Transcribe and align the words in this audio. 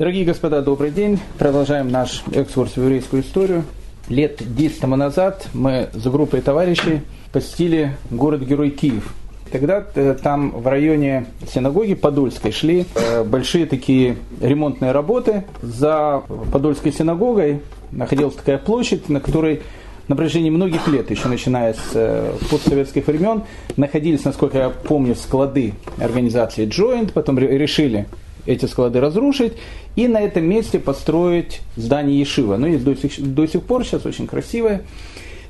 Дорогие 0.00 0.24
господа, 0.24 0.62
добрый 0.62 0.90
день. 0.92 1.18
Продолжаем 1.38 1.90
наш 1.90 2.22
экскурс 2.32 2.72
в 2.72 2.78
еврейскую 2.78 3.20
историю. 3.20 3.64
Лет 4.08 4.40
10 4.40 4.80
тому 4.80 4.96
назад 4.96 5.46
мы 5.52 5.90
с 5.92 6.02
группой 6.06 6.40
товарищей 6.40 7.02
посетили 7.32 7.94
город-герой 8.10 8.70
Киев. 8.70 9.12
Тогда 9.52 9.84
э, 9.94 10.16
там 10.22 10.52
в 10.52 10.66
районе 10.66 11.26
синагоги 11.52 11.92
Подольской 11.92 12.50
шли 12.50 12.86
э, 12.94 13.24
большие 13.24 13.66
такие 13.66 14.16
ремонтные 14.40 14.92
работы. 14.92 15.44
За 15.60 16.22
Подольской 16.50 16.92
синагогой 16.92 17.60
находилась 17.90 18.36
такая 18.36 18.56
площадь, 18.56 19.10
на 19.10 19.20
которой 19.20 19.60
на 20.08 20.16
протяжении 20.16 20.48
многих 20.48 20.88
лет, 20.88 21.10
еще 21.10 21.28
начиная 21.28 21.74
с 21.74 21.90
э, 21.92 22.32
постсоветских 22.50 23.06
времен, 23.06 23.42
находились, 23.76 24.24
насколько 24.24 24.56
я 24.56 24.70
помню, 24.70 25.14
склады 25.14 25.74
организации 25.98 26.66
Joint, 26.66 27.12
потом 27.12 27.38
решили 27.38 28.06
эти 28.46 28.66
склады 28.66 29.00
разрушить 29.00 29.54
и 29.96 30.08
на 30.08 30.20
этом 30.20 30.44
месте 30.44 30.78
построить 30.78 31.60
здание 31.76 32.18
Ешива. 32.18 32.56
Ну, 32.56 32.66
есть 32.66 32.84
до 32.84 32.94
сих, 32.94 33.34
до 33.34 33.46
сих 33.46 33.62
пор, 33.62 33.84
сейчас 33.84 34.06
очень 34.06 34.26
красивое. 34.26 34.82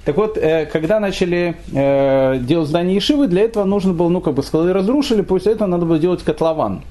Так 0.04 0.16
вот, 0.16 0.38
э, 0.38 0.66
когда 0.66 0.98
начали 0.98 1.56
э, 1.72 2.38
делать 2.40 2.68
здание 2.68 2.96
Ешивы, 2.96 3.28
для 3.28 3.42
этого 3.42 3.64
нужно 3.64 3.92
было, 3.92 4.08
ну, 4.08 4.20
как 4.20 4.34
бы 4.34 4.42
склады 4.42 4.72
разрушили, 4.72 5.22
после 5.22 5.52
этого 5.52 5.68
надо 5.68 5.84
было 5.84 5.98
делать 5.98 6.22
котлован. 6.22 6.82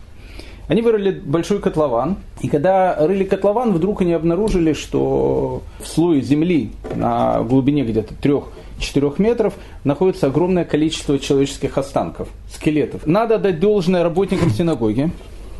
Они 0.67 0.83
вырыли 0.83 1.09
большой 1.09 1.59
котлован, 1.59 2.17
и 2.41 2.47
когда 2.47 2.95
рыли 2.95 3.23
котлован, 3.23 3.73
вдруг 3.73 4.01
они 4.01 4.13
обнаружили, 4.13 4.73
что 4.73 5.63
в 5.79 5.87
слое 5.87 6.21
земли 6.21 6.69
на 6.95 7.41
глубине 7.41 7.83
где-то 7.83 8.13
трех 8.13 8.49
4 8.77 9.13
метров 9.17 9.55
находится 9.83 10.27
огромное 10.27 10.65
количество 10.65 11.17
человеческих 11.17 11.77
останков, 11.79 12.29
скелетов. 12.53 13.07
Надо 13.07 13.39
дать 13.39 13.59
должное 13.59 14.03
работникам 14.03 14.51
синагоги, 14.51 15.11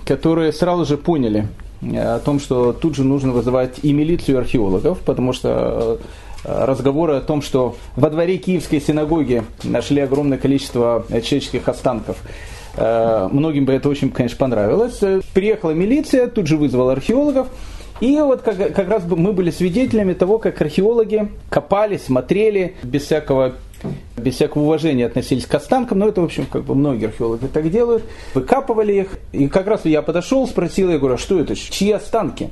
которые 0.10 0.52
сразу 0.54 0.86
же 0.86 0.98
поняли 0.98 1.48
э, 1.84 2.16
о 2.16 2.20
том, 2.20 2.40
что 2.40 2.74
тут 2.74 2.96
же 2.96 3.04
нужно 3.04 3.32
вызывать 3.32 3.78
и 3.84 3.94
милицию, 3.94 4.38
и 4.38 4.40
археологов, 4.40 4.98
потому 5.02 5.34
что 5.34 6.00
э, 6.44 6.66
разговоры 6.66 7.14
о 7.14 7.22
том, 7.22 7.44
что 7.44 7.76
во 7.96 8.10
дворе 8.10 8.38
Киевской 8.38 8.82
синагоги 8.82 9.44
нашли 9.64 10.02
огромное 10.02 10.40
количество 10.40 11.06
человеческих 11.10 11.70
останков. 11.70 12.18
Э, 12.76 13.30
многим 13.32 13.66
бы 13.66 13.74
это 13.74 13.88
очень, 13.88 14.10
конечно, 14.10 14.38
понравилось. 14.40 15.00
Приехала 15.36 15.72
милиция, 15.72 16.26
тут 16.26 16.48
же 16.48 16.58
вызвала 16.58 16.94
археологов. 16.94 17.48
И 18.02 18.18
вот 18.20 18.42
как, 18.42 18.58
как 18.58 18.90
раз 18.90 19.04
мы 19.06 19.32
были 19.34 19.52
свидетелями 19.52 20.14
того, 20.14 20.40
как 20.40 20.60
археологи 20.60 21.30
копали, 21.50 21.98
смотрели 21.98 22.78
без 22.82 23.04
всякого 23.04 23.54
без 24.18 24.36
всякого 24.36 24.64
уважения 24.64 25.06
относились 25.06 25.46
к 25.46 25.54
останкам, 25.56 26.00
но 26.00 26.08
это, 26.08 26.22
в 26.22 26.26
общем, 26.26 26.46
как 26.46 26.64
бы 26.64 26.76
многие 26.76 27.08
археологи 27.08 27.46
так 27.46 27.70
делают, 27.72 28.04
выкапывали 28.34 28.94
их, 28.94 29.08
и 29.32 29.48
как 29.48 29.68
раз 29.68 29.86
я 29.86 30.02
подошел, 30.02 30.48
спросил, 30.48 30.90
я 30.90 30.98
говорю, 30.98 31.16
а 31.16 31.18
что 31.18 31.40
это, 31.40 31.56
чьи 31.56 31.92
останки? 31.92 32.50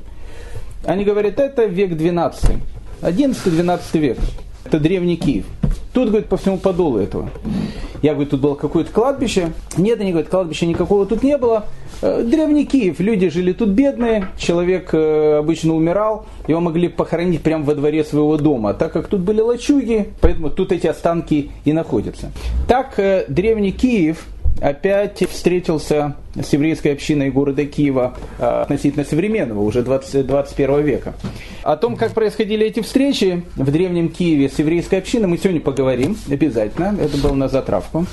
Они 0.84 1.04
говорят, 1.04 1.38
это 1.38 1.64
век 1.66 1.96
12, 1.96 2.56
11-12 3.02 3.80
век, 3.98 4.18
это 4.64 4.78
древний 4.78 5.16
Киев. 5.16 5.46
Тут, 5.92 6.08
говорит, 6.08 6.28
по 6.28 6.36
всему 6.36 6.58
подолу 6.58 6.98
этого. 6.98 7.30
Я 8.02 8.14
говорю, 8.14 8.30
тут 8.30 8.40
было 8.40 8.54
какое-то 8.54 8.92
кладбище. 8.92 9.52
Нет, 9.76 10.00
они 10.00 10.10
говорят, 10.10 10.30
кладбища 10.30 10.66
никакого 10.66 11.06
тут 11.06 11.22
не 11.22 11.36
было. 11.36 11.66
Э, 12.00 12.22
древний 12.22 12.64
Киев, 12.64 13.00
люди 13.00 13.28
жили 13.28 13.52
тут 13.52 13.70
бедные, 13.70 14.28
человек 14.38 14.90
э, 14.92 15.38
обычно 15.38 15.74
умирал, 15.74 16.26
его 16.46 16.60
могли 16.60 16.88
похоронить 16.88 17.42
прямо 17.42 17.64
во 17.64 17.74
дворе 17.74 18.04
своего 18.04 18.36
дома, 18.36 18.72
так 18.74 18.92
как 18.92 19.08
тут 19.08 19.20
были 19.20 19.40
лачуги, 19.40 20.10
поэтому 20.20 20.50
тут 20.50 20.70
эти 20.70 20.86
останки 20.86 21.50
и 21.64 21.72
находятся. 21.72 22.30
Так 22.68 22.98
э, 22.98 23.24
древний 23.28 23.72
Киев 23.72 24.26
опять 24.60 25.22
встретился 25.30 26.16
с 26.34 26.52
еврейской 26.52 26.88
общиной 26.88 27.30
города 27.30 27.64
Киева 27.64 28.16
относительно 28.38 29.04
современного, 29.04 29.60
уже 29.60 29.82
20, 29.82 30.26
21 30.26 30.82
века. 30.82 31.14
О 31.62 31.76
том, 31.76 31.96
как 31.96 32.12
происходили 32.12 32.66
эти 32.66 32.80
встречи 32.80 33.44
в 33.56 33.70
древнем 33.70 34.08
Киеве 34.08 34.48
с 34.48 34.58
еврейской 34.58 34.96
общиной, 34.96 35.26
мы 35.26 35.38
сегодня 35.38 35.60
поговорим 35.60 36.16
обязательно. 36.30 36.96
Это 37.00 37.16
было 37.18 37.34
на 37.34 37.48
затравку. 37.48 38.06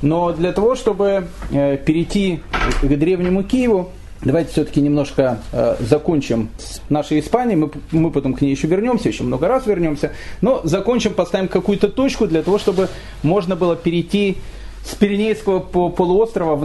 Но 0.00 0.32
для 0.32 0.52
того, 0.52 0.74
чтобы 0.74 1.28
э, 1.52 1.76
перейти 1.76 2.40
к 2.80 2.86
древнему 2.86 3.42
Киеву, 3.42 3.90
Давайте 4.24 4.52
все-таки 4.52 4.80
немножко 4.80 5.38
э, 5.52 5.74
закончим 5.80 6.48
с 6.56 6.80
нашей 6.88 7.18
Испанией. 7.18 7.56
Мы, 7.56 7.70
мы 7.90 8.12
потом 8.12 8.34
к 8.34 8.40
ней 8.40 8.52
еще 8.52 8.68
вернемся, 8.68 9.08
еще 9.08 9.24
много 9.24 9.48
раз 9.48 9.66
вернемся. 9.66 10.12
Но 10.40 10.60
закончим, 10.62 11.12
поставим 11.12 11.48
какую-то 11.48 11.88
точку 11.88 12.28
для 12.28 12.42
того, 12.42 12.58
чтобы 12.58 12.88
можно 13.24 13.56
было 13.56 13.74
перейти 13.74 14.36
с 14.84 14.94
Пиренейского 14.94 15.60
полуострова 15.60 16.56
в 16.56 16.64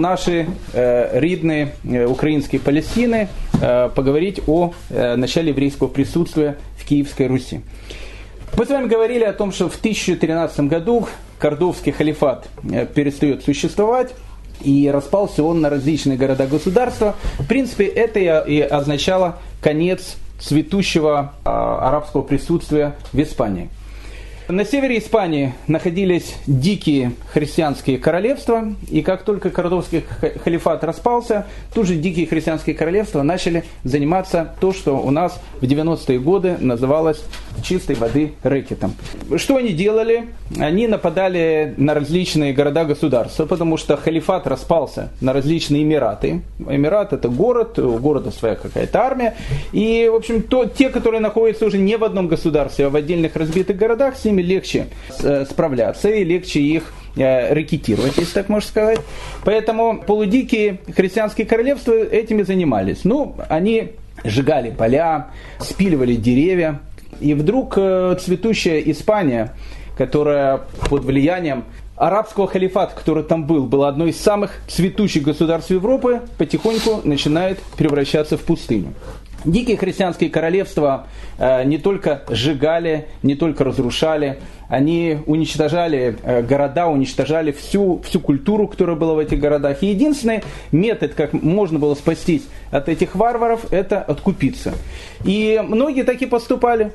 э, 0.73 2.05
украинские 2.05 2.59
Палестины, 2.59 3.29
э, 3.61 3.89
поговорить 3.93 4.41
о 4.47 4.73
начале 4.89 5.49
еврейского 5.49 5.87
присутствия 5.87 6.57
в 6.77 6.85
Киевской 6.85 7.27
Руси. 7.27 7.61
Мы 8.57 8.65
с 8.65 8.69
вами 8.69 8.87
говорили 8.87 9.23
о 9.23 9.33
том, 9.33 9.51
что 9.51 9.69
в 9.69 9.75
1013 9.75 10.61
году 10.61 11.07
Кордовский 11.37 11.91
халифат 11.91 12.49
э, 12.71 12.87
перестает 12.87 13.43
существовать, 13.43 14.13
и 14.61 14.89
распался 14.91 15.43
он 15.43 15.61
на 15.61 15.69
различные 15.69 16.17
города-государства. 16.17 17.15
В 17.37 17.45
принципе, 17.45 17.85
это 17.85 18.19
и 18.19 18.59
означало 18.59 19.37
конец 19.61 20.15
цветущего 20.39 21.33
а, 21.45 21.87
арабского 21.89 22.23
присутствия 22.23 22.95
в 23.13 23.21
Испании. 23.21 23.69
На 24.49 24.63
севере 24.63 24.97
Испании 24.99 25.53
находились 25.67 26.37
дикие 26.47 27.11
христианские 27.33 27.97
королевства, 27.97 28.73
и 28.89 29.01
как 29.01 29.23
только 29.23 29.49
Кордовский 29.49 30.05
халифат 30.41 30.85
распался, 30.85 31.45
тут 31.73 31.85
же 31.85 31.95
дикие 31.95 32.27
христианские 32.27 32.73
королевства 32.73 33.23
начали 33.23 33.65
заниматься 33.83 34.55
то, 34.61 34.71
что 34.71 34.99
у 34.99 35.11
нас 35.11 35.37
в 35.59 35.65
90-е 35.65 36.19
годы 36.19 36.55
называлось 36.61 37.21
чистой 37.63 37.95
воды 37.95 38.33
рэкетом. 38.43 38.93
Что 39.35 39.57
они 39.57 39.69
делали? 39.69 40.27
Они 40.57 40.87
нападали 40.87 41.73
на 41.77 41.93
различные 41.93 42.53
города-государства, 42.53 43.45
потому 43.45 43.77
что 43.77 43.97
халифат 43.97 44.47
распался 44.47 45.09
на 45.21 45.33
различные 45.33 45.83
эмираты. 45.83 46.41
Эмират 46.59 47.13
это 47.13 47.29
город, 47.29 47.79
у 47.79 47.97
города 47.97 48.31
своя 48.31 48.55
какая-то 48.55 49.01
армия. 49.01 49.35
И, 49.71 50.09
в 50.11 50.15
общем, 50.15 50.41
то, 50.41 50.65
те, 50.65 50.89
которые 50.89 51.21
находятся 51.21 51.65
уже 51.65 51.77
не 51.77 51.97
в 51.97 52.03
одном 52.03 52.27
государстве, 52.27 52.87
а 52.87 52.89
в 52.89 52.95
отдельных 52.95 53.35
разбитых 53.35 53.77
городах, 53.77 54.17
с 54.17 54.25
ними 54.25 54.41
легче 54.41 54.87
э, 55.21 55.45
справляться 55.49 56.09
и 56.09 56.23
легче 56.23 56.59
их 56.61 56.93
э, 57.15 57.53
ракетировать, 57.53 58.17
если 58.17 58.33
так 58.33 58.49
можно 58.49 58.67
сказать. 58.67 58.99
Поэтому 59.43 60.01
полудикие 60.01 60.79
христианские 60.95 61.47
королевства 61.47 61.93
этими 61.93 62.43
занимались. 62.43 63.03
Ну, 63.03 63.35
они 63.49 63.91
сжигали 64.23 64.71
поля, 64.71 65.27
спиливали 65.59 66.15
деревья. 66.15 66.79
И 67.19 67.33
вдруг 67.33 67.73
э, 67.77 68.15
цветущая 68.19 68.79
Испания, 68.81 69.55
которая 69.97 70.61
под 70.89 71.03
влиянием 71.03 71.65
арабского 71.95 72.47
халифата, 72.47 72.95
который 72.95 73.23
там 73.23 73.45
был, 73.45 73.65
было 73.65 73.87
одно 73.87 74.05
из 74.05 74.19
самых 74.19 74.61
цветущих 74.67 75.23
государств 75.23 75.71
Европы, 75.71 76.21
потихоньку 76.37 77.01
начинает 77.03 77.59
превращаться 77.77 78.37
в 78.37 78.41
пустыню. 78.41 78.93
Дикие 79.45 79.77
христианские 79.77 80.29
королевства 80.29 81.07
э, 81.37 81.63
не 81.63 81.77
только 81.77 82.23
сжигали, 82.29 83.07
не 83.23 83.35
только 83.35 83.63
разрушали, 83.63 84.39
они 84.69 85.19
уничтожали 85.25 86.17
э, 86.23 86.41
города, 86.41 86.87
уничтожали 86.87 87.51
всю, 87.51 88.01
всю 88.01 88.19
культуру, 88.19 88.67
которая 88.67 88.95
была 88.95 89.13
в 89.13 89.19
этих 89.19 89.39
городах. 89.39 89.81
И 89.81 89.87
единственный 89.87 90.43
метод, 90.71 91.13
как 91.13 91.33
можно 91.33 91.79
было 91.79 91.95
спастись 91.95 92.43
от 92.71 92.89
этих 92.89 93.15
варваров, 93.15 93.71
это 93.71 94.01
откупиться. 94.01 94.73
И 95.23 95.61
многие 95.65 96.03
так 96.03 96.21
и 96.21 96.25
поступали. 96.25 96.91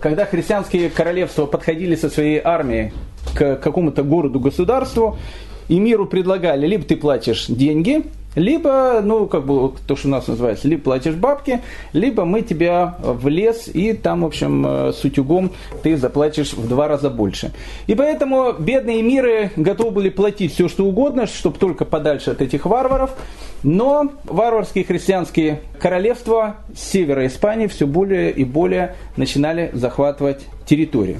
Когда 0.00 0.24
христианские 0.24 0.90
королевства 0.90 1.46
подходили 1.46 1.94
со 1.94 2.10
своей 2.10 2.40
армией 2.42 2.92
к 3.34 3.56
какому-то 3.56 4.02
городу-государству, 4.02 5.18
и 5.68 5.78
миру 5.78 6.06
предлагали, 6.06 6.66
либо 6.66 6.84
ты 6.84 6.96
платишь 6.96 7.46
деньги, 7.48 8.04
либо, 8.36 9.00
ну, 9.02 9.26
как 9.26 9.46
бы, 9.46 9.72
то, 9.86 9.96
что 9.96 10.08
у 10.08 10.10
нас 10.10 10.26
называется, 10.26 10.66
либо 10.68 10.82
платишь 10.82 11.14
бабки, 11.14 11.60
либо 11.92 12.24
мы 12.24 12.42
тебя 12.42 12.96
в 13.00 13.28
лес, 13.28 13.68
и 13.72 13.92
там, 13.92 14.22
в 14.22 14.26
общем, 14.26 14.66
э, 14.66 14.92
с 14.92 15.04
утюгом 15.04 15.52
ты 15.82 15.96
заплатишь 15.96 16.52
в 16.52 16.68
два 16.68 16.88
раза 16.88 17.10
больше. 17.10 17.52
И 17.86 17.94
поэтому 17.94 18.52
бедные 18.58 19.02
миры 19.02 19.52
готовы 19.56 19.90
были 19.92 20.08
платить 20.08 20.52
все, 20.52 20.68
что 20.68 20.84
угодно, 20.84 21.26
чтобы 21.26 21.58
только 21.58 21.84
подальше 21.84 22.30
от 22.30 22.42
этих 22.42 22.66
варваров. 22.66 23.10
Но 23.62 24.12
варварские 24.24 24.84
христианские 24.84 25.62
королевства 25.80 26.56
севера 26.76 27.26
Испании 27.26 27.66
все 27.66 27.86
более 27.86 28.30
и 28.30 28.44
более 28.44 28.96
начинали 29.16 29.70
захватывать 29.72 30.44
территории. 30.66 31.18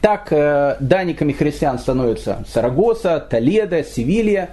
Так 0.00 0.32
э, 0.32 0.76
данниками 0.80 1.32
христиан 1.32 1.78
становятся 1.78 2.44
Сарагоса, 2.48 3.20
Толедо, 3.20 3.84
Севилья. 3.84 4.50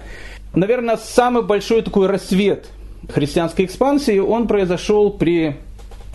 Наверное, 0.54 0.96
самый 0.96 1.42
большой 1.42 1.82
такой 1.82 2.06
рассвет 2.06 2.66
христианской 3.08 3.64
экспансии, 3.64 4.18
он 4.18 4.46
произошел 4.46 5.10
при 5.10 5.56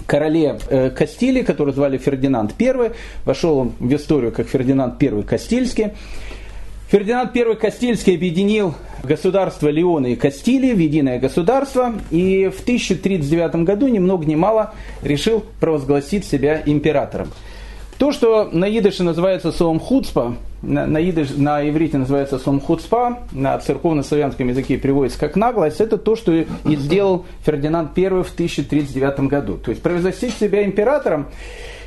короле 0.06 0.60
э, 0.70 0.90
Кастилии, 0.92 1.42
который 1.42 1.74
звали 1.74 1.98
Фердинанд 1.98 2.54
I. 2.60 2.92
Вошел 3.26 3.58
он 3.58 3.72
в 3.80 3.94
историю 3.96 4.32
как 4.32 4.48
Фердинанд 4.48 5.02
I 5.02 5.24
Кастильский. 5.24 5.92
Фердинанд 6.90 7.36
I 7.36 7.56
Кастильский 7.56 8.16
объединил 8.16 8.76
государство 9.04 9.70
Леона 9.70 10.08
и 10.08 10.16
Кастилии 10.16 10.74
в 10.74 10.80
единое 10.80 11.20
государство 11.20 11.94
и 12.12 12.52
в 12.56 12.62
1039 12.62 13.56
году 13.64 13.88
ни 13.88 13.98
много 13.98 14.26
ни 14.26 14.36
мало 14.36 14.74
решил 15.02 15.44
провозгласить 15.60 16.26
себя 16.26 16.62
императором. 16.66 17.30
То, 17.98 18.12
что 18.12 18.50
на 18.52 18.66
идыше 18.70 19.04
называется 19.04 19.52
словом 19.52 19.80
хуцпа, 19.80 20.36
на, 20.62 20.88
на, 20.88 20.98
идыш, 20.98 21.30
на 21.36 21.68
иврите 21.68 21.98
называется 21.98 22.40
словом 22.40 22.62
хуцпа, 22.62 23.20
на 23.32 23.58
церковно-славянском 23.58 24.48
языке 24.50 24.78
переводится 24.78 25.20
как 25.20 25.36
наглость, 25.36 25.82
это 25.82 25.98
то, 25.98 26.16
что 26.16 26.32
и 26.32 26.46
сделал 26.66 27.26
Фердинанд 27.46 27.98
I 27.98 28.10
в 28.10 28.34
1039 28.34 29.20
году. 29.22 29.58
То 29.58 29.72
есть 29.72 29.84
провозгласить 29.84 30.36
себя 30.36 30.64
императором, 30.64 31.28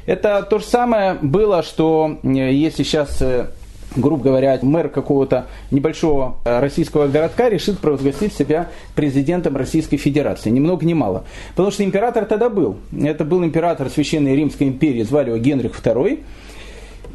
это 0.06 0.46
то 0.48 0.58
же 0.58 0.64
самое 0.64 1.14
было, 1.14 1.62
что 1.62 2.18
э, 2.22 2.28
если 2.52 2.84
сейчас 2.84 3.20
э, 3.20 3.48
грубо 3.96 4.22
говоря, 4.24 4.58
мэр 4.62 4.88
какого-то 4.88 5.46
небольшого 5.70 6.36
э, 6.44 6.60
российского 6.60 7.08
городка 7.08 7.48
решит 7.48 7.78
провозгласить 7.78 8.32
себя 8.32 8.68
президентом 8.94 9.56
Российской 9.56 9.96
Федерации. 9.96 10.50
Ни 10.50 10.60
много 10.60 10.84
ни 10.86 10.94
мало. 10.94 11.24
Потому 11.50 11.70
что 11.70 11.84
император 11.84 12.24
тогда 12.26 12.48
был. 12.48 12.76
Это 13.02 13.24
был 13.24 13.44
император 13.44 13.88
Священной 13.90 14.36
Римской 14.36 14.68
империи, 14.68 15.02
звали 15.02 15.30
его 15.30 15.38
Генрих 15.38 15.72
II. 15.80 16.22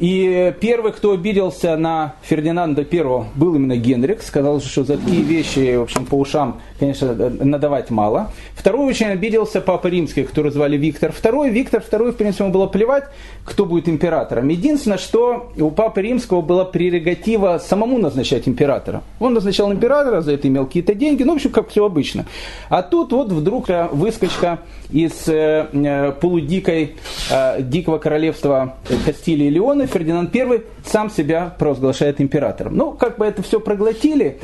И 0.00 0.52
первый, 0.60 0.92
кто 0.92 1.12
обиделся 1.12 1.76
на 1.76 2.16
Фердинанда 2.22 2.84
I, 2.90 3.24
был 3.36 3.54
именно 3.54 3.76
Генрих. 3.76 4.22
Сказал, 4.22 4.60
что 4.60 4.84
за 4.84 4.98
такие 4.98 5.22
вещи, 5.22 5.76
в 5.76 5.82
общем, 5.82 6.06
по 6.06 6.16
ушам, 6.16 6.60
конечно, 6.82 7.14
надавать 7.14 7.90
мало. 7.90 8.32
Второй 8.56 8.86
очень 8.86 9.06
обиделся 9.06 9.60
Папа 9.60 9.86
Римский, 9.86 10.24
которого 10.24 10.50
звали 10.50 10.76
Виктор 10.76 11.10
II. 11.12 11.48
Виктор 11.50 11.80
II, 11.80 12.10
в 12.10 12.16
принципе, 12.16 12.42
ему 12.42 12.52
было 12.52 12.66
плевать, 12.66 13.04
кто 13.44 13.66
будет 13.66 13.88
императором. 13.88 14.48
Единственное, 14.48 14.98
что 14.98 15.52
у 15.56 15.70
Папы 15.70 16.02
Римского 16.02 16.40
была 16.40 16.64
прерогатива 16.64 17.60
самому 17.64 17.98
назначать 17.98 18.48
императора. 18.48 19.04
Он 19.20 19.32
назначал 19.32 19.72
императора, 19.72 20.22
за 20.22 20.32
это 20.32 20.48
имел 20.48 20.66
какие-то 20.66 20.94
деньги, 20.94 21.22
ну, 21.22 21.34
в 21.34 21.36
общем, 21.36 21.50
как 21.50 21.68
все 21.68 21.84
обычно. 21.84 22.26
А 22.68 22.82
тут 22.82 23.12
вот 23.12 23.30
вдруг 23.30 23.68
выскочка 23.92 24.58
из 24.90 25.28
э, 25.28 25.68
э 25.72 26.12
полудикой, 26.20 26.96
э, 27.30 27.62
дикого 27.62 27.98
королевства 27.98 28.74
Кастилии 29.06 29.46
и 29.46 29.50
Леона, 29.50 29.86
Фердинанд 29.86 30.34
I 30.34 30.62
сам 30.84 31.10
себя 31.10 31.54
провозглашает 31.56 32.20
императором. 32.20 32.76
Ну, 32.76 32.90
как 32.90 33.18
бы 33.18 33.24
это 33.24 33.42
все 33.42 33.60
проглотили, 33.60 34.40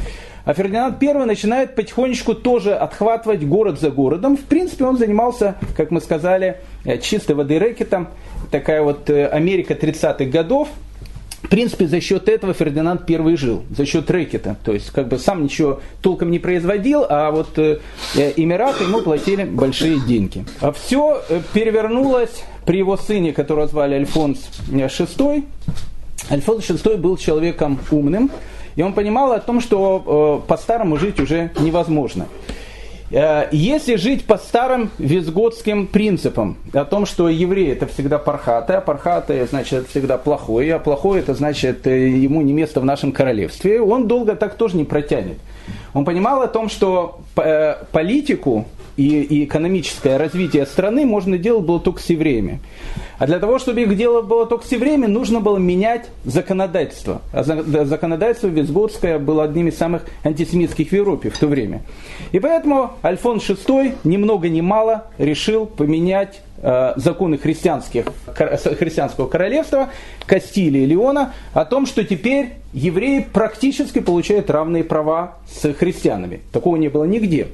а 0.49 0.55
Фердинанд 0.55 1.03
I 1.03 1.27
начинает 1.27 1.75
потихонечку 1.75 2.35
тоже 2.35 2.75
отхватывать 2.75 3.45
город 3.45 3.79
за 3.79 3.91
городом. 3.91 4.39
В 4.39 4.45
принципе, 4.45 4.87
он 4.87 4.97
занимался, 4.97 5.57
как 5.77 5.91
мы 5.91 6.01
сказали, 6.01 6.57
э, 6.87 6.97
чистой 6.97 7.33
воды 7.33 7.59
рэкетом. 7.59 8.09
Такая 8.51 8.81
вот 8.81 9.11
э, 9.11 9.27
Америка 9.27 9.75
30-х 9.75 10.25
годов. 10.25 10.69
В 11.43 11.51
принципе, 11.51 11.87
за 11.87 12.01
счет 12.01 12.31
этого 12.31 12.55
Фердинанд 12.55 13.03
I 13.11 13.37
жил, 13.37 13.65
за 13.69 13.85
счет 13.85 14.11
рэкета. 14.11 14.57
То 14.65 14.73
есть, 14.73 14.89
как 14.89 15.09
бы 15.09 15.19
сам 15.19 15.45
ничего 15.45 15.83
толком 16.01 16.31
не 16.31 16.39
производил, 16.39 17.05
а 17.07 17.31
вот 17.31 17.59
э, 17.59 17.81
Эмираты 18.15 18.85
ему 18.85 19.03
платили 19.03 19.45
большие 19.45 20.01
деньги. 20.01 20.47
А 20.63 20.73
все 20.73 21.21
перевернулось 21.53 22.43
при 22.65 22.79
его 22.79 22.97
сыне, 22.97 23.35
которого 23.35 23.67
звали 23.67 23.97
Альфонс 23.97 24.49
VI. 24.71 25.45
Альфонс 26.31 26.71
VI 26.71 26.97
был 26.97 27.19
человеком 27.19 27.79
умным, 27.91 28.31
и 28.79 28.83
он 28.83 28.93
понимал 28.93 29.33
о 29.33 29.41
том, 29.41 29.61
что 29.61 30.41
э, 30.45 30.49
по-старому 30.49 30.99
жить 30.99 31.19
уже 31.19 31.51
невозможно. 31.59 32.29
Э, 33.11 33.49
если 33.51 33.97
жить 33.97 34.25
по 34.25 34.39
старым 34.39 34.91
визготским 34.99 35.89
принципам, 35.89 36.57
о 36.73 36.85
том, 36.85 37.05
что 37.05 37.29
еврей 37.29 37.73
это 37.73 37.87
всегда 37.89 38.19
пархаты, 38.19 38.75
а 38.75 38.81
пархаты 38.81 39.45
значит 39.51 39.81
это 39.81 39.89
всегда 39.91 40.17
плохой, 40.17 40.71
а 40.71 40.79
плохой 40.79 41.19
это 41.19 41.35
значит 41.35 41.89
э, 41.89 42.09
ему 42.09 42.41
не 42.43 42.53
место 42.53 42.81
в 42.81 42.85
нашем 42.85 43.11
королевстве, 43.11 43.81
он 43.81 44.07
долго 44.07 44.37
так 44.37 44.55
тоже 44.55 44.77
не 44.77 44.85
протянет. 44.85 45.39
Он 45.93 46.05
понимал 46.05 46.41
о 46.43 46.47
том, 46.47 46.69
что 46.69 47.19
политику 47.91 48.67
и, 48.99 49.23
и 49.23 49.45
экономическое 49.45 50.17
развитие 50.17 50.67
страны 50.67 51.07
можно 51.07 51.39
делать 51.39 51.65
было 51.65 51.79
только 51.79 52.03
с 52.03 52.11
евреями. 52.11 52.59
А 53.19 53.27
для 53.27 53.39
того, 53.39 53.61
чтобы 53.61 53.83
их 53.83 53.97
делать 53.97 54.27
было 54.27 54.45
только 54.45 54.67
с 54.67 54.73
евреями, 54.73 55.07
нужно 55.07 55.41
было 55.41 55.57
менять 55.57 56.07
законодательство. 56.25 57.23
А 57.33 57.45
законодательство 57.45 58.49
Визготское 58.49 59.21
было 59.21 59.45
одним 59.45 59.69
из 59.69 59.79
самых 59.79 60.05
антисемитских 60.25 60.89
в 60.89 60.93
Европе 60.93 61.31
в 61.31 61.39
то 61.39 61.47
время. 61.47 61.83
И 62.33 62.41
поэтому 62.41 62.93
Альфонс 63.05 63.49
VI 63.49 63.95
ни 64.03 64.17
много 64.17 64.49
ни 64.49 64.61
мало 64.61 65.07
решил 65.19 65.67
поменять 65.67 66.41
э, 66.61 66.95
законы 66.97 67.39
христианских, 67.39 68.07
христианского 68.35 69.29
королевства, 69.29 69.91
Кастилии 70.27 70.83
и 70.83 70.87
Леона, 70.87 71.35
о 71.53 71.65
том, 71.65 71.87
что 71.87 72.03
теперь 72.03 72.55
евреи 72.73 73.27
практически 73.33 74.01
получают 74.01 74.51
равные 74.51 74.83
права 74.83 75.37
с 75.49 75.73
христианами. 75.73 76.41
Такого 76.53 76.77
не 76.77 76.89
было 76.89 77.05
нигде. 77.05 77.47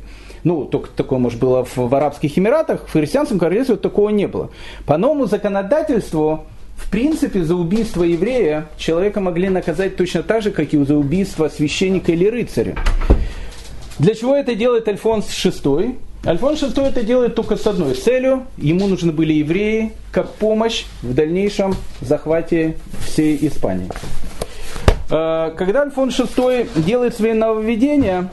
Ну, 0.44 0.64
только 0.64 0.90
такое, 0.90 1.18
может, 1.18 1.40
было 1.40 1.64
в, 1.64 1.76
в 1.76 1.94
Арабских 1.94 2.38
Эмиратах, 2.38 2.86
в 2.86 2.92
христианском 2.92 3.38
королевстве 3.38 3.76
такого 3.76 4.10
не 4.10 4.28
было. 4.28 4.50
По 4.86 4.98
новому 4.98 5.26
законодательству 5.26 6.46
в 6.76 6.90
принципе, 6.90 7.42
за 7.44 7.54
убийство 7.54 8.02
еврея 8.02 8.66
человека 8.76 9.20
могли 9.20 9.48
наказать 9.48 9.96
точно 9.96 10.22
так 10.22 10.42
же, 10.42 10.50
как 10.50 10.74
и 10.74 10.84
за 10.84 10.96
убийство 10.96 11.48
священника 11.48 12.12
или 12.12 12.26
рыцаря. 12.26 12.76
Для 13.98 14.14
чего 14.14 14.36
это 14.36 14.54
делает 14.54 14.88
Альфонс 14.88 15.26
VI? 15.26 15.96
Альфонс 16.26 16.62
VI 16.62 16.88
это 16.88 17.02
делает 17.04 17.34
только 17.34 17.56
с 17.56 17.66
одной 17.66 17.94
целью. 17.94 18.46
Ему 18.56 18.88
нужны 18.88 19.12
были 19.12 19.34
евреи 19.34 19.92
как 20.10 20.32
помощь 20.34 20.84
в 21.02 21.14
дальнейшем 21.14 21.76
захвате 22.00 22.76
всей 23.06 23.38
Испании. 23.46 23.88
Э, 25.10 25.52
когда 25.56 25.82
Альфонс 25.82 26.18
VI 26.18 26.68
делает 26.82 27.14
свои 27.14 27.34
нововведения, 27.34 28.30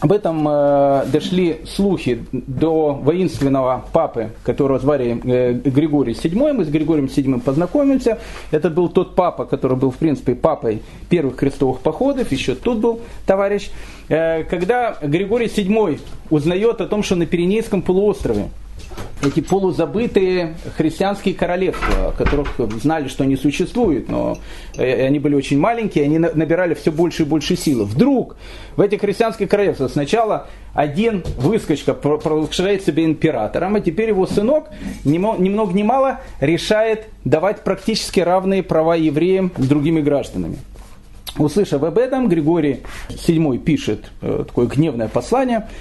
об 0.00 0.12
этом 0.12 0.46
э, 0.48 1.06
дошли 1.12 1.60
слухи 1.66 2.24
до 2.32 2.92
воинственного 2.92 3.84
папы, 3.92 4.30
которого 4.44 4.78
звали 4.78 5.20
э, 5.24 5.52
Григорий 5.52 6.12
VII. 6.12 6.52
Мы 6.52 6.64
с 6.64 6.68
Григорием 6.68 7.06
VII 7.06 7.40
познакомимся. 7.40 8.18
Это 8.52 8.70
был 8.70 8.88
тот 8.88 9.16
папа, 9.16 9.44
который 9.44 9.76
был, 9.76 9.90
в 9.90 9.96
принципе, 9.96 10.36
папой 10.36 10.82
первых 11.08 11.36
крестовых 11.36 11.80
походов. 11.80 12.30
Еще 12.30 12.54
тут 12.54 12.78
был 12.78 13.00
товарищ. 13.26 13.70
Э, 14.08 14.44
когда 14.44 14.96
Григорий 15.02 15.46
VII 15.46 16.00
узнает 16.30 16.80
о 16.80 16.86
том, 16.86 17.02
что 17.02 17.16
на 17.16 17.26
Пиренейском 17.26 17.82
полуострове 17.82 18.50
эти 19.22 19.40
полузабытые 19.40 20.54
христианские 20.76 21.34
королевства, 21.34 22.14
которых 22.16 22.48
знали, 22.80 23.08
что 23.08 23.24
они 23.24 23.36
существуют, 23.36 24.08
но 24.08 24.38
э, 24.76 25.06
они 25.06 25.18
были 25.18 25.34
очень 25.34 25.58
маленькие, 25.58 26.04
они 26.04 26.18
набирали 26.18 26.74
все 26.74 26.92
больше 26.92 27.22
и 27.22 27.26
больше 27.26 27.56
силы. 27.56 27.84
Вдруг 27.84 28.36
в 28.76 28.80
этих 28.80 29.00
христианских 29.00 29.48
королевствах 29.48 29.90
сначала 29.90 30.48
один 30.72 31.24
выскочка 31.36 31.94
провозглашает 31.94 32.84
себя 32.84 33.04
императором, 33.04 33.74
а 33.74 33.80
теперь 33.80 34.10
его 34.10 34.26
сынок 34.26 34.68
ни 35.04 35.18
много 35.18 35.72
ни 35.72 35.82
мало 35.82 36.20
решает 36.40 37.06
давать 37.24 37.64
практически 37.64 38.20
равные 38.20 38.62
права 38.62 38.94
евреям 38.94 39.50
с 39.56 39.66
другими 39.66 40.00
гражданами. 40.00 40.58
Услышав 41.36 41.82
об 41.82 41.98
этом, 41.98 42.28
Григорий 42.28 42.80
VII 43.08 43.58
пишет 43.58 44.10
э, 44.22 44.44
такое 44.46 44.66
гневное 44.66 45.08
послание– 45.08 45.68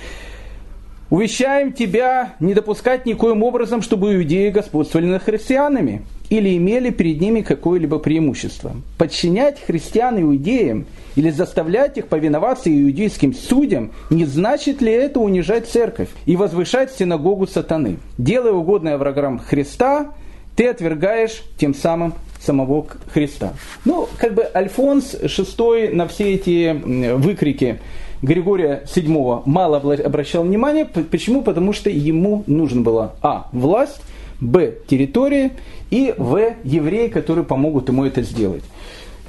Увещаем 1.09 1.71
тебя 1.71 2.33
не 2.41 2.53
допускать 2.53 3.05
никоим 3.05 3.41
образом, 3.41 3.81
чтобы 3.81 4.15
иудеи 4.15 4.49
господствовали 4.49 5.05
над 5.05 5.23
христианами 5.23 6.01
или 6.29 6.57
имели 6.57 6.89
перед 6.89 7.21
ними 7.21 7.41
какое-либо 7.41 7.99
преимущество. 7.99 8.73
Подчинять 8.97 9.57
христиан 9.65 10.21
иудеям 10.21 10.85
или 11.15 11.29
заставлять 11.29 11.97
их 11.97 12.07
повиноваться 12.07 12.69
иудейским 12.69 13.33
судьям, 13.33 13.91
не 14.09 14.25
значит 14.25 14.81
ли 14.81 14.91
это 14.91 15.21
унижать 15.21 15.67
церковь 15.67 16.09
и 16.25 16.35
возвышать 16.35 16.91
синагогу 16.91 17.47
сатаны? 17.47 17.97
Делая 18.17 18.51
угодное 18.51 18.97
врагам 18.97 19.39
Христа, 19.39 20.13
ты 20.57 20.67
отвергаешь 20.67 21.41
тем 21.57 21.73
самым 21.73 22.15
самого 22.41 22.85
Христа. 23.13 23.53
Ну, 23.85 24.09
как 24.17 24.33
бы 24.33 24.45
Альфонс 24.53 25.15
VI 25.15 25.93
на 25.93 26.07
все 26.07 26.33
эти 26.33 26.73
выкрики 27.13 27.79
Григория 28.21 28.83
VII 28.85 29.43
мало 29.45 29.77
обращал 29.77 30.43
внимания. 30.43 30.85
Почему? 30.85 31.43
Потому 31.43 31.73
что 31.73 31.89
ему 31.89 32.43
нужна 32.47 32.81
была 32.81 33.13
а. 33.21 33.47
власть, 33.51 34.01
б. 34.41 34.75
территория 34.87 35.51
и 35.89 36.13
в. 36.17 36.55
евреи, 36.63 37.07
которые 37.07 37.45
помогут 37.45 37.89
ему 37.89 38.05
это 38.05 38.21
сделать. 38.21 38.63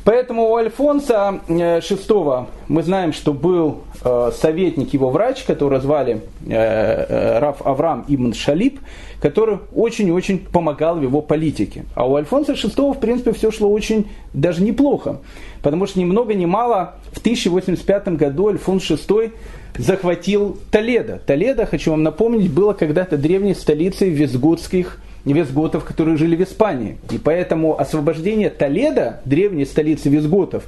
Поэтому 0.09 0.49
у 0.49 0.57
Альфонса 0.57 1.41
VI 1.49 2.43
э, 2.43 2.47
мы 2.69 2.83
знаем, 2.83 3.13
что 3.13 3.35
был 3.35 3.83
э, 4.03 4.31
советник, 4.35 4.95
его 4.95 5.11
врач, 5.11 5.43
которого 5.45 5.83
звали 5.83 6.23
э, 6.47 7.39
Раф 7.39 7.61
Авраам 7.67 8.07
Ибн 8.09 8.33
Шалиб, 8.33 8.81
который 9.21 9.59
очень-очень 9.75 10.39
помогал 10.39 10.97
в 10.97 11.03
его 11.03 11.21
политике. 11.21 11.85
А 11.95 12.09
у 12.09 12.17
Альфонса 12.17 12.55
VI, 12.55 12.95
в 12.95 13.01
принципе, 13.01 13.35
все 13.35 13.51
шло 13.51 13.71
очень 13.71 14.09
даже 14.33 14.63
неплохо. 14.63 15.19
Потому 15.61 15.87
что 15.87 15.99
ни 15.99 16.07
много 16.07 16.33
ни 16.33 16.47
мало 16.47 16.95
в 17.13 17.19
1085 17.19 18.09
году 18.17 18.49
Альфонс 18.49 18.91
VI 18.91 19.33
захватил 19.77 20.57
Толедо. 20.71 21.21
Толедо, 21.27 21.67
хочу 21.67 21.91
вам 21.91 22.03
напомнить, 22.03 22.51
было 22.51 22.73
когда-то 22.73 23.19
древней 23.19 23.55
столицей 23.55 24.09
визготских 24.09 25.03
визготов, 25.25 25.85
которые 25.85 26.17
жили 26.17 26.37
в 26.37 26.43
Испании. 26.43 26.99
И 27.11 27.19
поэтому 27.19 27.79
освобождение 27.79 28.51
Толеда, 28.51 29.21
древней 29.25 29.65
столицы 29.65 30.09
визготов, 30.09 30.65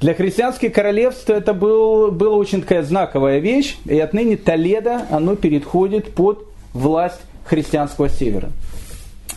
Для 0.00 0.14
христианских 0.14 0.72
королевств 0.72 1.30
это 1.30 1.54
был, 1.54 2.10
была 2.10 2.36
очень 2.36 2.60
такая 2.60 2.82
знаковая 2.82 3.38
вещь, 3.38 3.76
и 3.86 3.98
отныне 3.98 4.36
Толедо, 4.36 5.02
оно 5.10 5.36
переходит 5.36 6.12
под 6.12 6.46
власть 6.72 7.20
христианского 7.44 8.08
севера. 8.08 8.50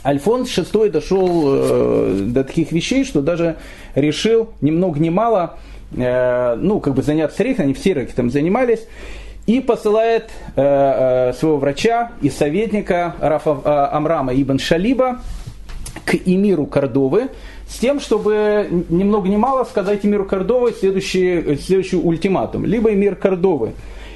Альфонс 0.04 0.50
VI 0.50 0.90
дошел 0.90 1.44
э, 1.46 2.20
до 2.28 2.44
таких 2.44 2.72
вещей, 2.72 3.04
что 3.04 3.22
даже 3.22 3.58
решил 3.96 4.50
ни 4.62 4.72
много 4.72 5.00
ни 5.00 5.10
мало, 5.10 5.58
э, 5.96 6.56
ну, 6.56 6.80
как 6.80 6.94
бы 6.94 7.02
заняться 7.02 7.44
рейхом, 7.44 7.66
они 7.66 7.74
все 7.74 7.94
рейхи 7.94 8.14
там 8.14 8.30
занимались, 8.30 8.88
и 9.48 9.62
посылает 9.62 10.30
э, 10.56 11.30
э, 11.30 11.34
своего 11.34 11.58
врача 11.58 12.12
и 12.22 12.30
советника 12.30 13.16
Рафа 13.20 13.58
э, 13.64 13.96
Амрама 13.96 14.34
Ибн 14.34 14.60
Шалиба 14.60 15.22
к 16.06 16.16
эмиру 16.26 16.66
Кордовы, 16.66 17.30
с 17.68 17.80
тем, 17.80 18.00
чтобы 18.00 18.68
ни 18.90 19.04
много 19.04 19.28
ни 19.30 19.36
мало 19.36 19.64
сказать 19.64 20.06
эмиру 20.06 20.26
Кордовы 20.26 20.74
следующий, 20.78 21.56
следующий 21.58 21.98
ультиматум. 21.98 22.66
Либо 22.66 22.94
эмир 22.94 23.16
Кордовы 23.16 23.72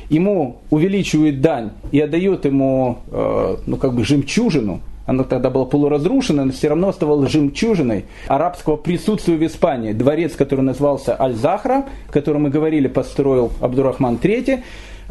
ему 0.10 0.58
увеличивает 0.70 1.42
дань 1.42 1.72
и 1.92 2.00
отдает 2.02 2.46
ему 2.46 3.00
э, 3.10 3.56
ну, 3.66 3.78
как 3.78 3.94
бы 3.94 4.04
жемчужину, 4.04 4.82
она 5.06 5.24
тогда 5.24 5.50
была 5.50 5.66
полуразрушена, 5.66 6.46
но 6.46 6.52
все 6.52 6.70
равно 6.70 6.90
оставалась 6.90 7.32
жемчужиной 7.32 8.06
арабского 8.28 8.76
присутствия 8.76 9.36
в 9.36 9.46
Испании. 9.46 9.94
Дворец, 9.94 10.34
который 10.36 10.62
назывался 10.62 11.20
Аль-Захра, 11.20 11.86
который 12.12 12.38
мы 12.38 12.50
говорили, 12.50 12.88
построил 12.88 13.52
Абдурахман 13.62 14.20
III, 14.22 14.62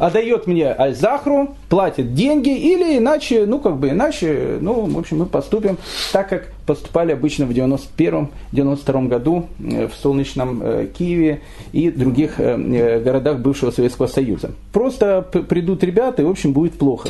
отдает 0.01 0.47
мне 0.47 0.73
Аль-Захру, 0.73 1.55
платит 1.69 2.15
деньги, 2.15 2.49
или 2.49 2.97
иначе, 2.97 3.45
ну 3.45 3.59
как 3.59 3.77
бы 3.77 3.89
иначе, 3.89 4.57
ну 4.59 4.87
в 4.87 4.97
общем 4.97 5.19
мы 5.19 5.25
поступим 5.27 5.77
так, 6.11 6.27
как 6.27 6.47
поступали 6.65 7.11
обычно 7.11 7.45
в 7.45 7.51
91-92 7.51 9.07
году 9.07 9.45
э, 9.59 9.87
в 9.87 9.93
солнечном 9.93 10.61
э, 10.63 10.87
Киеве 10.87 11.41
и 11.71 11.91
других 11.91 12.39
э, 12.39 12.99
городах 12.99 13.39
бывшего 13.39 13.69
Советского 13.69 14.07
Союза. 14.07 14.51
Просто 14.73 15.21
придут 15.21 15.83
ребята 15.83 16.23
и 16.23 16.25
в 16.25 16.29
общем 16.29 16.51
будет 16.51 16.73
плохо. 16.73 17.09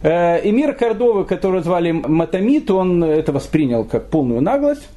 Эмир 0.00 0.74
Кордовы, 0.74 1.24
которого 1.24 1.60
звали 1.60 1.90
Матамит, 1.90 2.70
он 2.70 3.02
это 3.02 3.32
воспринял 3.32 3.82
как 3.84 4.06
полную 4.06 4.40
наглость 4.40 4.88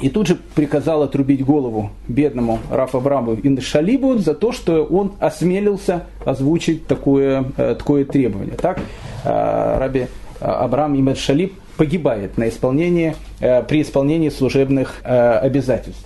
и 0.00 0.10
тут 0.10 0.26
же 0.26 0.36
приказал 0.54 1.02
отрубить 1.02 1.44
голову 1.44 1.90
бедному 2.06 2.58
Рафа 2.70 2.98
Абраму 2.98 3.32
и 3.32 3.60
Шалибу 3.60 4.18
за 4.18 4.34
то, 4.34 4.52
что 4.52 4.84
он 4.84 5.12
осмелился 5.20 6.04
озвучить 6.24 6.86
такое, 6.86 7.46
э, 7.56 7.74
такое 7.78 8.04
требование. 8.04 8.56
Так, 8.56 8.80
э, 9.24 9.78
Раби 9.78 10.06
Абрам 10.40 10.94
Имед 10.94 11.16
Шалиб 11.16 11.54
погибает 11.78 12.36
на 12.36 12.48
исполнении, 12.48 13.16
э, 13.40 13.62
при 13.62 13.82
исполнении 13.82 14.28
служебных 14.28 15.00
обязательств. 15.02 16.04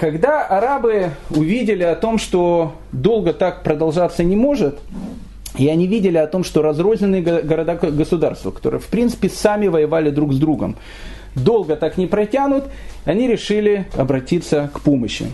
Когда 0.00 0.46
арабы 0.46 1.10
увидели 1.28 1.82
о 1.82 1.94
том, 1.94 2.16
что 2.16 2.72
долго 2.90 3.34
так 3.34 3.62
продолжаться 3.62 4.24
не 4.24 4.34
может, 4.34 4.78
и 5.58 5.68
они 5.68 5.86
видели 5.86 6.16
о 6.16 6.26
том, 6.26 6.42
что 6.42 6.62
разрозненные 6.62 7.20
города-государства, 7.20 8.50
которые 8.50 8.80
в 8.80 8.86
принципе 8.86 9.28
сами 9.28 9.66
воевали 9.66 10.08
друг 10.08 10.32
с 10.32 10.38
другом, 10.38 10.76
долго 11.34 11.76
так 11.76 11.98
не 11.98 12.06
протянут, 12.06 12.64
они 13.04 13.28
решили 13.28 13.86
обратиться 13.96 14.70
к 14.72 14.80
помощи. 14.80 15.26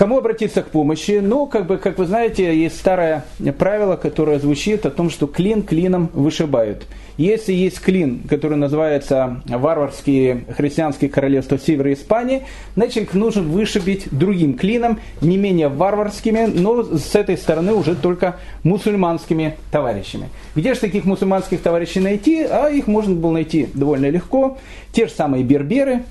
Кому 0.00 0.16
обратиться 0.16 0.62
к 0.62 0.68
помощи? 0.68 1.20
Ну, 1.22 1.44
как 1.46 1.66
бы, 1.66 1.76
как 1.76 1.98
вы 1.98 2.06
знаете, 2.06 2.58
есть 2.58 2.78
старое 2.78 3.22
правило, 3.58 3.96
которое 3.96 4.38
звучит 4.38 4.86
о 4.86 4.90
том, 4.90 5.10
что 5.10 5.26
клин 5.26 5.62
клином 5.62 6.08
вышибают. 6.14 6.86
Если 7.18 7.52
есть 7.52 7.80
клин, 7.82 8.22
который 8.26 8.56
называется 8.56 9.42
варварские 9.44 10.46
христианские 10.56 11.10
королевства 11.10 11.58
Севера 11.58 11.92
Испании, 11.92 12.44
значит 12.76 13.12
нужно 13.12 13.42
вышибить 13.42 14.08
другим 14.10 14.54
клином, 14.54 15.00
не 15.20 15.36
менее 15.36 15.68
варварскими, 15.68 16.46
но 16.46 16.82
с 16.82 17.14
этой 17.14 17.36
стороны 17.36 17.74
уже 17.74 17.94
только 17.94 18.36
мусульманскими 18.62 19.58
товарищами. 19.70 20.30
Где 20.56 20.72
же 20.72 20.80
таких 20.80 21.04
мусульманских 21.04 21.60
товарищей 21.60 22.00
найти? 22.00 22.44
А 22.44 22.70
их 22.70 22.86
можно 22.86 23.14
было 23.14 23.32
найти 23.32 23.68
довольно 23.74 24.08
легко. 24.08 24.56
Те 24.92 25.08
же 25.08 25.12
самые 25.12 25.44
берберы, 25.44 26.04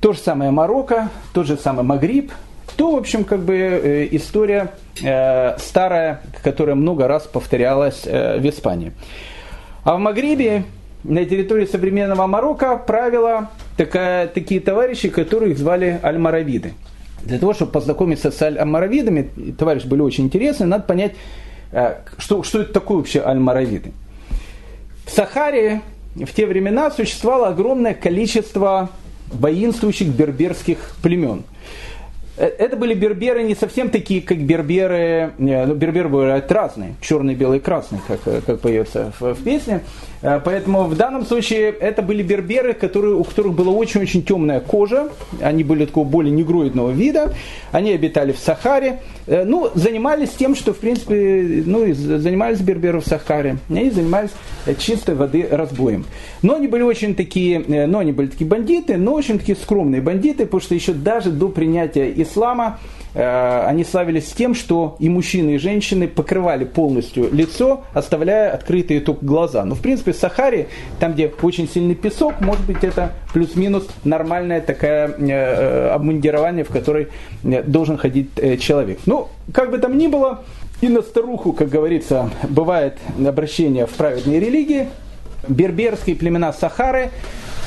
то 0.00 0.14
же 0.14 0.20
самое 0.20 0.50
Марокко, 0.50 1.10
тот 1.34 1.46
же 1.46 1.58
самый 1.58 1.84
Магриб, 1.84 2.32
то, 2.76 2.92
в 2.92 2.96
общем, 2.96 3.24
как 3.24 3.40
бы 3.40 3.54
э, 3.54 4.08
история 4.12 4.72
э, 5.02 5.58
старая, 5.58 6.20
которая 6.42 6.76
много 6.76 7.08
раз 7.08 7.24
повторялась 7.24 8.02
э, 8.04 8.38
в 8.38 8.48
Испании. 8.48 8.92
А 9.82 9.96
в 9.96 9.98
Магрибе, 9.98 10.64
на 11.02 11.24
территории 11.24 11.66
современного 11.66 12.26
Марокко, 12.26 12.76
правила 12.76 13.50
такая, 13.76 14.26
такие 14.26 14.60
товарищи, 14.60 15.08
которых 15.08 15.56
звали 15.58 15.98
аль-маравиды. 16.02 16.74
Для 17.22 17.38
того, 17.38 17.54
чтобы 17.54 17.72
познакомиться 17.72 18.30
с 18.30 18.42
аль-маравидами, 18.42 19.30
товарищи 19.56 19.86
были 19.86 20.02
очень 20.02 20.24
интересны, 20.24 20.66
надо 20.66 20.84
понять, 20.84 21.14
что, 22.18 22.42
что 22.42 22.60
это 22.60 22.72
такое 22.72 22.98
вообще 22.98 23.22
аль-маравиды. 23.24 23.92
В 25.06 25.10
Сахаре 25.10 25.82
в 26.14 26.32
те 26.32 26.46
времена 26.46 26.90
существовало 26.90 27.48
огромное 27.48 27.94
количество 27.94 28.90
воинствующих 29.32 30.08
берберских 30.08 30.96
племен– 31.02 31.44
это 32.36 32.76
были 32.76 32.94
берберы 32.94 33.42
не 33.42 33.54
совсем 33.54 33.88
такие, 33.90 34.20
как 34.20 34.38
берберы, 34.38 35.32
ну, 35.38 35.74
берберы 35.74 36.08
бывают 36.08 36.50
разные, 36.52 36.94
черный, 37.00 37.34
белый, 37.34 37.60
красный, 37.60 37.98
как, 38.06 38.20
э, 38.26 38.40
как 38.44 38.60
поется 38.60 39.12
в, 39.18 39.34
в 39.34 39.42
песне. 39.42 39.80
Э, 40.22 40.40
поэтому 40.44 40.84
в 40.84 40.96
данном 40.96 41.24
случае 41.24 41.70
это 41.70 42.02
были 42.02 42.22
берберы, 42.22 42.74
которые, 42.74 43.14
у 43.14 43.24
которых 43.24 43.54
была 43.54 43.72
очень-очень 43.72 44.22
темная 44.22 44.60
кожа, 44.60 45.08
они 45.40 45.64
были 45.64 45.86
такого 45.86 46.06
более 46.06 46.32
негроидного 46.32 46.90
вида, 46.90 47.34
они 47.72 47.92
обитали 47.92 48.32
в 48.32 48.38
Сахаре, 48.38 49.00
ну, 49.26 49.70
занимались 49.74 50.30
тем, 50.30 50.54
что, 50.54 50.72
в 50.72 50.78
принципе, 50.78 51.62
ну, 51.66 51.92
занимались 51.92 52.60
берберы 52.60 53.00
в 53.00 53.06
Сахаре, 53.06 53.58
они 53.68 53.90
занимались 53.90 54.30
чистой 54.78 55.14
воды 55.14 55.46
разбоем. 55.50 56.04
Но 56.42 56.54
они 56.54 56.68
были 56.68 56.82
очень 56.82 57.14
такие, 57.14 57.86
но 57.86 57.98
они 57.98 58.12
были 58.12 58.28
такие 58.28 58.46
бандиты, 58.46 58.96
но 58.96 59.14
очень 59.14 59.38
такие 59.38 59.56
скромные 59.56 60.00
бандиты, 60.00 60.44
потому 60.44 60.60
что 60.60 60.74
еще 60.74 60.92
даже 60.92 61.30
до 61.30 61.48
принятия 61.48 62.12
ислама 62.16 62.78
э, 62.78 63.05
они 63.16 63.84
славились 63.84 64.26
тем, 64.32 64.54
что 64.54 64.96
и 64.98 65.08
мужчины, 65.08 65.52
и 65.52 65.58
женщины 65.58 66.06
покрывали 66.06 66.64
полностью 66.64 67.32
лицо, 67.32 67.84
оставляя 67.94 68.52
открытые 68.52 69.00
только 69.00 69.24
глаза. 69.24 69.64
Но 69.64 69.74
в 69.74 69.80
принципе 69.80 70.12
в 70.12 70.16
Сахаре, 70.16 70.68
там 71.00 71.14
где 71.14 71.32
очень 71.40 71.68
сильный 71.68 71.94
песок, 71.94 72.34
может 72.40 72.66
быть 72.66 72.84
это 72.84 73.12
плюс-минус 73.32 73.86
нормальное 74.04 74.60
такое 74.60 75.08
э, 75.08 75.88
обмундирование, 75.88 76.64
в 76.64 76.68
которой 76.68 77.08
э, 77.42 77.62
должен 77.62 77.96
ходить 77.96 78.30
человек. 78.60 78.98
Ну, 79.06 79.28
как 79.52 79.70
бы 79.70 79.78
там 79.78 79.96
ни 79.96 80.08
было, 80.08 80.42
и 80.82 80.88
на 80.88 81.00
старуху, 81.00 81.52
как 81.52 81.70
говорится, 81.70 82.30
бывает 82.48 82.98
обращение 83.18 83.86
в 83.86 83.94
праведные 83.94 84.40
религии, 84.40 84.88
берберские 85.48 86.16
племена 86.16 86.52
Сахары 86.52 87.10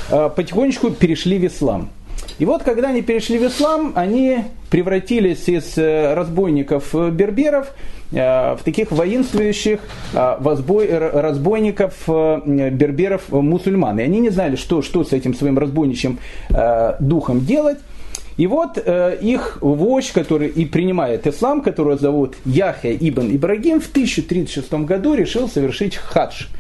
потихонечку 0.09 0.91
перешли 0.91 1.39
в 1.39 1.45
ислам. 1.45 1.89
И 2.39 2.45
вот, 2.45 2.63
когда 2.63 2.89
они 2.89 3.01
перешли 3.01 3.37
в 3.37 3.45
ислам, 3.47 3.91
они 3.95 4.45
превратились 4.69 5.47
из 5.49 5.77
э, 5.77 6.13
разбойников 6.13 6.95
э, 6.95 7.11
э, 7.11 8.55
в 8.55 8.59
таких 8.63 8.91
воинствующих 8.91 9.81
разбойников 10.13 11.93
берберов 12.07 13.29
мусульман. 13.29 13.99
И 13.99 14.03
они 14.03 14.19
не 14.19 14.29
знали, 14.29 14.55
что, 14.55 14.81
что 14.81 15.03
с 15.03 15.11
этим 15.11 15.35
своим 15.35 15.59
разбойничьим 15.59 16.17
духом 16.99 17.45
делать. 17.45 17.79
И 18.37 18.47
вот 18.47 18.77
э, 18.77 19.17
их 19.19 19.57
вождь, 19.59 20.13
который 20.13 20.47
и 20.47 20.63
принимает 20.63 21.27
ислам, 21.27 21.61
которого 21.61 21.97
зовут 21.97 22.35
Яхя 22.45 22.95
ибн 22.95 23.35
Ибрагим, 23.35 23.81
в 23.81 23.89
1036 23.89 24.71
году 24.85 25.13
решил 25.13 25.49
совершить 25.49 25.97
хадж– 25.97 26.45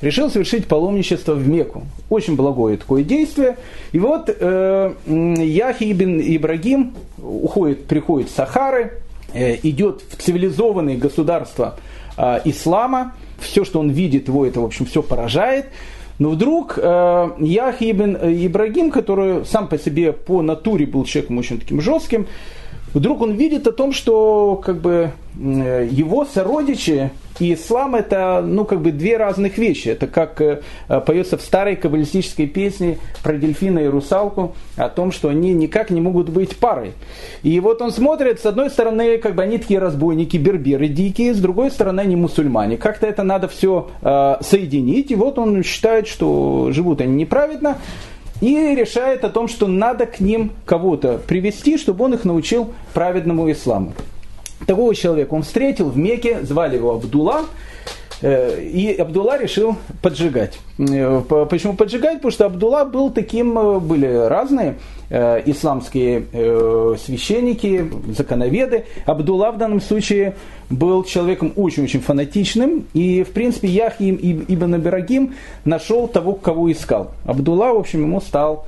решил 0.00 0.30
совершить 0.30 0.66
паломничество 0.66 1.34
в 1.34 1.48
Мекку. 1.48 1.82
Очень 2.10 2.36
благое 2.36 2.76
такое 2.76 3.02
действие. 3.02 3.56
И 3.92 3.98
вот 3.98 4.28
э, 4.28 4.92
Яхи 5.06 5.92
ибн 5.92 6.20
Ибрагим 6.20 6.94
уходит, 7.18 7.86
приходит 7.86 8.28
в 8.28 8.34
Сахары, 8.34 9.00
э, 9.32 9.56
идет 9.62 10.02
в 10.08 10.22
цивилизованные 10.22 10.96
государства 10.96 11.78
э, 12.16 12.40
ислама. 12.44 13.14
Все, 13.40 13.64
что 13.64 13.80
он 13.80 13.90
видит, 13.90 14.28
его 14.28 14.46
это, 14.46 14.60
в 14.60 14.64
общем, 14.64 14.86
все 14.86 15.02
поражает. 15.02 15.66
Но 16.18 16.30
вдруг 16.30 16.78
э, 16.78 17.30
Яхи 17.40 17.90
ибн 17.90 18.16
Ибрагим, 18.16 18.90
который 18.90 19.44
сам 19.44 19.68
по 19.68 19.78
себе 19.78 20.12
по 20.12 20.42
натуре 20.42 20.86
был 20.86 21.04
человеком 21.04 21.38
очень 21.38 21.58
таким 21.60 21.80
жестким, 21.80 22.26
вдруг 22.94 23.20
он 23.20 23.32
видит 23.32 23.66
о 23.66 23.72
том, 23.72 23.92
что 23.92 24.60
как 24.64 24.80
бы 24.80 25.10
э, 25.38 25.88
его 25.90 26.24
сородичи 26.24 27.10
и 27.38 27.54
ислам 27.54 27.94
это, 27.94 28.42
ну, 28.44 28.64
как 28.64 28.80
бы 28.80 28.92
две 28.92 29.16
разных 29.16 29.58
вещи. 29.58 29.88
Это 29.88 30.06
как 30.06 30.40
э, 30.40 30.60
поется 31.06 31.36
в 31.36 31.42
старой 31.42 31.76
каббалистической 31.76 32.46
песне 32.46 32.98
про 33.22 33.36
дельфина 33.36 33.80
и 33.80 33.86
русалку, 33.86 34.54
о 34.76 34.88
том, 34.88 35.12
что 35.12 35.28
они 35.28 35.52
никак 35.52 35.90
не 35.90 36.00
могут 36.00 36.28
быть 36.30 36.56
парой. 36.56 36.92
И 37.42 37.58
вот 37.60 37.82
он 37.82 37.92
смотрит, 37.92 38.40
с 38.40 38.46
одной 38.46 38.70
стороны, 38.70 39.18
как 39.18 39.34
бы 39.34 39.42
они 39.42 39.58
такие 39.58 39.80
разбойники, 39.80 40.36
берберы 40.36 40.88
дикие, 40.88 41.34
с 41.34 41.38
другой 41.38 41.70
стороны, 41.70 42.00
они 42.00 42.16
мусульмане. 42.16 42.76
Как-то 42.76 43.06
это 43.06 43.22
надо 43.22 43.48
все 43.48 43.90
э, 44.02 44.36
соединить. 44.40 45.10
И 45.10 45.14
вот 45.14 45.38
он 45.38 45.62
считает, 45.62 46.08
что 46.08 46.70
живут 46.72 47.00
они 47.00 47.14
неправедно. 47.14 47.78
и 48.40 48.74
решает 48.74 49.24
о 49.24 49.30
том, 49.30 49.48
что 49.48 49.66
надо 49.66 50.06
к 50.06 50.20
ним 50.20 50.52
кого-то 50.64 51.18
привести, 51.18 51.78
чтобы 51.78 52.04
он 52.04 52.14
их 52.14 52.24
научил 52.24 52.72
праведному 52.92 53.50
исламу. 53.50 53.92
Такого 54.66 54.94
человека 54.94 55.34
он 55.34 55.42
встретил 55.42 55.90
в 55.90 55.98
Мекке, 55.98 56.42
звали 56.42 56.76
его 56.76 56.94
Абдулла, 56.94 57.46
Э, 58.22 58.60
и 58.60 58.94
Абдулла 58.94 59.38
решил 59.38 59.76
поджигать. 60.00 60.58
Э, 60.78 61.22
почему 61.50 61.74
поджигать? 61.74 62.16
Потому 62.16 62.32
что 62.32 62.46
Абдулла 62.46 62.84
был 62.84 63.10
таким, 63.10 63.58
э, 63.58 63.78
были 63.80 64.06
разные 64.06 64.76
исламские 65.08 66.26
священники, 66.98 67.88
законоведы. 68.08 68.86
Абдулла 69.04 69.52
в 69.52 69.56
данном 69.56 69.80
случае 69.80 70.34
был 70.68 71.04
человеком 71.04 71.52
очень-очень 71.54 72.00
фанатичным. 72.00 72.88
И, 72.92 73.22
в 73.22 73.28
принципе, 73.28 73.68
Яхим 73.68 74.18
Ибн 74.20 74.74
Абирагим 74.74 75.36
нашел 75.64 76.08
того, 76.08 76.32
кого 76.32 76.72
искал. 76.72 77.12
Абдулла, 77.24 77.72
в 77.72 77.78
общем, 77.78 78.00
ему 78.00 78.20
стал 78.20 78.66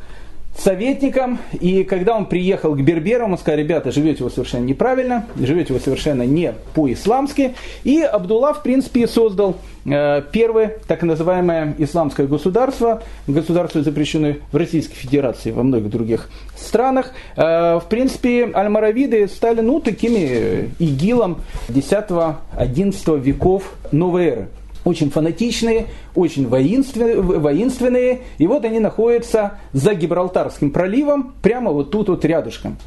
советником, 0.58 1.38
и 1.60 1.84
когда 1.84 2.16
он 2.16 2.26
приехал 2.26 2.74
к 2.74 2.80
берберам, 2.80 3.32
он 3.32 3.38
сказал, 3.38 3.58
ребята, 3.58 3.92
живете 3.92 4.24
вы 4.24 4.30
совершенно 4.30 4.64
неправильно, 4.64 5.24
живете 5.36 5.72
вы 5.72 5.80
совершенно 5.80 6.24
не 6.24 6.52
по-исламски, 6.74 7.54
и 7.84 8.00
Абдулла, 8.00 8.52
в 8.52 8.62
принципе, 8.62 9.06
создал 9.06 9.56
э, 9.86 10.22
первое 10.32 10.78
так 10.88 11.02
называемое 11.02 11.74
исламское 11.78 12.26
государство, 12.26 13.02
государство 13.28 13.82
запрещенное 13.82 14.38
в 14.50 14.56
Российской 14.56 14.96
Федерации, 14.96 15.52
во 15.52 15.62
многих 15.62 15.90
других 15.90 16.28
странах. 16.56 17.12
Э, 17.36 17.78
в 17.78 17.84
принципе, 17.88 18.50
альмаравиды 18.52 19.28
стали, 19.28 19.60
ну, 19.60 19.78
такими 19.80 20.70
игилом 20.80 21.38
10-11 21.68 23.20
веков 23.20 23.74
новой 23.92 24.26
эры 24.26 24.48
очень 24.88 25.10
фанатичные, 25.10 25.86
очень 26.14 26.48
воинственные, 26.48 27.20
воинственные. 27.20 28.20
И 28.38 28.46
вот 28.46 28.64
они 28.64 28.80
находятся 28.80 29.58
за 29.72 29.94
Гибралтарским 29.94 30.70
проливом, 30.70 31.34
прямо 31.42 31.70
вот 31.70 31.90
тут 31.90 32.08
вот 32.08 32.24
рядышком. 32.24 32.78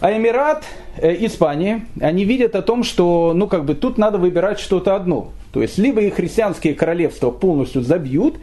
А 0.00 0.16
Эмират, 0.16 0.64
э, 0.96 1.14
Испания, 1.26 1.86
они 2.00 2.24
видят 2.24 2.56
о 2.56 2.62
том, 2.62 2.82
что 2.82 3.32
ну 3.34 3.46
как 3.46 3.64
бы 3.64 3.74
тут 3.74 3.98
надо 3.98 4.18
выбирать 4.18 4.58
что-то 4.58 4.96
одно. 4.96 5.30
То 5.52 5.62
есть 5.62 5.78
либо 5.78 6.00
их 6.00 6.14
христианские 6.14 6.74
королевства 6.74 7.30
полностью 7.30 7.82
забьют, 7.82 8.36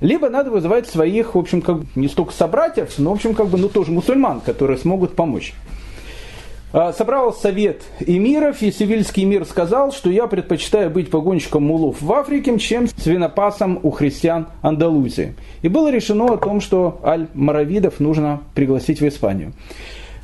либо 0.00 0.28
надо 0.28 0.50
вызывать 0.50 0.88
своих, 0.88 1.34
в 1.34 1.38
общем, 1.38 1.62
как 1.62 1.78
не 1.94 2.08
столько 2.08 2.32
собратьев, 2.32 2.90
но, 2.98 3.10
в 3.10 3.14
общем, 3.14 3.34
как 3.34 3.48
бы, 3.48 3.58
ну, 3.58 3.68
тоже 3.68 3.90
мусульман, 3.90 4.40
которые 4.40 4.78
смогут 4.78 5.16
помочь. 5.16 5.54
А, 6.70 6.92
собрал 6.92 7.32
совет 7.32 7.82
эмиров, 8.00 8.60
и 8.60 8.70
Севильский 8.70 9.24
мир 9.24 9.46
сказал, 9.46 9.90
что 9.90 10.10
я 10.10 10.26
предпочитаю 10.26 10.90
быть 10.90 11.10
погонщиком 11.10 11.64
мулов 11.64 12.02
в 12.02 12.12
Африке, 12.12 12.58
чем 12.58 12.88
свинопасом 12.88 13.80
у 13.82 13.90
христиан 13.90 14.48
Андалузии. 14.60 15.34
И 15.62 15.68
было 15.68 15.90
решено 15.90 16.26
о 16.26 16.36
том, 16.36 16.60
что 16.60 17.00
аль-Маравидов 17.02 18.00
нужно 18.00 18.42
пригласить 18.54 19.00
в 19.00 19.08
Испанию. 19.08 19.54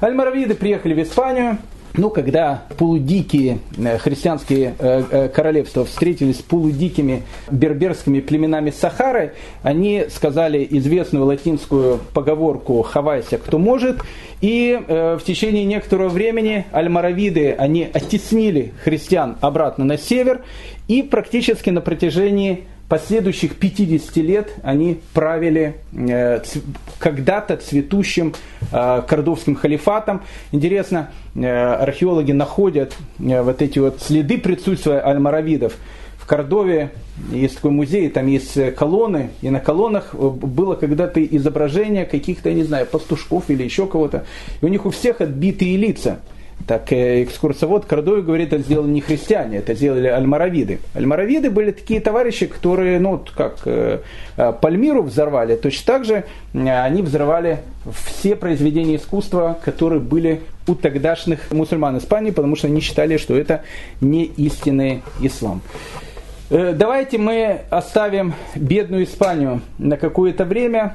Аль-Маравиды 0.03 0.55
приехали 0.55 0.93
в 0.93 1.03
Испанию, 1.03 1.57
ну, 1.97 2.11
когда 2.11 2.65
полудикие 2.77 3.59
э, 3.77 3.99
христианские 3.99 4.75
э, 4.79 5.05
э, 5.11 5.29
королевства 5.29 5.85
встретились 5.85 6.39
с 6.39 6.43
полудикими 6.43 7.23
берберскими 7.51 8.21
племенами 8.21 8.71
Сахары, 8.71 9.35
они 9.63 10.07
сказали 10.13 10.67
известную 10.71 11.25
латинскую 11.25 12.01
поговорку 12.13 12.83
«хавайся, 12.83 13.39
кто 13.39 13.59
может», 13.59 14.03
и 14.41 14.79
в 14.89 15.21
течение 15.25 15.65
некоторого 15.65 16.11
времени 16.11 16.67
альмаравиды, 16.71 17.53
они 17.53 17.89
оттеснили 17.91 18.75
христиан 18.83 19.39
обратно 19.41 19.87
на 19.87 19.97
север, 19.97 20.43
и 20.87 21.03
практически 21.03 21.71
на 21.71 21.81
протяжении 21.81 22.65
последующих 22.89 23.57
50 23.57 24.17
лет 24.17 24.55
они 24.63 25.01
правили 25.13 25.77
э, 25.93 26.41
когда-то 26.99 27.57
цветущим 27.57 28.35
э, 28.73 29.03
кордовским 29.07 29.55
халифатом. 29.55 30.23
Интересно, 30.53 31.11
э, 31.35 31.47
археологи 31.47 32.33
находят 32.33 32.95
вот 33.19 33.63
эти 33.63 33.79
вот 33.79 34.03
следы 34.03 34.39
присутствия 34.39 35.01
альмаравидов. 35.01 35.75
В 36.19 36.27
Кордове 36.27 36.91
есть 37.33 37.57
такой 37.57 37.71
музей, 37.71 38.09
там 38.09 38.27
есть 38.29 38.75
колонны, 38.77 39.31
и 39.43 39.51
на 39.51 39.61
колоннах 39.61 40.15
было 40.15 40.75
когда-то 40.75 41.23
изображение 41.23 42.07
каких-то, 42.07 42.49
я 42.49 42.55
не 42.55 42.65
знаю, 42.65 42.87
пастушков 42.87 43.45
или 43.49 43.63
еще 43.63 43.87
кого-то. 43.87 44.25
И 44.63 44.65
у 44.65 44.69
них 44.69 44.87
у 44.87 44.91
всех 44.91 45.21
отбитые 45.21 45.77
лица. 45.77 46.21
Так 46.67 46.93
э, 46.93 47.25
экскурсовод 47.25 47.85
Кордове 47.85 48.23
говорит, 48.23 48.53
это 48.53 48.63
сделали 48.63 48.91
не 48.91 49.01
христиане, 49.03 49.59
это 49.59 49.75
сделали 49.75 50.07
альмаравиды. 50.07 50.79
Альмаравиды 50.95 51.51
были 51.51 51.73
такие 51.73 52.01
товарищи, 52.01 52.47
которые, 52.47 52.99
ну, 52.99 53.23
как 53.35 53.59
э, 53.67 54.01
э, 54.37 54.53
Пальмиру 54.61 55.03
взорвали, 55.03 55.57
точно 55.57 55.85
так 55.87 56.05
же 56.05 56.25
они 56.55 57.03
взорвали 57.03 57.59
все 58.07 58.35
произведения 58.35 58.97
искусства, 58.97 59.59
которые 59.63 60.01
были 60.01 60.41
у 60.67 60.75
тогдашних 60.75 61.51
мусульман 61.51 61.99
Испании, 61.99 62.31
потому 62.31 62.57
что 62.57 62.69
они 62.69 62.81
считали, 62.81 63.19
что 63.19 63.37
это 63.37 63.63
не 64.01 64.25
истинный 64.25 65.03
ислам. 65.21 65.61
Давайте 66.49 67.19
мы 67.19 67.63
оставим 67.71 68.35
бедную 68.55 69.05
Испанию 69.05 69.61
на 69.79 69.97
какое-то 69.97 70.45
время 70.45 70.95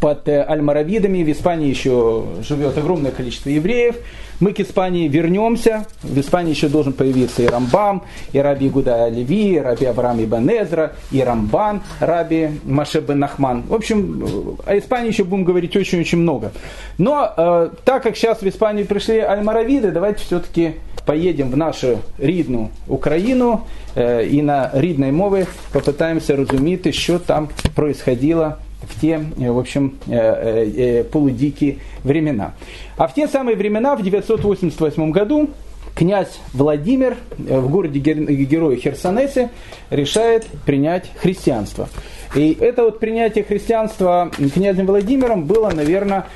под 0.00 0.28
альмаравидами. 0.28 1.22
В 1.22 1.32
Испании 1.32 1.68
еще 1.68 2.24
живет 2.46 2.76
огромное 2.78 3.10
количество 3.10 3.50
евреев. 3.50 3.96
Мы 4.40 4.52
к 4.52 4.60
Испании 4.60 5.08
вернемся. 5.08 5.86
В 6.02 6.18
Испании 6.20 6.50
еще 6.50 6.68
должен 6.68 6.92
появиться 6.92 7.42
и 7.42 7.46
Рамбам, 7.46 8.04
и 8.32 8.38
Раби 8.38 8.68
Гуда 8.68 9.08
Леви, 9.08 9.54
и 9.54 9.58
Раби 9.58 9.86
Авраам 9.86 10.22
Ибн 10.22 10.48
Эзра, 10.48 10.92
и 11.10 11.20
Рамбан, 11.20 11.82
Раби 11.98 12.50
Маше 12.64 13.00
бен 13.00 13.18
Нахман. 13.18 13.62
В 13.62 13.74
общем, 13.74 14.56
о 14.64 14.78
Испании 14.78 15.08
еще 15.08 15.24
будем 15.24 15.44
говорить 15.44 15.76
очень-очень 15.76 16.18
много. 16.18 16.52
Но 16.98 17.32
э, 17.36 17.70
так 17.84 18.04
как 18.04 18.16
сейчас 18.16 18.40
в 18.40 18.48
Испанию 18.48 18.86
пришли 18.86 19.18
альмаравиды, 19.18 19.90
давайте 19.90 20.22
все-таки 20.22 20.74
поедем 21.04 21.50
в 21.50 21.56
нашу 21.56 21.98
рідну 22.18 22.70
Украину 22.86 23.62
э, 23.96 24.26
и 24.26 24.42
на 24.42 24.70
рідной 24.74 25.10
мове 25.10 25.46
попытаемся 25.72 26.36
разуметь, 26.36 26.94
что 26.94 27.18
там 27.18 27.48
происходило 27.74 28.58
в 28.88 29.00
те, 29.00 29.24
э, 29.38 29.50
в 29.50 29.58
общем, 29.58 29.98
э, 30.08 30.14
э, 30.14 31.04
полудикие 31.04 31.78
времена. 32.04 32.54
А 32.96 33.06
в 33.06 33.14
те 33.14 33.28
самые 33.28 33.56
времена, 33.56 33.96
в 33.96 34.02
988 34.02 35.10
году, 35.10 35.50
князь 35.94 36.38
Владимир 36.52 37.16
в 37.38 37.70
городе 37.70 37.98
Героя 37.98 38.76
Херсонесе 38.76 39.50
решает 39.90 40.46
принять 40.64 41.10
христианство. 41.16 41.88
И 42.34 42.56
это 42.60 42.84
вот 42.84 43.00
принятие 43.00 43.44
христианства 43.44 44.30
князем 44.54 44.86
Владимиром 44.86 45.44
было, 45.44 45.70
наверное, 45.70 46.26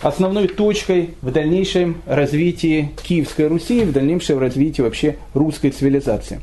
основной 0.00 0.48
точкой 0.48 1.10
в 1.20 1.30
дальнейшем 1.30 2.00
развитии 2.06 2.90
Киевской 3.02 3.48
Руси, 3.48 3.84
в 3.84 3.92
дальнейшем 3.92 4.38
развитии 4.38 4.80
вообще 4.80 5.16
русской 5.34 5.70
цивилизации. 5.70 6.40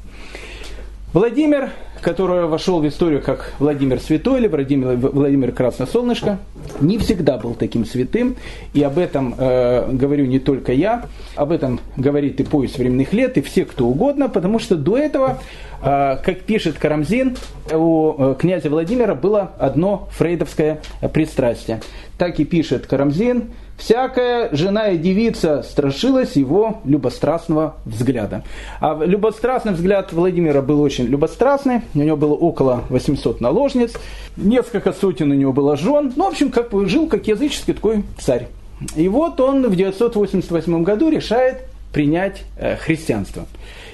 Владимир 1.13 1.71
который 2.01 2.45
вошел 2.45 2.79
в 2.79 2.87
историю 2.87 3.21
как 3.21 3.53
Владимир 3.59 3.99
Святой 3.99 4.39
или 4.39 4.47
Владимир, 4.47 4.95
Владимир 4.95 5.51
Красносолнышко, 5.51 6.39
не 6.79 6.97
всегда 6.97 7.37
был 7.37 7.53
таким 7.53 7.85
святым. 7.85 8.35
И 8.73 8.83
об 8.83 8.97
этом 8.97 9.35
э, 9.37 9.91
говорю 9.91 10.25
не 10.25 10.39
только 10.39 10.73
я, 10.73 11.05
об 11.35 11.51
этом 11.51 11.79
говорит 11.95 12.39
и 12.39 12.43
пояс 12.43 12.77
временных 12.77 13.13
лет, 13.13 13.37
и 13.37 13.41
все 13.41 13.65
кто 13.65 13.87
угодно, 13.87 14.29
потому 14.29 14.59
что 14.59 14.75
до 14.75 14.97
этого, 14.97 15.39
э, 15.81 16.17
как 16.23 16.41
пишет 16.41 16.77
Карамзин, 16.77 17.37
у 17.73 18.13
э, 18.17 18.35
князя 18.39 18.69
Владимира 18.69 19.15
было 19.15 19.51
одно 19.59 20.07
фрейдовское 20.11 20.81
пристрастие. 21.13 21.81
Так 22.17 22.39
и 22.39 22.45
пишет 22.45 22.87
Карамзин, 22.87 23.51
Всякая 23.77 24.49
жена 24.53 24.89
и 24.89 24.97
девица 24.97 25.61
страшилась 25.61 26.35
его 26.35 26.81
любострастного 26.83 27.75
взгляда. 27.85 28.43
А 28.81 28.99
любострастный 29.05 29.73
взгляд 29.73 30.11
Владимира 30.11 30.61
был 30.63 30.81
очень 30.81 31.05
любострастный. 31.05 31.81
У 31.93 31.99
него 31.99 32.17
было 32.17 32.33
около 32.33 32.83
800 32.89 33.39
наложниц. 33.39 33.93
Несколько 34.35 34.93
сотен 34.93 35.31
у 35.31 35.35
него 35.35 35.53
было 35.53 35.77
жен. 35.77 36.11
Ну, 36.15 36.25
в 36.25 36.29
общем, 36.29 36.49
как 36.49 36.71
жил 36.89 37.07
как 37.07 37.27
языческий 37.27 37.75
такой 37.75 38.03
царь. 38.17 38.47
И 38.95 39.07
вот 39.07 39.39
он 39.39 39.67
в 39.67 39.75
988 39.75 40.83
году 40.83 41.09
решает 41.09 41.61
принять 41.93 42.43
э, 42.57 42.75
христианство. 42.75 43.45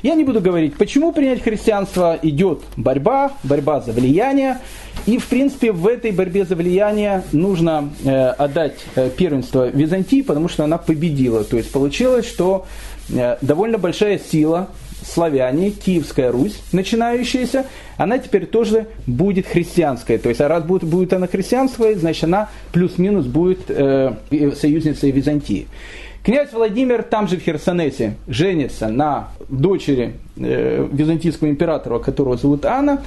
Я 0.03 0.15
не 0.15 0.25
буду 0.25 0.41
говорить, 0.41 0.75
почему 0.75 1.13
принять 1.13 1.41
христианство 1.41 2.19
идет 2.21 2.61
борьба, 2.75 3.31
борьба 3.41 3.79
за 3.79 3.93
влияние. 3.93 4.59
И, 5.05 5.17
в 5.17 5.27
принципе, 5.27 5.71
в 5.71 5.87
этой 5.87 6.11
борьбе 6.11 6.43
за 6.43 6.57
влияние 6.57 7.23
нужно 7.31 7.89
э, 8.03 8.27
отдать 8.31 8.75
э, 8.95 9.09
первенство 9.09 9.69
Византии, 9.69 10.21
потому 10.21 10.49
что 10.49 10.65
она 10.65 10.77
победила. 10.77 11.45
То 11.45 11.55
есть 11.55 11.71
получилось, 11.71 12.27
что 12.27 12.65
э, 13.09 13.37
довольно 13.41 13.77
большая 13.77 14.19
сила 14.19 14.67
славяне, 15.09 15.71
Киевская 15.71 16.33
Русь, 16.33 16.59
начинающаяся, 16.73 17.65
она 17.95 18.17
теперь 18.17 18.45
тоже 18.45 18.87
будет 19.07 19.47
христианской. 19.47 20.17
То 20.17 20.27
есть, 20.27 20.41
а 20.41 20.49
раз 20.49 20.65
будет, 20.65 20.83
будет 20.83 21.13
она 21.13 21.27
христианской, 21.27 21.95
значит, 21.95 22.25
она 22.25 22.49
плюс-минус 22.73 23.25
будет 23.25 23.69
э, 23.69 24.13
союзницей 24.59 25.11
Византии. 25.11 25.67
Князь 26.23 26.53
Владимир 26.53 27.03
там 27.03 27.27
же 27.27 27.35
в 27.35 27.41
Херсонесе 27.41 28.15
женится 28.29 28.87
на 28.87 29.27
дочери 29.49 30.13
э, 30.37 30.87
византийского 30.89 31.49
императора, 31.49 31.99
которого 31.99 32.37
зовут 32.37 32.65
Анна. 32.65 33.01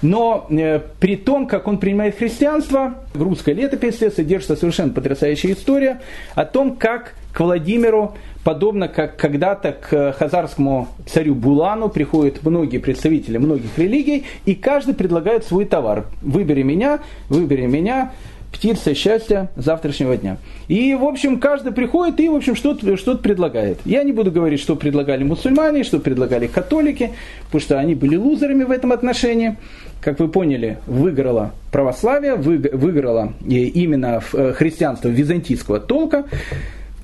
Но 0.00 0.46
э, 0.48 0.80
при 1.00 1.16
том, 1.16 1.48
как 1.48 1.66
он 1.66 1.78
принимает 1.78 2.16
христианство, 2.16 2.94
в 3.14 3.22
русской 3.22 3.54
летописи 3.54 4.10
содержится 4.10 4.54
совершенно 4.54 4.92
потрясающая 4.92 5.54
история 5.54 6.02
о 6.36 6.44
том, 6.44 6.76
как 6.76 7.14
к 7.32 7.40
Владимиру, 7.40 8.14
подобно 8.44 8.86
как 8.86 9.16
когда-то 9.16 9.72
к 9.72 10.12
хазарскому 10.12 10.88
царю 11.06 11.34
Булану, 11.34 11.88
приходят 11.88 12.44
многие 12.44 12.78
представители 12.78 13.38
многих 13.38 13.76
религий, 13.76 14.24
и 14.44 14.54
каждый 14.54 14.94
предлагает 14.94 15.44
свой 15.44 15.64
товар. 15.64 16.04
Выбери 16.20 16.62
меня, 16.62 17.00
выбери 17.28 17.66
меня, 17.66 18.12
птица 18.52 18.94
счастья 18.94 19.50
завтрашнего 19.56 20.16
дня. 20.16 20.36
И, 20.68 20.94
в 20.94 21.04
общем, 21.04 21.40
каждый 21.40 21.72
приходит 21.72 22.20
и, 22.20 22.28
в 22.28 22.34
общем, 22.34 22.54
что-то 22.54 22.96
что 22.96 23.16
предлагает. 23.16 23.78
Я 23.84 24.04
не 24.04 24.12
буду 24.12 24.30
говорить, 24.30 24.60
что 24.60 24.76
предлагали 24.76 25.24
мусульмане, 25.24 25.82
что 25.82 25.98
предлагали 25.98 26.46
католики, 26.46 27.12
потому 27.46 27.60
что 27.60 27.78
они 27.78 27.94
были 27.94 28.16
лузерами 28.16 28.64
в 28.64 28.70
этом 28.70 28.92
отношении. 28.92 29.56
Как 30.00 30.20
вы 30.20 30.28
поняли, 30.28 30.78
выиграло 30.86 31.52
православие, 31.70 32.34
выиграло 32.34 33.32
именно 33.46 34.20
э, 34.32 34.52
христианство 34.52 35.08
византийского 35.08 35.80
толка. 35.80 36.24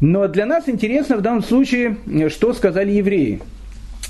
Но 0.00 0.28
для 0.28 0.46
нас 0.46 0.68
интересно 0.68 1.16
в 1.16 1.22
данном 1.22 1.42
случае, 1.42 1.96
что 2.28 2.52
сказали 2.52 2.92
евреи. 2.92 3.40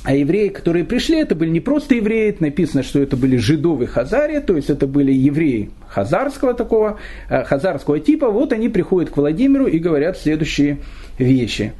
А 0.04 0.14
евреи, 0.14 0.48
которые 0.48 0.84
пришли, 0.84 1.18
это 1.18 1.34
были 1.34 1.50
не 1.50 1.60
просто 1.60 1.96
евреи, 1.96 2.34
написано, 2.38 2.82
что 2.82 3.00
это 3.00 3.16
были 3.16 3.36
жидовы 3.36 3.86
хазари, 3.86 4.38
то 4.38 4.56
есть 4.56 4.70
это 4.70 4.86
были 4.86 5.12
евреи 5.12 5.70
хазарского 5.88 6.54
такого, 6.54 6.98
э, 7.28 7.42
хазарского 7.44 7.98
типа. 7.98 8.30
Вот 8.30 8.52
они 8.52 8.68
приходят 8.68 9.10
к 9.10 9.16
Владимиру 9.16 9.66
и 9.66 9.78
говорят 9.78 10.16
следующие 10.16 10.78
вещи. 11.18 11.72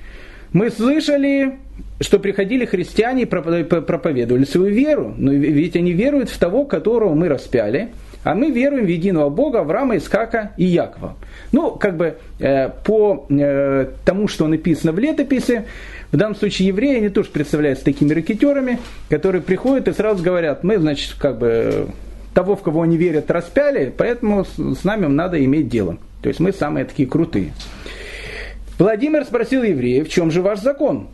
Мы 0.53 0.71
слышали, 0.71 1.59
что 2.01 2.19
приходили 2.19 2.65
христиане 2.65 3.23
и 3.23 3.27
проповедовали 3.27 4.45
свою 4.45 4.75
веру, 4.75 5.15
но 5.17 5.33
ведь 5.33 5.77
они 5.77 5.93
веруют 5.93 6.31
в 6.31 6.39
того, 6.39 6.65
которого 6.65 7.15
мы 7.15 7.29
распяли, 7.29 7.91
а 8.25 8.35
мы 8.35 8.51
веруем 8.51 8.85
в 8.85 8.89
единого 8.89 9.31
Бога 9.31 9.61
Авраама, 9.61 9.97
Искака 9.97 10.53
и 10.57 10.65
Якова. 10.65 11.17
Ну, 11.53 11.73
как 11.73 11.97
бы 11.97 12.17
э, 12.41 12.69
по 12.85 13.27
э, 13.31 13.87
тому, 14.05 14.29
что 14.29 14.49
написано 14.49 14.93
в 14.93 14.99
летописи, 14.99 15.65
в 16.11 16.17
данном 16.17 16.37
случае 16.37 16.69
евреи, 16.69 16.97
они 16.97 17.09
тоже 17.11 17.31
представляются 17.31 17.85
такими 17.85 18.13
ракетерами, 18.15 18.79
которые 19.09 19.43
приходят 19.43 19.89
и 19.89 19.93
сразу 19.93 20.23
говорят, 20.23 20.65
мы, 20.65 20.79
значит, 20.79 21.15
как 21.19 21.39
бы 21.39 21.89
того, 22.33 22.57
в 22.57 22.63
кого 22.63 22.83
они 22.83 22.97
верят, 22.97 23.31
распяли, 23.31 23.93
поэтому 23.97 24.45
с 24.45 24.85
нами 24.85 25.07
надо 25.07 25.45
иметь 25.45 25.69
дело. 25.69 25.99
То 26.23 26.29
есть 26.29 26.41
мы 26.41 26.53
самые 26.53 26.85
такие 26.85 27.09
крутые. 27.09 27.53
Владимир 28.79 29.25
спросил 29.25 29.63
евреев, 29.63 30.09
в 30.09 30.11
чем 30.11 30.31
же 30.31 30.41
ваш 30.41 30.61
закон? 30.61 31.09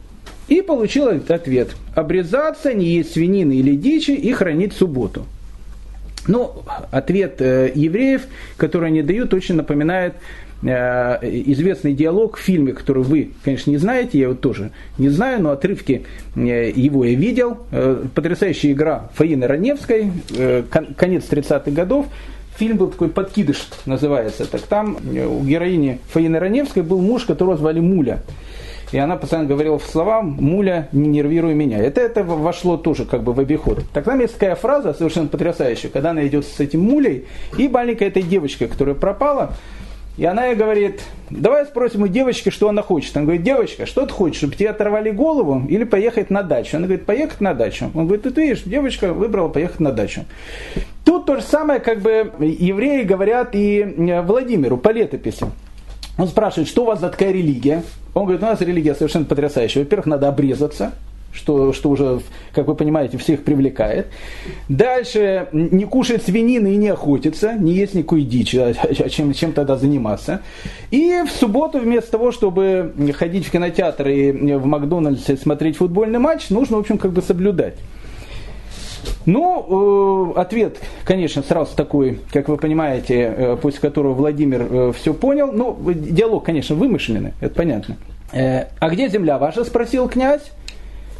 И 0.49 0.61
получил 0.61 1.09
ответ. 1.09 1.75
Обрезаться, 1.95 2.75
не 2.75 2.87
есть 2.87 3.13
свинины 3.13 3.55
или 3.55 3.75
дичи 3.75 4.11
и 4.11 4.33
хранить 4.33 4.75
субботу. 4.75 5.25
Ну, 6.27 6.63
ответ 6.91 7.41
э, 7.41 7.73
евреев, 7.75 8.23
который 8.57 8.89
они 8.89 9.03
дают, 9.03 9.35
очень 9.35 9.57
напоминает 9.57 10.15
известный 10.63 11.93
диалог 11.93 12.37
в 12.37 12.41
фильме, 12.41 12.73
который 12.73 13.03
вы, 13.03 13.33
конечно, 13.45 13.71
не 13.71 13.77
знаете, 13.77 14.19
я 14.19 14.25
его 14.25 14.35
тоже 14.35 14.71
не 14.99 15.09
знаю, 15.09 15.43
но 15.43 15.51
отрывки 15.51 16.05
э, 16.37 16.73
его 16.75 17.05
я 17.05 17.15
видел. 17.15 17.59
Э, 17.71 18.03
потрясающая 18.15 18.73
игра 18.73 19.11
Фаины 19.15 19.47
Раневской, 19.47 20.11
конец 20.97 21.25
30-х 21.29 21.71
годов. 21.71 22.07
Фильм 22.57 22.77
был 22.77 22.89
такой 22.89 23.09
«Подкидыш» 23.09 23.69
называется. 23.85 24.47
Так 24.47 24.63
там 24.63 24.97
у 24.97 25.43
героини 25.43 25.99
Фаины 26.11 26.39
Раневской 26.39 26.83
был 26.83 27.01
муж, 27.01 27.25
которого 27.25 27.57
звали 27.57 27.81
Муля. 27.81 28.23
И 28.93 28.97
она 28.97 29.17
постоянно 29.17 29.49
говорила 29.49 29.77
в 29.77 29.85
словам 29.85 30.37
«Муля, 30.39 30.89
не 30.93 31.09
нервируй 31.09 31.53
меня». 31.53 31.79
Это, 31.79 32.01
это 32.01 32.23
вошло 32.23 32.77
тоже 32.77 33.05
как 33.07 33.25
бы 33.25 33.33
в 33.33 33.41
обиход. 33.41 33.81
Так 33.93 34.05
там 34.05 34.21
есть 34.21 34.35
такая 34.35 34.55
фраза 34.55 34.95
совершенно 34.95 35.27
потрясающая, 35.27 35.91
когда 35.91 36.11
она 36.11 36.25
идет 36.25 36.47
с 36.47 36.61
этим 36.61 36.83
Мулей, 36.83 37.25
и 37.59 37.67
маленькая 37.67 38.07
этой 38.07 38.23
девочкой, 38.23 38.69
которая 38.69 38.95
пропала, 38.95 39.57
и 40.17 40.25
она 40.25 40.47
ей 40.47 40.55
говорит, 40.55 41.03
давай 41.29 41.67
спросим 41.67 42.03
у 42.03 42.07
девочки, 42.07 42.51
что 42.51 42.69
она 42.69 42.83
хочет. 42.83 43.17
Она 43.17 43.25
говорит, 43.25 43.43
девочка, 43.43 43.85
что 43.85 44.07
ты 44.07 44.13
хочешь, 44.13 44.39
чтобы 44.39 44.55
тебе 44.55 44.71
оторвали 44.71 45.11
голову 45.11 45.67
или 45.69 45.83
поехать 45.83 46.31
на 46.31 46.43
дачу? 46.43 46.77
Она 46.77 46.87
говорит, 46.87 47.05
поехать 47.05 47.41
на 47.41 47.53
дачу. 47.53 47.91
Он 47.95 48.07
говорит, 48.07 48.23
ты 48.23 48.41
видишь, 48.41 48.63
девочка 48.63 49.13
выбрала 49.13 49.49
поехать 49.49 49.81
на 49.81 49.91
дачу. 49.91 50.25
Тут 51.05 51.27
то 51.27 51.37
же 51.37 51.43
самое, 51.43 51.81
как 51.81 52.01
бы 52.01 52.33
евреи 52.39 53.03
говорят 53.03 53.55
и 53.57 53.81
э, 53.81 54.23
Владимиру 54.23 54.77
по 54.77 54.91
летописи. 54.91 55.47
Он 56.17 56.29
спрашивает, 56.29 56.69
что 56.69 56.83
у 56.83 56.87
вас 56.87 57.01
за 57.01 57.09
такая 57.09 57.33
религия? 57.33 57.83
Он 58.15 58.23
говорит, 58.23 58.43
у 58.43 58.47
нас 58.47 58.61
религия 58.61 58.95
совершенно 58.95 59.25
потрясающая. 59.25 59.83
Во-первых, 59.83 60.07
надо 60.07 60.29
обрезаться 60.29 60.93
что, 61.35 61.73
что 61.73 61.91
уже, 61.91 62.21
как 62.53 62.69
вы 62.69 62.75
понимаете, 62.75 63.19
всех 63.19 63.43
привлекает. 63.43 64.07
Дальше 64.69 65.49
не 65.53 65.85
кушает 65.85 66.23
свинины 66.23 66.75
и 66.75 66.77
не 66.77 66.89
охотится, 66.89 67.55
не 67.55 67.73
есть 67.73 67.95
никакой 67.95 68.23
дичи, 68.23 68.57
а, 68.57 68.73
а 68.83 69.09
чем, 69.09 69.33
чем 69.33 69.53
тогда 69.53 69.77
заниматься. 69.77 70.41
И 70.91 71.23
в 71.27 71.31
субботу 71.31 71.79
вместо 71.79 72.13
того, 72.13 72.33
чтобы 72.33 72.95
ходить 73.15 73.47
в 73.47 73.51
кинотеатр 73.51 74.09
и 74.09 74.55
в 74.55 74.65
Макдональдсе 74.65 75.37
смотреть 75.37 75.77
футбольный 75.77 76.19
матч, 76.19 76.51
нужно, 76.51 76.77
в 76.77 76.81
общем, 76.81 76.99
как 76.99 77.13
бы 77.13 77.21
соблюдать. 77.21 77.75
Ну, 79.27 80.33
э, 80.37 80.41
ответ, 80.41 80.79
конечно, 81.05 81.43
сразу 81.43 81.75
такой, 81.75 82.21
как 82.33 82.49
вы 82.49 82.57
понимаете, 82.57 83.35
э, 83.37 83.57
после 83.61 83.81
которого 83.81 84.13
Владимир 84.13 84.67
э, 84.71 84.93
все 84.93 85.15
понял. 85.15 85.51
Ну, 85.53 85.79
диалог, 85.93 86.45
конечно, 86.45 86.77
вымышленный, 86.77 87.33
это 87.41 87.55
понятно. 87.55 87.97
Э, 88.33 88.67
а 88.79 88.91
где 88.91 89.09
земля 89.09 89.39
ваша, 89.39 89.65
спросил 89.65 90.09
князь. 90.09 90.43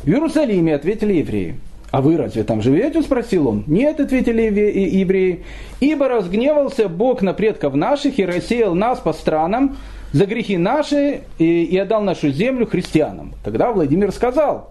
В 0.05 0.09
Иерусалиме 0.09 0.75
ответили 0.75 1.15
евреи. 1.15 1.57
А 1.91 2.03
вы 2.03 2.19
разве 2.19 2.45
там 2.45 2.61
живете? 2.61 3.01
спросил 3.01 3.49
он. 3.49 3.65
Нет, 3.67 4.01
ответили 4.01 4.43
евреи. 4.43 5.45
Ибо 5.81 6.09
разгневался 6.09 6.91
Бог 6.91 7.23
на 7.23 7.33
предков 7.33 7.75
наших 7.75 8.19
и 8.19 8.27
рассеял 8.27 8.75
нас 8.75 8.99
по 8.99 9.15
странам 9.15 9.79
за 10.13 10.27
грехи 10.27 10.59
наши 10.59 11.23
и, 11.39 11.79
отдал 11.79 12.03
нашу 12.03 12.29
землю 12.29 12.67
христианам. 12.67 13.33
Тогда 13.43 13.73
Владимир 13.73 14.13
сказал, 14.13 14.71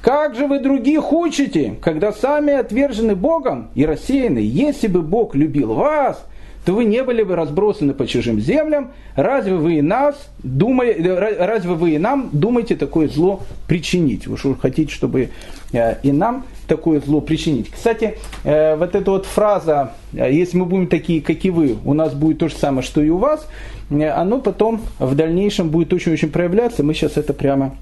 как 0.00 0.36
же 0.36 0.46
вы 0.46 0.60
других 0.60 1.12
учите, 1.12 1.74
когда 1.82 2.12
сами 2.12 2.52
отвержены 2.52 3.16
Богом 3.16 3.70
и 3.74 3.84
рассеяны? 3.84 4.38
Если 4.38 4.86
бы 4.86 5.02
Бог 5.02 5.34
любил 5.34 5.74
вас, 5.74 6.24
то 6.64 6.74
вы 6.74 6.84
не 6.84 7.02
были 7.02 7.22
бы 7.22 7.34
разбросаны 7.34 7.92
по 7.92 8.06
чужим 8.06 8.40
землям. 8.40 8.92
Разве 9.16 9.54
вы 9.54 9.78
и 9.78 9.82
нас 9.82 10.14
думаете, 10.42 11.14
разве 11.14 11.72
вы 11.72 11.92
и 11.92 11.98
нам 11.98 12.30
думаете 12.32 12.76
такое 12.76 13.08
зло 13.08 13.42
причинить? 13.66 14.26
Вы 14.26 14.36
что 14.36 14.54
хотите, 14.54 14.92
чтобы 14.92 15.30
э, 15.72 15.96
и 16.02 16.12
нам 16.12 16.44
такое 16.68 17.00
зло 17.00 17.20
причинить? 17.20 17.70
Кстати, 17.70 18.18
э, 18.44 18.76
вот 18.76 18.94
эта 18.94 19.10
вот 19.10 19.26
фраза, 19.26 19.92
э, 20.12 20.32
если 20.32 20.56
мы 20.56 20.66
будем 20.66 20.86
такие, 20.86 21.20
как 21.20 21.44
и 21.44 21.50
вы, 21.50 21.76
у 21.84 21.94
нас 21.94 22.14
будет 22.14 22.38
то 22.38 22.48
же 22.48 22.54
самое, 22.54 22.82
что 22.82 23.02
и 23.02 23.10
у 23.10 23.18
вас, 23.18 23.46
оно 23.90 24.38
потом 24.38 24.82
в 24.98 25.14
дальнейшем 25.16 25.68
будет 25.68 25.92
очень-очень 25.92 26.30
проявляться. 26.30 26.84
Мы 26.84 26.94
сейчас 26.94 27.16
это 27.16 27.34
прямо 27.34 27.74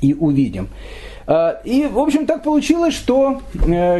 и 0.00 0.14
увидим. 0.14 0.68
И, 1.64 1.88
в 1.90 1.98
общем, 1.98 2.26
так 2.26 2.44
получилось, 2.44 2.94
что 2.94 3.40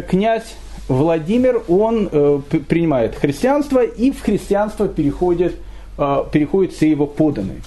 князь 0.09 0.55
Владимир, 0.88 1.62
он 1.68 2.09
э, 2.11 2.40
принимает 2.68 3.16
христианство, 3.16 3.83
и 3.83 4.11
в 4.12 4.22
христианство 4.22 4.88
переходят, 4.88 5.55
э, 5.99 6.25
переходят 6.33 6.72
все 6.72 6.88
его 6.88 7.07
поданные. 7.07 7.61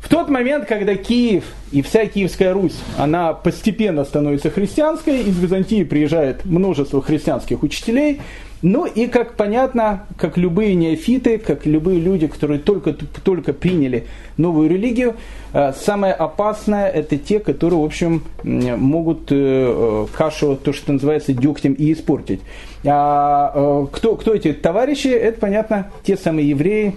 В 0.00 0.08
тот 0.08 0.30
момент, 0.30 0.66
когда 0.66 0.96
Киев 0.96 1.44
и 1.72 1.82
вся 1.82 2.06
Киевская 2.06 2.54
Русь, 2.54 2.78
она 2.96 3.34
постепенно 3.34 4.04
становится 4.04 4.50
христианской, 4.50 5.20
из 5.20 5.38
Византии 5.38 5.84
приезжает 5.84 6.46
множество 6.46 7.02
христианских 7.02 7.62
учителей, 7.62 8.20
ну 8.62 8.84
и, 8.84 9.06
как 9.06 9.34
понятно, 9.36 10.06
как 10.18 10.36
любые 10.36 10.74
неофиты, 10.74 11.38
как 11.38 11.64
любые 11.64 11.98
люди, 11.98 12.26
которые 12.26 12.60
только, 12.60 12.94
только 13.24 13.54
приняли 13.54 14.06
новую 14.36 14.68
религию, 14.68 15.16
э, 15.54 15.72
самое 15.72 16.12
опасное 16.12 16.88
это 16.88 17.16
те, 17.16 17.40
которые, 17.40 17.80
в 17.80 17.84
общем, 17.84 18.22
могут 18.42 19.32
э, 19.32 19.36
э, 19.36 20.06
кашу, 20.14 20.56
то, 20.62 20.74
что 20.74 20.92
называется, 20.92 21.32
дегтем 21.32 21.72
и 21.72 21.92
испортить. 21.92 22.40
А 22.84 23.86
кто, 23.92 24.16
кто 24.16 24.34
эти 24.34 24.52
товарищи? 24.52 25.08
Это, 25.08 25.40
понятно, 25.40 25.90
те 26.02 26.16
самые 26.16 26.48
евреи, 26.48 26.96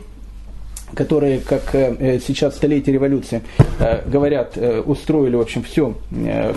которые, 0.96 1.40
как 1.40 1.74
э, 1.74 2.20
сейчас 2.26 2.56
столетие 2.56 2.94
революции, 2.94 3.42
э, 3.80 4.02
говорят, 4.08 4.54
э, 4.56 4.82
устроили, 4.82 5.36
в 5.36 5.42
общем, 5.42 5.64
все, 5.64 5.96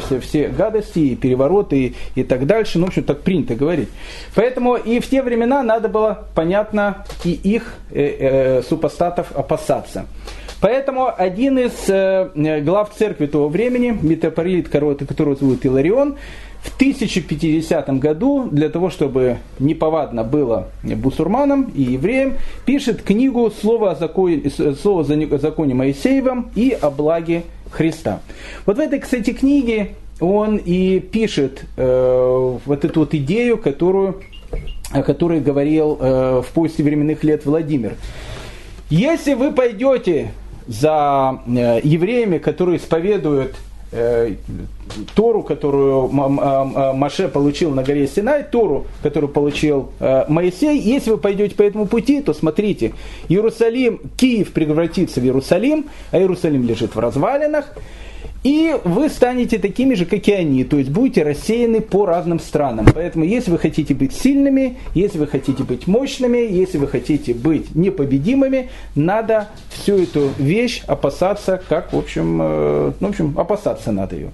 все, 0.07 0.20
все 0.20 0.49
гадости 0.49 0.99
и 0.99 1.16
перевороты 1.16 1.77
и, 1.79 1.94
и 2.14 2.25
так 2.25 2.46
дальше. 2.46 2.79
Ну, 2.79 2.87
в 2.87 2.88
общем, 2.88 3.05
так 3.05 3.22
принято 3.22 3.55
говорить. 3.55 3.88
Поэтому 4.35 4.77
и 4.77 5.01
в 5.01 5.09
те 5.09 5.22
времена 5.22 5.62
надо 5.62 5.88
было, 5.88 6.27
понятно, 6.35 7.05
и 7.25 7.33
их 7.33 7.75
супостатов 8.68 9.33
опасаться. 9.35 10.07
Поэтому 10.61 11.12
один 11.16 11.59
из 11.59 12.64
глав 12.64 12.94
церкви 12.96 13.27
того 13.27 13.49
времени, 13.49 13.96
митрополит, 14.01 14.68
которого 14.68 15.37
зовут 15.37 15.64
Иларион, 15.64 16.16
в 16.62 16.75
1050 16.77 17.99
году, 17.99 18.49
для 18.51 18.69
того, 18.69 18.90
чтобы 18.90 19.38
неповадно 19.59 20.25
было 20.25 20.69
бусурманам 20.83 21.71
и 21.75 21.83
евреям, 21.83 22.35
пишет 22.64 23.03
книгу 23.03 23.51
«Слово 23.51 23.92
о 23.92 23.95
законе, 23.95 24.51
слово 24.51 25.03
о 25.03 25.38
законе 25.38 25.75
Моисеевом 25.75 26.51
и 26.55 26.71
о 26.71 26.90
благе 26.90 27.45
Христа». 27.71 28.21
Вот 28.64 28.77
в 28.77 28.81
этой, 28.81 29.01
кстати, 29.01 29.33
книге 29.33 29.90
он 30.21 30.57
и 30.57 31.01
пишет 31.01 31.64
э, 31.77 32.59
вот 32.64 32.85
эту 32.85 33.01
вот 33.01 33.14
идею, 33.14 33.59
которую 33.59 34.21
о 34.92 35.03
которой 35.03 35.40
говорил 35.40 35.99
э, 36.01 36.42
в 36.47 36.53
«Поиске 36.53 36.83
временных 36.83 37.25
лет» 37.25 37.45
Владимир. 37.45 37.97
Если 38.88 39.35
вы 39.35 39.53
пойдете 39.53 40.31
за 40.66 41.40
э, 41.47 41.81
евреями, 41.83 42.38
которые 42.38 42.79
исповедуют 42.79 43.57
Тору, 45.14 45.42
которую 45.42 46.09
Маше 46.09 47.29
получил 47.29 47.70
на 47.70 47.83
горе 47.83 48.07
Синай, 48.07 48.44
Тору, 48.44 48.87
которую 49.03 49.31
получил 49.31 49.92
э, 50.01 50.25
Моисей. 50.29 50.79
Если 50.79 51.11
вы 51.11 51.18
пойдете 51.18 51.55
по 51.55 51.62
этому 51.62 51.87
пути, 51.87 52.20
то 52.20 52.35
смотрите, 52.35 52.94
Иерусалим, 53.29 54.01
Киев 54.16 54.53
превратится 54.53 55.20
в 55.20 55.25
Иерусалим, 55.25 55.87
а 56.11 56.18
Иерусалим 56.18 56.66
лежит 56.66 56.94
в 56.94 56.99
развалинах 56.99 57.72
и 58.42 58.77
вы 58.85 59.09
станете 59.09 59.59
такими 59.59 59.94
же, 59.94 60.07
как 60.07 60.29
и 60.29 60.33
они, 60.33 60.64
то 60.64 60.79
есть 60.79 60.90
будете 60.90 61.22
рассеяны 61.22 61.81
по 61.81 62.07
разным 62.07 62.38
странам. 62.38 62.87
Поэтому, 62.94 63.25
если 63.25 63.51
вы 63.51 63.59
хотите 63.59 63.94
быть 63.94 64.12
сильными, 64.12 64.79
если 64.94 65.18
вы 65.18 65.27
хотите 65.27 65.64
быть 65.64 65.87
мощными, 65.87 66.38
если 66.38 66.79
вы 66.79 66.87
хотите 66.87 67.35
быть 67.35 67.75
непобедимыми, 67.75 68.70
надо 68.94 69.49
всю 69.70 70.03
эту 70.03 70.31
вещь 70.38 70.83
опасаться, 70.87 71.61
как, 71.68 71.92
в 71.92 71.99
общем, 71.99 72.40
э, 72.40 72.92
ну, 73.01 73.07
в 73.09 73.11
общем 73.11 73.38
опасаться 73.38 73.92
надо 73.92 74.16
ее. 74.16 74.31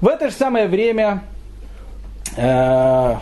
В 0.00 0.08
это 0.08 0.28
же 0.28 0.34
самое 0.34 0.66
время 0.66 1.22
э, 2.36 3.14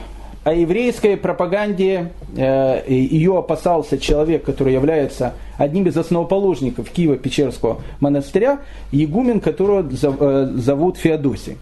о 0.45 0.53
еврейской 0.53 1.17
пропаганде 1.17 2.13
э, 2.37 2.83
ее 2.89 3.39
опасался 3.39 3.99
человек, 3.99 4.45
который 4.45 4.73
является 4.73 5.35
одним 5.57 5.87
из 5.87 5.97
основоположников 5.97 6.91
Киева-Печерского 6.91 7.81
монастыря, 8.01 8.59
игумен, 8.91 9.41
которого 9.41 9.89
э, 9.89 10.53
зовут 10.57 10.97
Феодосий. 10.97 11.59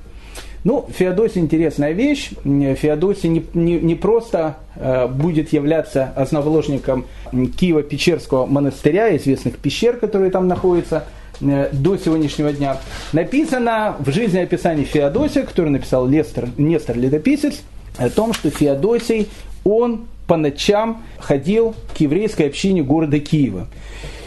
Ну, 0.63 0.87
Феодосий 0.91 1.41
интересная 1.41 1.93
вещь. 1.93 2.31
Феодосий 2.45 3.31
не, 3.31 3.45
не, 3.55 3.79
не 3.81 3.95
просто 3.95 4.57
э, 4.77 5.07
будет 5.09 5.53
являться 5.53 6.13
основоположником 6.17 7.05
Киева-Печерского 7.33 8.47
монастыря, 8.47 9.15
известных 9.17 9.57
пещер, 9.57 9.97
которые 9.97 10.31
там 10.31 10.49
находятся, 10.49 11.05
э, 11.41 11.69
до 11.73 11.97
сегодняшнего 11.97 12.53
дня. 12.53 12.79
Написано 13.13 13.97
в 13.99 14.11
жизнеописании 14.11 14.85
Феодосия, 14.85 15.43
который 15.45 15.71
написал 15.71 16.07
Лестер, 16.07 16.49
Нестор 16.59 16.97
Летописец, 16.97 17.63
о 18.01 18.09
том, 18.09 18.33
что 18.33 18.51
Феодосий, 18.51 19.29
он 19.63 20.07
по 20.27 20.37
ночам 20.37 21.03
ходил 21.19 21.75
к 21.97 22.01
еврейской 22.01 22.49
общине 22.49 22.83
города 22.83 23.19
Киева. 23.21 23.67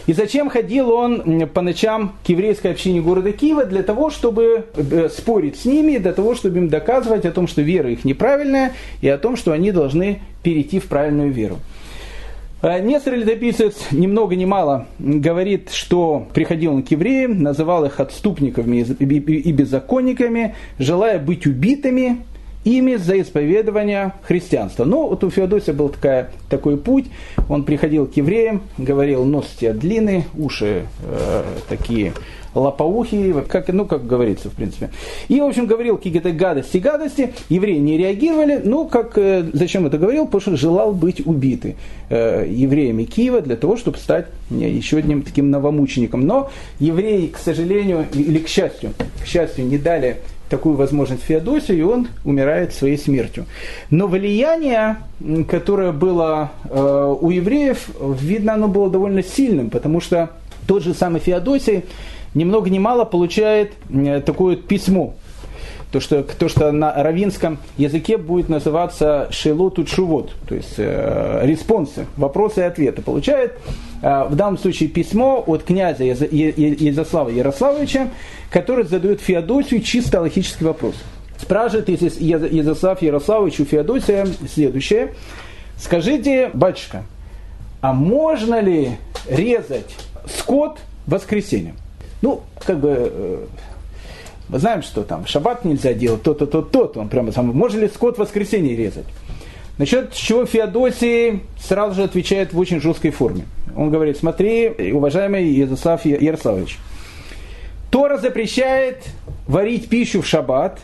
И 0.06 0.12
зачем 0.12 0.50
ходил 0.50 0.90
он 0.92 1.48
по 1.48 1.62
ночам 1.62 2.14
к 2.24 2.28
еврейской 2.28 2.72
общине 2.72 3.00
города 3.00 3.32
Киева? 3.32 3.64
Для 3.64 3.82
того, 3.82 4.10
чтобы 4.10 4.66
э, 4.74 5.08
спорить 5.08 5.56
с 5.56 5.64
ними, 5.64 5.96
для 5.96 6.12
того, 6.12 6.34
чтобы 6.34 6.58
им 6.58 6.68
доказывать 6.68 7.24
о 7.24 7.32
том, 7.32 7.48
что 7.48 7.62
вера 7.62 7.90
их 7.90 8.04
неправильная, 8.04 8.72
и 9.00 9.08
о 9.08 9.18
том, 9.18 9.36
что 9.36 9.52
они 9.52 9.72
должны 9.72 10.20
перейти 10.42 10.78
в 10.78 10.84
правильную 10.84 11.32
веру. 11.32 11.58
Э, 12.60 12.80
Нестор 12.80 13.14
летописец 13.14 13.76
ни 13.92 14.06
много 14.06 14.36
ни 14.36 14.44
мало 14.44 14.86
говорит, 14.98 15.70
что 15.72 16.28
приходил 16.34 16.74
он 16.74 16.82
к 16.82 16.90
евреям, 16.90 17.42
называл 17.42 17.86
их 17.86 17.98
отступниками 17.98 18.76
и 18.82 19.52
беззаконниками, 19.52 20.54
желая 20.78 21.18
быть 21.18 21.46
убитыми, 21.46 22.18
ими 22.64 22.96
за 22.96 23.20
исповедование 23.20 24.14
христианства. 24.22 24.84
Но 24.84 25.08
вот 25.08 25.22
у 25.24 25.30
Феодосия 25.30 25.74
был 25.74 25.88
такая, 25.88 26.30
такой 26.48 26.76
путь. 26.76 27.06
Он 27.48 27.64
приходил 27.64 28.06
к 28.06 28.16
евреям, 28.16 28.62
говорил, 28.78 29.24
нос 29.24 29.52
у 29.54 29.60
тебя 29.60 29.72
длинный, 29.72 30.24
уши 30.34 30.86
э, 31.02 31.42
такие 31.68 32.12
лопоухие, 32.54 33.42
как, 33.48 33.68
ну, 33.68 33.84
как 33.84 34.06
говорится, 34.06 34.48
в 34.48 34.52
принципе. 34.52 34.90
И, 35.28 35.40
в 35.40 35.44
общем, 35.44 35.66
говорил 35.66 35.96
какие-то 35.96 36.30
гадости, 36.32 36.78
гадости. 36.78 37.34
Евреи 37.48 37.78
не 37.78 37.98
реагировали. 37.98 38.60
Ну, 38.64 38.86
как, 38.88 39.18
э, 39.18 39.44
зачем 39.52 39.86
это 39.86 39.98
говорил? 39.98 40.26
Потому 40.26 40.40
что 40.40 40.56
желал 40.56 40.92
быть 40.92 41.26
убиты 41.26 41.76
э, 42.10 42.46
евреями 42.48 43.04
Киева 43.04 43.40
для 43.40 43.56
того, 43.56 43.76
чтобы 43.76 43.98
стать 43.98 44.26
еще 44.50 44.98
одним 44.98 45.22
таким 45.22 45.50
новомучеником. 45.50 46.26
Но 46.26 46.50
евреи, 46.78 47.26
к 47.26 47.38
сожалению, 47.38 48.06
или 48.14 48.38
к 48.38 48.48
счастью, 48.48 48.92
к 49.22 49.26
счастью, 49.26 49.66
не 49.66 49.78
дали 49.78 50.18
такую 50.48 50.76
возможность 50.76 51.22
Феодосию, 51.22 51.78
и 51.78 51.82
он 51.82 52.08
умирает 52.24 52.74
своей 52.74 52.98
смертью. 52.98 53.46
Но 53.90 54.06
влияние, 54.06 54.96
которое 55.48 55.92
было 55.92 56.52
э, 56.64 57.16
у 57.20 57.30
евреев, 57.30 57.88
видно, 58.20 58.54
оно 58.54 58.68
было 58.68 58.90
довольно 58.90 59.22
сильным, 59.22 59.70
потому 59.70 60.00
что 60.00 60.30
тот 60.66 60.82
же 60.82 60.94
самый 60.94 61.20
Феодосий 61.20 61.84
ни 62.34 62.44
много 62.44 62.70
ни 62.70 62.78
мало 62.78 63.04
получает 63.04 63.72
такое 64.24 64.56
письмо 64.56 65.14
то, 65.94 66.00
что, 66.00 66.24
то, 66.24 66.48
что 66.48 66.72
на 66.72 66.92
равинском 66.92 67.58
языке 67.76 68.16
будет 68.16 68.48
называться 68.48 69.28
шелот 69.30 69.88
шувот, 69.88 70.34
то 70.48 70.56
есть 70.56 70.74
э, 70.76 71.42
респонсы, 71.44 72.06
вопросы 72.16 72.62
и 72.62 72.64
ответы. 72.64 73.00
Получает 73.00 73.52
э, 74.02 74.24
в 74.24 74.34
данном 74.34 74.58
случае 74.58 74.88
письмо 74.88 75.44
от 75.46 75.62
князя 75.62 76.02
Язослава 76.02 77.28
Ярославовича, 77.28 78.08
который 78.50 78.84
задает 78.86 79.20
Феодосию 79.20 79.82
чисто 79.82 80.20
логический 80.20 80.64
вопрос. 80.64 80.96
Спрашивает 81.40 81.88
Язослав 81.88 83.00
Ярославович 83.00 83.60
у 83.60 83.64
Феодосия 83.64 84.26
следующее. 84.52 85.14
Скажите, 85.78 86.50
батюшка, 86.54 87.04
а 87.80 87.92
можно 87.92 88.58
ли 88.58 88.96
резать 89.28 89.94
скот 90.26 90.80
в 91.06 91.12
воскресенье? 91.12 91.74
Ну, 92.20 92.42
как 92.66 92.80
бы 92.80 92.96
э, 92.98 93.44
мы 94.48 94.58
знаем, 94.58 94.82
что 94.82 95.02
там 95.02 95.24
в 95.24 95.28
шаббат 95.28 95.64
нельзя 95.64 95.94
делать 95.94 96.22
то-то, 96.22 96.46
то-то, 96.46 96.68
то-то. 96.68 97.00
Он 97.00 97.08
прямо 97.08 97.32
сам, 97.32 97.46
можно 97.46 97.80
ли 97.80 97.88
скот 97.88 98.16
в 98.16 98.18
воскресенье 98.18 98.76
резать? 98.76 99.06
Насчет 99.78 100.12
чего 100.12 100.46
Феодосий 100.46 101.42
сразу 101.58 101.94
же 101.94 102.04
отвечает 102.04 102.52
в 102.52 102.58
очень 102.58 102.80
жесткой 102.80 103.10
форме. 103.10 103.46
Он 103.76 103.90
говорит, 103.90 104.16
смотри, 104.16 104.92
уважаемый 104.92 105.46
Ярослав 105.46 106.04
Ярославович, 106.04 106.78
Тора 107.90 108.18
запрещает 108.18 109.04
варить 109.46 109.88
пищу 109.88 110.22
в 110.22 110.26
шаббат, 110.26 110.78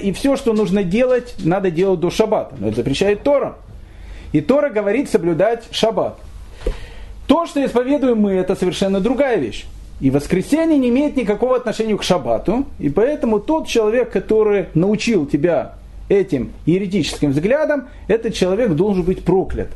и 0.00 0.12
все, 0.12 0.36
что 0.36 0.52
нужно 0.52 0.82
делать, 0.82 1.34
надо 1.38 1.70
делать 1.70 2.00
до 2.00 2.10
шаббата. 2.10 2.56
Но 2.58 2.68
это 2.68 2.76
запрещает 2.76 3.22
Тора. 3.22 3.56
И 4.32 4.40
Тора 4.40 4.70
говорит 4.70 5.08
соблюдать 5.08 5.64
шаббат. 5.70 6.18
То, 7.28 7.46
что 7.46 7.64
исповедуем 7.64 8.18
мы, 8.18 8.32
это 8.32 8.56
совершенно 8.56 9.00
другая 9.00 9.36
вещь. 9.36 9.66
И 10.00 10.10
воскресенье 10.10 10.76
не 10.78 10.88
имеет 10.88 11.16
никакого 11.16 11.56
отношения 11.56 11.96
к 11.96 12.02
шаббату, 12.02 12.66
и 12.78 12.88
поэтому 12.88 13.38
тот 13.40 13.68
человек, 13.68 14.10
который 14.10 14.66
научил 14.74 15.26
тебя 15.26 15.74
этим 16.08 16.52
еретическим 16.66 17.30
взглядом, 17.30 17.84
этот 18.08 18.34
человек 18.34 18.72
должен 18.72 19.04
быть 19.04 19.24
проклят. 19.24 19.68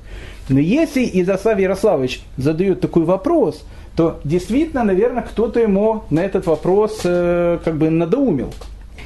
Но 0.49 0.59
если 0.59 1.09
Изослав 1.13 1.59
Ярославович 1.59 2.23
задает 2.37 2.81
такой 2.81 3.05
вопрос, 3.05 3.65
то 3.97 4.21
действительно, 4.25 4.85
наверное, 4.85 5.23
кто-то 5.23 5.61
ему 5.61 6.05
на 6.11 6.21
этот 6.21 6.47
вопрос 6.47 7.01
э, 7.05 7.59
как 7.65 7.77
бы 7.77 7.91
надоумил. 7.91 8.53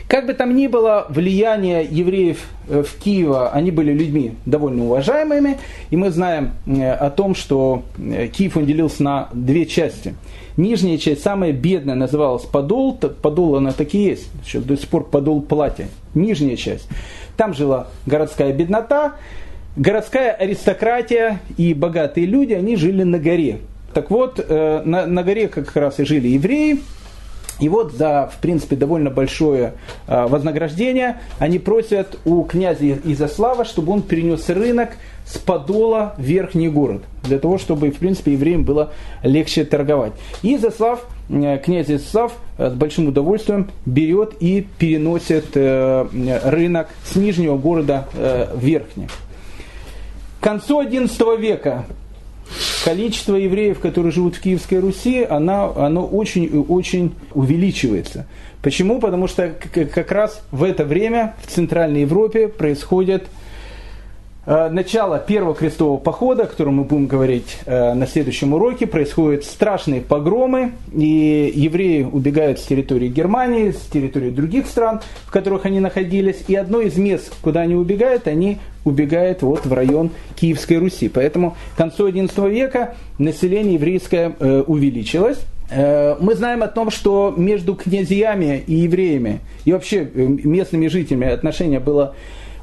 Как 0.07 0.27
бы 0.27 0.35
там 0.35 0.55
ни 0.55 0.66
было, 0.66 1.07
влияние 1.09 1.88
евреев 1.90 2.44
э, 2.68 2.83
в 2.83 3.03
Киева, 3.03 3.51
они 3.51 3.70
были 3.70 3.92
людьми 3.92 4.35
довольно 4.44 4.85
уважаемыми, 4.85 5.59
и 5.90 5.96
мы 5.96 6.11
знаем 6.11 6.51
э, 6.66 6.92
о 6.92 7.09
том, 7.09 7.35
что 7.35 7.83
э, 7.98 8.27
Киев 8.27 8.59
он 8.59 8.66
делился 8.66 9.03
на 9.03 9.29
две 9.33 9.64
части. 9.64 10.14
Нижняя 10.56 10.98
часть, 10.98 11.22
самая 11.22 11.52
бедная, 11.52 11.94
называлась 11.94 12.44
Подол, 12.44 12.96
Подол 12.96 13.56
она 13.56 13.72
так 13.72 13.94
и 13.94 13.98
есть, 13.98 14.28
еще 14.44 14.60
до 14.60 14.76
сих 14.76 14.88
пор 14.88 15.04
Подол 15.04 15.40
платья. 15.42 15.88
Нижняя 16.14 16.56
часть. 16.56 16.88
Там 17.36 17.54
жила 17.54 17.88
городская 18.06 18.52
беднота, 18.52 19.14
городская 19.76 20.32
аристократия 20.32 21.40
и 21.56 21.72
богатые 21.74 22.26
люди, 22.26 22.52
они 22.52 22.76
жили 22.76 23.02
на 23.02 23.18
горе. 23.18 23.60
Так 23.94 24.10
вот, 24.10 24.46
на, 24.48 25.06
на 25.06 25.22
горе 25.22 25.48
как 25.48 25.74
раз 25.76 25.98
и 25.98 26.04
жили 26.04 26.28
евреи, 26.28 26.80
и 27.62 27.68
вот 27.68 27.92
за, 27.92 28.29
в 28.35 28.40
принципе, 28.40 28.75
довольно 28.75 29.09
большое 29.09 29.75
э, 30.09 30.27
вознаграждение 30.27 31.20
они 31.38 31.61
просят 31.61 32.18
у 32.25 32.42
князя 32.42 32.98
Изослава, 33.05 33.64
чтобы 33.64 33.92
он 33.92 34.03
перенес 34.03 34.48
рынок 34.48 34.96
с 35.25 35.38
Подола 35.38 36.16
в 36.18 36.22
верхний 36.22 36.68
город, 36.68 37.05
для 37.22 37.38
того, 37.38 37.59
чтобы, 37.59 37.92
в 37.92 37.98
принципе, 38.01 38.33
евреям 38.33 38.64
было 38.64 38.90
легче 39.22 39.64
торговать. 39.64 40.12
И 40.42 40.59
э, 40.59 41.59
князь 41.64 41.88
Изослав 41.88 42.33
э, 42.59 42.68
с 42.68 42.72
большим 42.72 43.07
удовольствием 43.07 43.70
берет 43.87 44.35
и 44.40 44.66
переносит 44.79 45.51
э, 45.55 46.40
рынок 46.42 46.88
с 47.05 47.14
нижнего 47.14 47.57
города 47.57 48.09
в 48.12 48.59
верхний. 48.59 49.07
К 50.40 50.42
концу 50.42 50.83
XI 50.83 51.38
века 51.38 51.85
количество 52.85 53.37
евреев, 53.37 53.81
которые 53.81 54.12
живут 54.12 54.37
в 54.37 54.40
Киевской 54.40 54.81
Руси, 54.81 55.23
она, 55.23 55.71
оно 55.75 56.07
очень-очень 56.07 57.14
увеличивается. 57.35 58.27
Почему? 58.62 59.01
Потому 59.01 59.29
что 59.29 59.55
как 59.73 60.11
раз 60.12 60.42
в 60.51 60.62
это 60.62 60.85
время 60.85 61.35
в 61.42 61.51
Центральной 61.51 62.03
Европе 62.03 62.49
происходит 62.49 63.27
э, 64.47 64.68
начало 64.68 65.18
первого 65.18 65.55
крестового 65.55 65.99
похода, 65.99 66.45
о 66.45 66.47
котором 66.47 66.77
мы 66.77 66.85
будем 66.85 67.07
говорить 67.07 67.59
э, 67.66 67.95
на 67.95 68.07
следующем 68.07 68.55
уроке, 68.55 68.87
происходят 68.87 69.45
страшные 69.45 70.01
погромы, 70.01 70.73
и 70.92 71.53
евреи 71.55 72.03
убегают 72.05 72.61
с 72.61 72.62
территории 72.62 73.09
Германии, 73.09 73.73
с 73.73 73.81
территории 73.92 74.31
других 74.31 74.66
стран, 74.66 75.01
в 75.27 75.33
которых 75.33 75.66
они 75.66 75.81
находились, 75.81 76.45
и 76.47 76.55
одно 76.55 76.81
из 76.81 76.97
мест, 76.97 77.33
куда 77.42 77.62
они 77.62 77.75
убегают, 77.75 78.29
они 78.29 78.59
убегает 78.85 79.42
вот 79.42 79.66
в 79.66 79.73
район 79.73 80.11
Киевской 80.37 80.79
Руси. 80.79 81.09
Поэтому 81.09 81.57
к 81.75 81.77
концу 81.77 82.09
XI 82.09 82.51
века 82.51 82.95
население 83.18 83.75
еврейское 83.75 84.35
э, 84.38 84.62
увеличилось. 84.66 85.38
Э, 85.71 86.16
мы 86.21 86.35
знаем 86.35 86.62
о 86.62 86.68
том, 86.68 86.90
что 86.90 87.33
между 87.37 87.75
князьями 87.75 88.62
и 88.66 88.75
евреями 88.75 89.40
и 89.64 89.73
вообще 89.73 90.09
э, 90.14 90.27
местными 90.27 90.88
жителями 90.88 91.29
отношение 91.29 91.81
было 91.81 92.14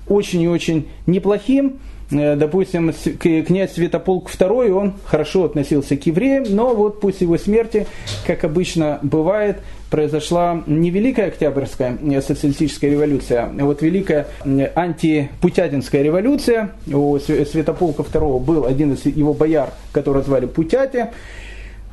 очень 0.08 0.42
и 0.42 0.48
очень 0.48 0.88
неплохим. 1.08 1.80
Э, 2.12 2.36
допустим, 2.36 2.92
князь 3.20 3.74
Святополк 3.74 4.30
II, 4.32 4.72
он 4.72 4.94
хорошо 5.06 5.46
относился 5.46 5.96
к 5.96 6.06
евреям, 6.06 6.46
но 6.50 6.74
вот 6.74 7.00
после 7.00 7.26
его 7.26 7.38
смерти, 7.38 7.86
как 8.26 8.44
обычно 8.44 9.00
бывает, 9.02 9.58
произошла 9.90 10.64
не 10.68 10.92
Великая 10.92 11.28
Октябрьская 11.28 11.98
социалистическая 12.22 12.92
революция, 12.92 13.50
а 13.60 13.66
вот 13.66 13.82
Великая 13.82 14.28
антипутятинская 14.76 16.04
революция. 16.04 16.72
У 16.92 17.18
Святополка 17.20 18.04
II 18.04 18.40
был 18.40 18.66
один 18.66 18.94
из 18.94 19.06
его 19.06 19.34
бояр, 19.34 19.72
которого 19.92 20.24
звали 20.24 20.46
Путяти. 20.46 21.06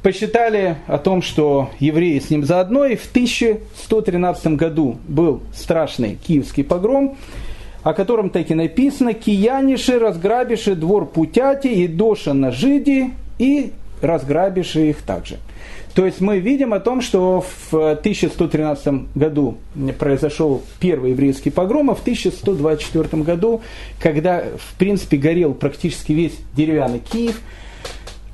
Посчитали 0.03 0.77
о 0.87 0.99
том, 0.99 1.21
что 1.21 1.71
евреи 1.81 2.21
с 2.21 2.31
ним 2.31 2.45
заодно, 2.45 2.85
и 2.85 2.95
в 2.95 3.11
1113 3.11 4.47
году 4.49 4.99
был 5.09 5.41
страшный 5.53 6.15
киевский 6.15 6.63
погром, 6.63 7.17
о 7.87 7.95
котором 7.95 8.31
так 8.31 8.51
и 8.51 8.55
написано 8.55 9.15
«Кияниши, 9.15 10.01
разграбиши 10.01 10.75
двор 10.75 11.07
путяти 11.07 11.85
и 11.85 11.87
доша 11.87 12.35
на 12.35 12.51
жиди, 12.51 13.13
и 13.39 13.71
разграбиши 14.03 14.91
их 14.91 15.03
также». 15.03 15.37
То 15.95 16.05
есть 16.05 16.21
мы 16.21 16.41
видим 16.41 16.75
о 16.75 16.81
том, 16.81 17.01
что 17.01 17.45
в 17.71 17.73
1113 17.73 19.15
году 19.15 19.59
произошел 20.01 20.65
первый 20.81 21.13
еврейский 21.13 21.51
погром, 21.51 21.89
а 21.91 21.95
в 21.95 22.01
1124 22.01 23.23
году, 23.23 23.63
когда 24.01 24.43
в 24.59 24.77
принципе 24.79 25.17
горел 25.17 25.55
практически 25.55 26.11
весь 26.11 26.37
деревянный 26.57 26.99
Киев, 26.99 27.41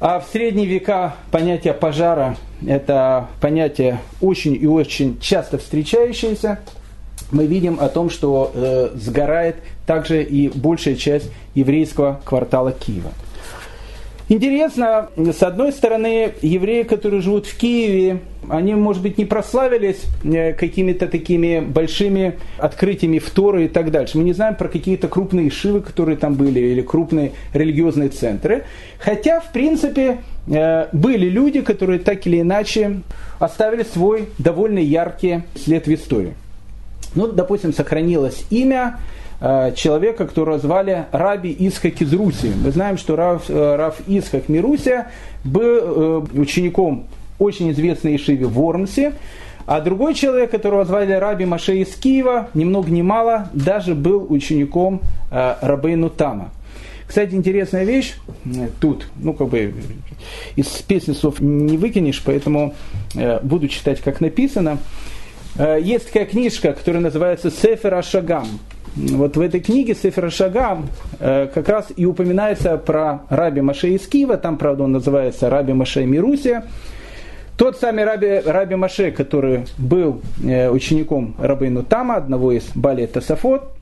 а 0.01 0.21
в 0.21 0.29
средние 0.33 0.67
века 0.67 1.17
понятие 1.31 1.75
пожара– 1.75 2.39
это 2.67 3.29
понятие 3.43 4.01
очень 4.23 4.55
и 4.55 4.67
очень 4.67 5.21
часто 5.21 5.59
встречающееся– 5.59 6.61
мы 7.33 7.47
видим 7.47 7.79
о 7.81 7.89
том, 7.89 8.11
что 8.11 8.53
э, 8.55 8.91
сгорает 8.95 9.57
также 9.87 10.23
и 10.23 10.49
большая 10.49 10.95
часть 10.95 11.31
еврейского 11.55 12.21
квартала 12.25 12.73
Киева. 12.73 13.13
Интересно, 14.29 15.11
с 15.17 15.43
одной 15.43 15.73
стороны, 15.73 16.33
евреи, 16.41 16.85
которые 16.85 17.21
живут 17.21 17.47
в 17.47 17.55
Киеве, 17.55 18.21
они, 18.49 18.75
может 18.75 19.03
быть, 19.03 19.19
не 19.19 19.25
прославились 19.25 20.01
э, 20.25 20.55
какими-то 20.55 21.07
такими 21.07 21.61
большими 21.61 22.39
открытиями 22.57 23.19
в 23.19 23.29
Торы 23.31 23.67
и 23.67 23.69
так 23.69 23.91
дальше. 23.91 24.17
Мы 24.17 24.25
не 24.25 24.33
знаем 24.33 24.55
про 24.55 24.69
какие-то 24.69 25.09
крупные 25.09 25.51
шивы, 25.51 25.81
которые 25.81 26.17
там 26.17 26.35
были, 26.35 26.61
или 26.61 26.81
крупные 26.81 27.33
религиозные 27.53 28.09
центры. 28.09 28.65
Хотя, 28.99 29.41
в 29.41 29.53
принципе, 29.53 30.19
э, 30.47 30.87
были 30.93 31.29
люди, 31.29 31.61
которые 31.61 31.99
так 31.99 32.27
или 32.27 32.41
иначе 32.41 33.03
оставили 33.39 33.83
свой 33.83 34.29
довольно 34.39 34.79
яркий 34.79 35.43
след 35.57 35.87
в 35.87 35.93
истории. 35.93 36.35
Ну, 37.15 37.29
допустим, 37.29 37.73
сохранилось 37.73 38.45
имя 38.51 38.99
э, 39.41 39.73
человека, 39.75 40.27
которого 40.27 40.59
звали 40.59 41.07
Раби 41.13 41.55
Исхак 41.59 42.01
из 42.01 42.13
Руси. 42.13 42.53
Мы 42.65 42.71
знаем, 42.71 42.97
что 42.97 43.17
Рав, 43.17 43.45
э, 43.49 43.77
Рав 43.77 43.97
Исхак 44.07 44.49
Мируся 44.49 45.09
был 45.45 45.63
э, 45.63 46.23
учеником 46.35 47.07
очень 47.39 47.71
известной 47.73 48.17
Ишиви 48.17 48.45
в 48.45 48.53
Вормсе, 48.53 49.15
а 49.67 49.81
другой 49.81 50.15
человек, 50.15 50.51
которого 50.51 50.85
звали 50.85 51.13
Раби 51.13 51.45
Маше 51.45 51.79
из 51.79 51.95
Киева, 51.95 52.49
ни 52.55 52.65
много 52.65 52.91
ни 52.91 53.03
мало, 53.03 53.49
даже 53.53 53.95
был 53.95 54.27
учеником 54.29 55.01
э, 55.31 55.55
Рабейну 55.61 56.11
Тама. 56.11 56.51
Кстати, 57.07 57.35
интересная 57.35 57.85
вещь 57.85 58.15
тут, 58.81 59.07
ну 59.17 59.35
как 59.35 59.49
бы 59.49 59.75
из 60.57 60.67
песни 60.67 61.13
слов 61.13 61.41
не 61.41 61.77
выкинешь, 61.77 62.23
поэтому 62.25 62.75
э, 63.15 63.39
буду 63.43 63.69
читать, 63.69 64.01
как 64.01 64.21
написано. 64.21 64.79
Э, 65.57 65.79
есть 65.81 66.07
такая 66.07 66.27
книжка, 66.27 66.73
которая 66.73 67.03
называется 67.03 67.51
«Сефер 67.51 67.95
Ашагам». 67.95 68.47
Вот 68.95 69.37
в 69.37 69.41
этой 69.41 69.61
книге 69.61 69.95
«Сефер 69.95 70.27
Ашагам» 70.27 70.89
э, 71.19 71.49
как 71.53 71.69
раз 71.69 71.89
и 71.95 72.05
упоминается 72.07 72.77
про 72.79 73.23
Раби 73.29 73.61
Маше 73.61 73.91
из 73.91 74.07
Киева, 74.07 74.37
там, 74.37 74.59
правда, 74.59 74.85
он 74.85 74.93
называется 74.93 75.51
Раби 75.51 75.73
Маше 75.73 76.05
Мирусия. 76.05 76.65
Тот 77.57 77.79
самый 77.79 78.05
Раби, 78.05 78.41
Раби 78.45 78.75
Маше, 78.75 79.11
который 79.11 79.67
был 79.79 80.23
э, 80.43 80.71
учеником 80.71 81.35
Рабейну 81.39 81.83
Тама, 81.83 82.17
одного 82.17 82.53
из 82.53 82.65
Бали 82.75 83.07
Тасафот. 83.07 83.73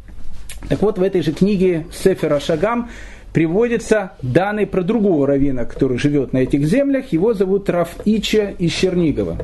Так 0.68 0.82
вот, 0.82 0.98
в 0.98 1.02
этой 1.02 1.22
же 1.22 1.32
книге 1.32 1.86
«Сефер 1.92 2.32
Ашагам» 2.32 2.90
приводится 3.32 4.12
данные 4.22 4.66
про 4.66 4.82
другого 4.82 5.26
равина, 5.26 5.64
который 5.64 5.98
живет 5.98 6.32
на 6.32 6.38
этих 6.38 6.66
землях. 6.66 7.12
Его 7.12 7.32
зовут 7.32 7.70
Раф 7.70 7.96
Ича 8.04 8.50
из 8.58 8.72
Чернигова. 8.72 9.38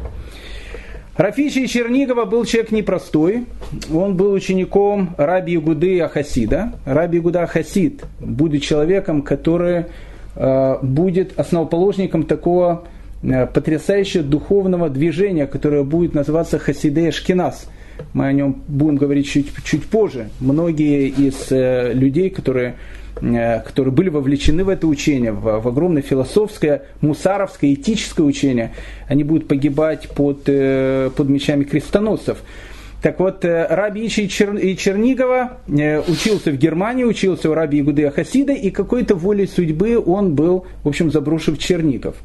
Рафичи 1.17 1.67
Чернигова 1.67 2.27
был 2.27 2.45
человек 2.45 2.73
непростой. 2.73 3.47
Он 3.93 4.17
был 4.17 4.33
учеником 4.33 5.15
Раби 5.17 5.55
Югуды 5.55 5.99
Ахасида. 6.01 6.75
Раби 6.85 7.17
Югуда 7.17 7.45
Ахасид 7.45 8.05
будет 8.21 8.63
человеком, 8.63 9.23
который 9.23 9.87
э, 10.35 10.79
будет 10.83 11.39
основоположником 11.39 12.25
такого 12.25 12.85
э, 13.23 13.47
потрясающего 13.47 14.25
духовного 14.25 14.91
движения, 14.91 15.47
которое 15.47 15.85
будет 15.85 16.13
называться 16.13 16.59
Хасидея 16.59 17.13
Шкинас. 17.13 17.67
Мы 18.13 18.27
о 18.27 18.33
нем 18.33 18.63
будем 18.69 18.97
говорить 18.97 19.27
чуть, 19.27 19.49
чуть 19.65 19.85
позже. 19.85 20.29
Многие 20.39 21.09
из 21.09 21.51
э, 21.51 21.95
людей, 21.95 22.29
которые 22.29 22.75
которые 23.21 23.93
были 23.93 24.09
вовлечены 24.11 24.65
в 24.65 24.69
это 24.69 24.87
учение, 24.87 25.33
в, 25.33 25.61
в 25.61 25.69
огромное 25.69 26.03
философское, 26.03 26.83
мусаровское, 27.01 27.73
этическое 27.73 28.27
учение, 28.27 28.75
они 29.09 29.25
будут 29.25 29.49
погибать 29.49 30.09
под, 30.11 30.43
э, 30.47 31.11
под 31.17 31.29
мечами 31.29 31.65
крестоносцев. 31.65 32.39
Так 33.01 33.19
вот, 33.21 33.45
э, 33.45 33.67
Раби 33.69 34.07
Ичи 34.07 34.23
из 34.23 34.77
Чернигова 34.77 35.59
учился 35.67 36.51
в 36.51 36.57
Германии, 36.57 37.05
учился 37.05 37.51
у 37.51 37.55
Раби 37.55 37.81
Игуды 37.81 38.11
Хасида, 38.11 38.53
и 38.53 38.71
какой-то 38.71 39.15
волей 39.15 39.47
судьбы 39.47 39.99
он 39.99 40.35
был, 40.35 40.67
в 40.83 40.89
общем, 40.89 41.11
заброшен 41.11 41.57
в 41.57 41.59
Чернигов. 41.59 42.17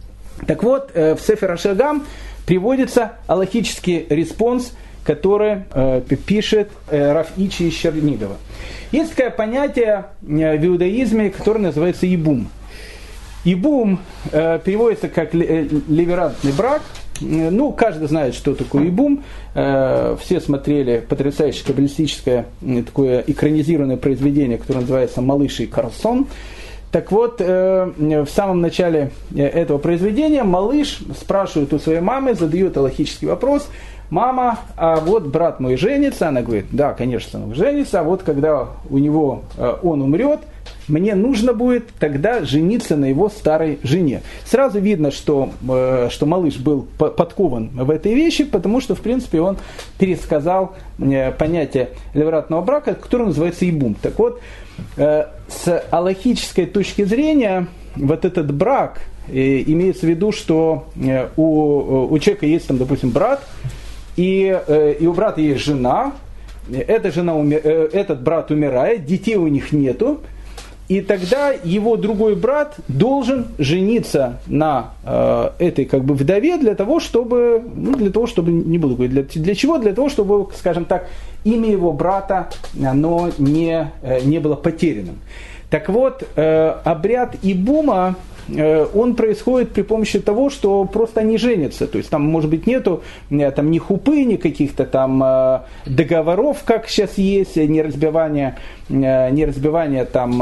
Так 0.45 0.63
вот, 0.63 0.91
в 0.93 1.19
Сефер 1.19 1.51
Ашоам 1.51 2.03
приводится 2.45 3.13
алахический 3.27 4.07
респонс, 4.09 4.73
который 5.03 5.63
пишет 6.25 6.69
Раф 6.89 7.29
Ичи 7.37 7.67
из 7.67 7.73
Чернигова. 7.73 8.37
Есть 8.91 9.15
такое 9.15 9.29
понятие 9.31 10.05
э, 10.21 10.57
в 10.57 10.65
иудаизме, 10.65 11.29
которое 11.29 11.59
называется 11.59 12.05
ибум. 12.05 12.49
Ибум 13.45 13.99
э, 14.31 14.59
переводится 14.63 15.07
как 15.07 15.33
э, 15.33 15.67
ливерантный 15.87 16.51
брак. 16.51 16.81
Ну, 17.21 17.71
каждый 17.71 18.07
знает, 18.07 18.35
что 18.35 18.53
такое 18.53 18.87
ибум. 18.87 19.23
Э, 19.55 20.17
все 20.19 20.41
смотрели 20.41 20.99
потрясающее 21.07 21.65
каббалистическое 21.65 22.45
такое 22.85 23.23
экранизированное 23.25 23.97
произведение, 23.97 24.57
которое 24.57 24.81
называется 24.81 25.21
«Малыш 25.21 25.61
и 25.61 25.67
Карлсон». 25.67 26.27
Так 26.91 27.13
вот, 27.13 27.39
э, 27.39 27.89
в 27.97 28.29
самом 28.29 28.59
начале 28.59 29.11
этого 29.33 29.77
произведения 29.77 30.43
малыш 30.43 30.99
спрашивает 31.17 31.71
у 31.73 31.79
своей 31.79 32.01
мамы, 32.01 32.33
задает 32.33 32.75
аллахический 32.75 33.27
вопрос– 33.27 33.69
мама, 34.11 34.59
а 34.77 34.97
вот 34.97 35.25
брат 35.25 35.59
мой 35.59 35.77
женится, 35.77 36.27
она 36.27 36.43
говорит, 36.43 36.65
да, 36.71 36.93
конечно, 36.93 37.43
он 37.43 37.55
женится, 37.55 38.01
а 38.01 38.03
вот 38.03 38.21
когда 38.21 38.67
у 38.89 38.99
него 38.99 39.43
э, 39.57 39.75
он 39.81 40.01
умрет, 40.01 40.41
мне 40.87 41.15
нужно 41.15 41.53
будет 41.53 41.87
тогда 41.97 42.43
жениться 42.43 42.97
на 42.97 43.05
его 43.05 43.29
старой 43.29 43.79
жене. 43.83 44.21
Сразу 44.45 44.79
видно, 44.79 45.11
что, 45.11 45.51
э, 45.67 46.09
что 46.11 46.25
малыш 46.25 46.57
был 46.57 46.85
подкован 46.97 47.69
в 47.73 47.89
этой 47.89 48.13
вещи, 48.13 48.43
потому 48.43 48.81
что, 48.81 48.95
в 48.95 49.01
принципе, 49.01 49.39
он 49.39 49.57
пересказал 49.97 50.75
э, 50.99 51.31
понятие 51.31 51.91
левратного 52.13 52.61
брака, 52.61 52.93
которое 52.93 53.25
называется 53.25 53.65
ибум. 53.65 53.95
Так 53.99 54.19
вот, 54.19 54.41
с 54.95 55.83
аллахической 55.91 56.65
точки 56.65 57.03
зрения, 57.03 57.67
вот 57.95 58.25
этот 58.25 58.51
брак, 58.51 59.01
имеется 59.29 60.07
в 60.07 60.09
виду, 60.09 60.31
что 60.31 60.87
у, 61.37 62.07
у 62.09 62.19
человека 62.19 62.47
есть, 62.47 62.67
там, 62.67 62.77
допустим, 62.77 63.11
брат, 63.11 63.41
и, 64.15 64.59
э, 64.67 64.95
и 64.99 65.07
у 65.07 65.13
брата 65.13 65.41
есть 65.41 65.63
жена, 65.63 66.13
эта 66.69 67.11
жена 67.11 67.35
умер, 67.35 67.61
э, 67.63 67.89
этот 67.93 68.21
брат 68.21 68.51
умирает, 68.51 69.05
детей 69.05 69.35
у 69.35 69.47
них 69.47 69.71
нету, 69.71 70.21
и 70.91 70.99
тогда 70.99 71.53
его 71.63 71.95
другой 71.95 72.35
брат 72.35 72.75
должен 72.89 73.47
жениться 73.57 74.39
на 74.47 74.91
э, 75.05 75.51
этой 75.59 75.85
как 75.85 76.03
бы 76.03 76.15
вдове 76.15 76.57
для 76.57 76.75
того, 76.75 76.99
чтобы, 76.99 77.63
ну, 77.75 77.95
для 77.95 78.09
того, 78.09 78.27
чтобы, 78.27 78.51
не 78.51 78.77
буду 78.77 78.95
говорить, 78.95 79.13
для, 79.13 79.43
для 79.43 79.55
чего? 79.55 79.77
Для 79.77 79.93
того, 79.93 80.09
чтобы, 80.09 80.49
скажем 80.53 80.83
так, 80.83 81.07
имя 81.45 81.71
его 81.71 81.93
брата, 81.93 82.49
оно 82.85 83.29
не, 83.37 83.89
э, 84.01 84.19
не 84.25 84.39
было 84.39 84.55
потерянным. 84.55 85.19
Так 85.69 85.87
вот, 85.87 86.27
э, 86.35 86.75
обряд 86.83 87.37
Ибума 87.41 88.15
он 88.49 89.15
происходит 89.15 89.71
при 89.71 89.81
помощи 89.81 90.19
того, 90.19 90.49
что 90.49 90.83
просто 90.85 91.21
они 91.21 91.37
женятся. 91.37 91.87
То 91.87 91.97
есть 91.97 92.09
там, 92.09 92.23
может 92.23 92.49
быть, 92.49 92.67
нету 92.67 93.03
э, 93.29 93.51
там, 93.51 93.71
ни 93.71 93.79
хупы, 93.79 94.23
ни 94.23 94.35
каких-то 94.35 94.85
там 94.85 95.23
э, 95.23 95.59
договоров, 95.85 96.63
как 96.65 96.87
сейчас 96.87 97.17
есть, 97.17 97.55
ни 97.55 97.79
разбивания, 97.79 98.57
ни 98.89 99.43
разбивания 99.43 100.03
там 100.05 100.41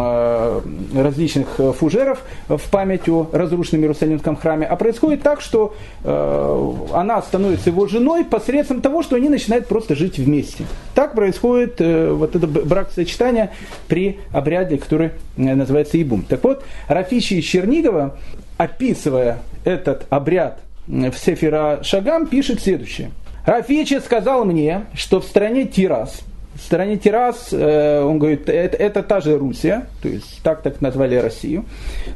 различных 0.96 1.48
фужеров 1.78 2.24
в 2.48 2.62
память 2.72 3.08
о 3.08 3.30
разрушенном 3.32 3.84
Иерусалимском 3.84 4.36
храме, 4.36 4.66
а 4.66 4.76
происходит 4.76 5.22
так, 5.22 5.40
что 5.40 5.76
она 6.04 7.22
становится 7.22 7.70
его 7.70 7.86
женой 7.86 8.26
посредством 8.26 8.82
того, 8.82 9.04
что 9.04 9.18
они 9.18 9.30
начинают 9.30 9.68
просто 9.68 9.94
жить 9.94 10.18
вместе. 10.18 10.66
Так 10.96 11.14
происходит 11.14 11.80
вот 11.80 12.36
это 12.36 12.48
брак-сочетание 12.48 13.52
при 13.88 14.20
обряде, 14.34 14.78
который 14.78 15.12
называется 15.38 15.98
Ибум. 15.98 16.24
Так 16.28 16.44
вот, 16.44 16.64
Рафичи 16.88 17.36
из 17.36 17.46
Чернигова, 17.90 18.16
описывая 18.58 19.40
этот 19.66 20.06
обряд 20.10 20.60
в 20.88 21.14
Сефира 21.14 21.80
Шагам, 21.84 22.28
пишет 22.28 22.62
следующее. 22.62 23.12
Рафичи 23.46 24.00
сказал 24.00 24.46
мне, 24.46 24.86
что 24.94 25.20
в 25.20 25.26
стране 25.26 25.66
Тирас, 25.66 26.22
в 26.56 26.62
стране 26.62 26.98
Тирас, 26.98 27.50
э, 27.52 28.02
он 28.04 28.20
говорит, 28.20 28.50
это, 28.50 28.78
это 28.78 29.02
та 29.02 29.22
же 29.22 29.38
Русия, 29.38 29.88
то 30.02 30.10
есть 30.10 30.42
так 30.44 30.62
так 30.62 30.82
назвали 30.82 31.16
Россию. 31.16 31.66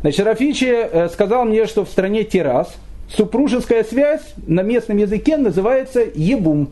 Значит, 0.02 0.26
Рафичи 0.26 0.66
э, 0.66 1.10
сказал 1.10 1.46
мне, 1.46 1.66
что 1.66 1.86
в 1.86 1.90
стране 1.90 2.24
Тирас 2.24 2.76
супружеская 3.10 3.84
связь 3.84 4.22
на 4.46 4.62
местном 4.62 4.98
языке 4.98 5.38
называется 5.38 6.02
ебум. 6.14 6.70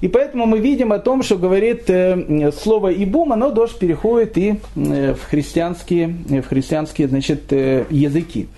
И 0.00 0.08
поэтому 0.08 0.46
мы 0.46 0.58
видим 0.58 0.92
о 0.92 0.98
том, 0.98 1.22
что 1.22 1.36
говорит 1.36 1.88
э, 1.88 2.50
слово 2.52 2.92
«ибум», 2.92 3.32
оно 3.32 3.50
тоже 3.50 3.78
переходит 3.78 4.36
и 4.36 4.60
э, 4.76 5.14
в 5.14 5.24
христианские, 5.24 6.08
в 6.08 6.42
христианские 6.42 7.08
значит, 7.08 7.52
э, 7.52 7.84
языки. 7.90 8.48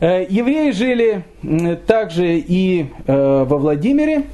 Евреи 0.00 0.72
жили 0.72 1.22
также 1.86 2.36
и 2.36 2.86
во 3.06 3.44
Владимире. 3.44 4.24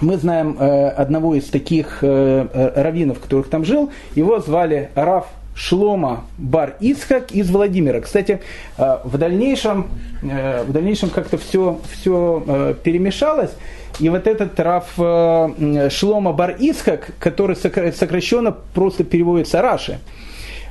Мы 0.00 0.16
знаем 0.16 0.56
одного 0.58 1.34
из 1.34 1.44
таких 1.44 1.98
раввинов, 2.00 3.18
которых 3.18 3.50
там 3.50 3.66
жил. 3.66 3.90
Его 4.14 4.40
звали 4.40 4.88
Раф 4.94 5.26
Шлома 5.60 6.24
Бар 6.38 6.76
Исхак 6.80 7.32
из 7.32 7.50
Владимира. 7.50 8.00
Кстати, 8.00 8.40
в 8.78 9.18
дальнейшем, 9.18 9.88
в 10.22 10.72
дальнейшем 10.72 11.10
как-то 11.10 11.36
все, 11.36 11.78
все 11.92 12.74
перемешалось. 12.82 13.50
И 13.98 14.08
вот 14.08 14.26
этот 14.26 14.58
Раф 14.58 14.86
э, 14.96 15.88
Шлома 15.90 16.32
Бар 16.32 16.56
Исхак, 16.58 17.10
который 17.18 17.54
сокращенно 17.56 18.50
просто 18.74 19.04
переводится 19.04 19.60
Раши, 19.60 19.98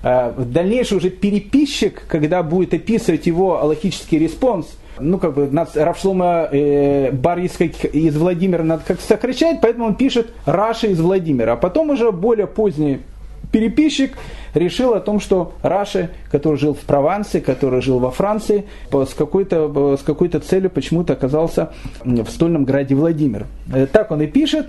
э, 0.01 0.31
в 0.35 0.51
дальнейшем 0.51 0.97
уже 0.97 1.11
переписчик, 1.11 2.05
когда 2.07 2.41
будет 2.41 2.73
описывать 2.73 3.27
его 3.27 3.61
алахический 3.61 4.17
респонс, 4.17 4.65
ну, 4.99 5.19
как 5.19 5.35
бы, 5.35 5.47
нас 5.51 5.75
Рав 5.75 6.00
Шломо 6.00 6.49
э, 6.51 7.11
бар 7.11 7.45
Ицхак 7.45 7.85
из 7.85 8.17
Владимира 8.17 8.63
надо 8.63 8.83
как 8.87 8.99
сокращать, 8.99 9.59
поэтому 9.61 9.85
он 9.85 9.95
пишет 9.95 10.31
Раши 10.45 10.87
из 10.87 10.99
Владимира. 10.99 11.53
А 11.53 11.55
потом 11.55 11.91
уже 11.91 12.11
более 12.11 12.47
поздний 12.47 13.01
переписчик 13.51 14.17
решил 14.53 14.93
о 14.93 14.99
том, 14.99 15.19
что 15.19 15.53
Раши, 15.61 16.09
который 16.31 16.57
жил 16.57 16.73
в 16.73 16.79
Провансе, 16.79 17.41
который 17.41 17.81
жил 17.81 17.99
во 17.99 18.11
Франции, 18.11 18.65
с 18.91 19.13
какой-то, 19.13 19.97
с 19.97 20.03
какой-то 20.03 20.39
целью 20.39 20.69
почему-то 20.69 21.13
оказался 21.13 21.71
в 22.03 22.29
стольном 22.29 22.65
граде 22.65 22.95
Владимир. 22.95 23.47
Э, 23.73 23.85
так 23.85 24.11
он 24.11 24.21
и 24.21 24.27
пишет. 24.27 24.67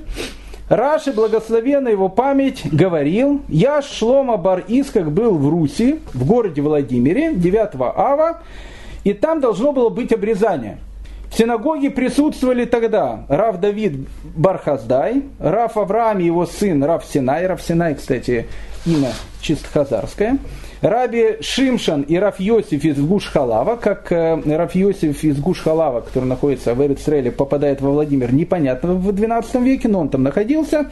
Раши, 0.68 1.12
благословенна 1.12 1.88
его 1.88 2.08
память, 2.08 2.62
говорил, 2.70 3.42
я 3.48 3.82
Шлома 3.82 4.36
Бар 4.36 4.62
Искак 4.68 5.10
был 5.10 5.36
в 5.36 5.48
Руси, 5.48 5.98
в 6.14 6.24
городе 6.24 6.62
Владимире, 6.62 7.34
9 7.34 7.70
ава, 7.96 8.42
и 9.02 9.12
там 9.12 9.40
должно 9.40 9.72
было 9.72 9.88
быть 9.88 10.12
обрезание. 10.12 10.78
В 11.30 11.38
синагоге 11.38 11.90
присутствовали 11.90 12.64
тогда 12.64 13.24
Рав 13.28 13.60
Давид 13.60 14.08
Бархаздай, 14.36 15.22
Рав 15.38 15.76
Авраам 15.76 16.18
его 16.18 16.44
сын 16.44 16.82
Рав 16.82 17.04
Синай. 17.04 17.46
Рав 17.46 17.62
Синай, 17.62 17.94
кстати, 17.94 18.46
имя 18.86 19.12
чисто 19.40 19.68
хазарское. 19.68 20.38
Раби 20.80 21.36
Шимшан 21.42 22.02
и 22.02 22.16
Раф 22.16 22.40
Йосиф 22.40 22.84
из 22.84 22.98
Гуш-Халава, 22.98 23.76
как 23.76 24.10
э, 24.12 24.40
Раф 24.56 24.74
Йосиф 24.74 25.22
из 25.24 25.38
Гуш-Халава, 25.38 26.00
который 26.00 26.24
находится 26.24 26.74
в 26.74 26.82
Эрицреле, 26.82 27.30
попадает 27.30 27.82
во 27.82 27.90
Владимир, 27.90 28.32
непонятно 28.32 28.94
в 28.94 29.10
XII 29.10 29.62
веке, 29.62 29.88
но 29.88 30.00
он 30.00 30.08
там 30.08 30.22
находился, 30.22 30.90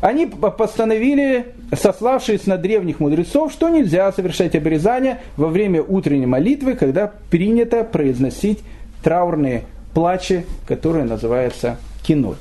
они 0.00 0.26
постановили, 0.26 1.46
сославшись 1.74 2.46
на 2.46 2.56
древних 2.56 3.00
мудрецов, 3.00 3.52
что 3.52 3.68
нельзя 3.68 4.10
совершать 4.12 4.54
обрезание 4.54 5.20
во 5.36 5.48
время 5.48 5.82
утренней 5.82 6.26
молитвы, 6.26 6.74
когда 6.74 7.12
принято 7.30 7.84
произносить 7.84 8.60
траурные 9.02 9.64
плачи, 9.92 10.46
которые 10.66 11.04
называются 11.04 11.76
кинот. 12.02 12.38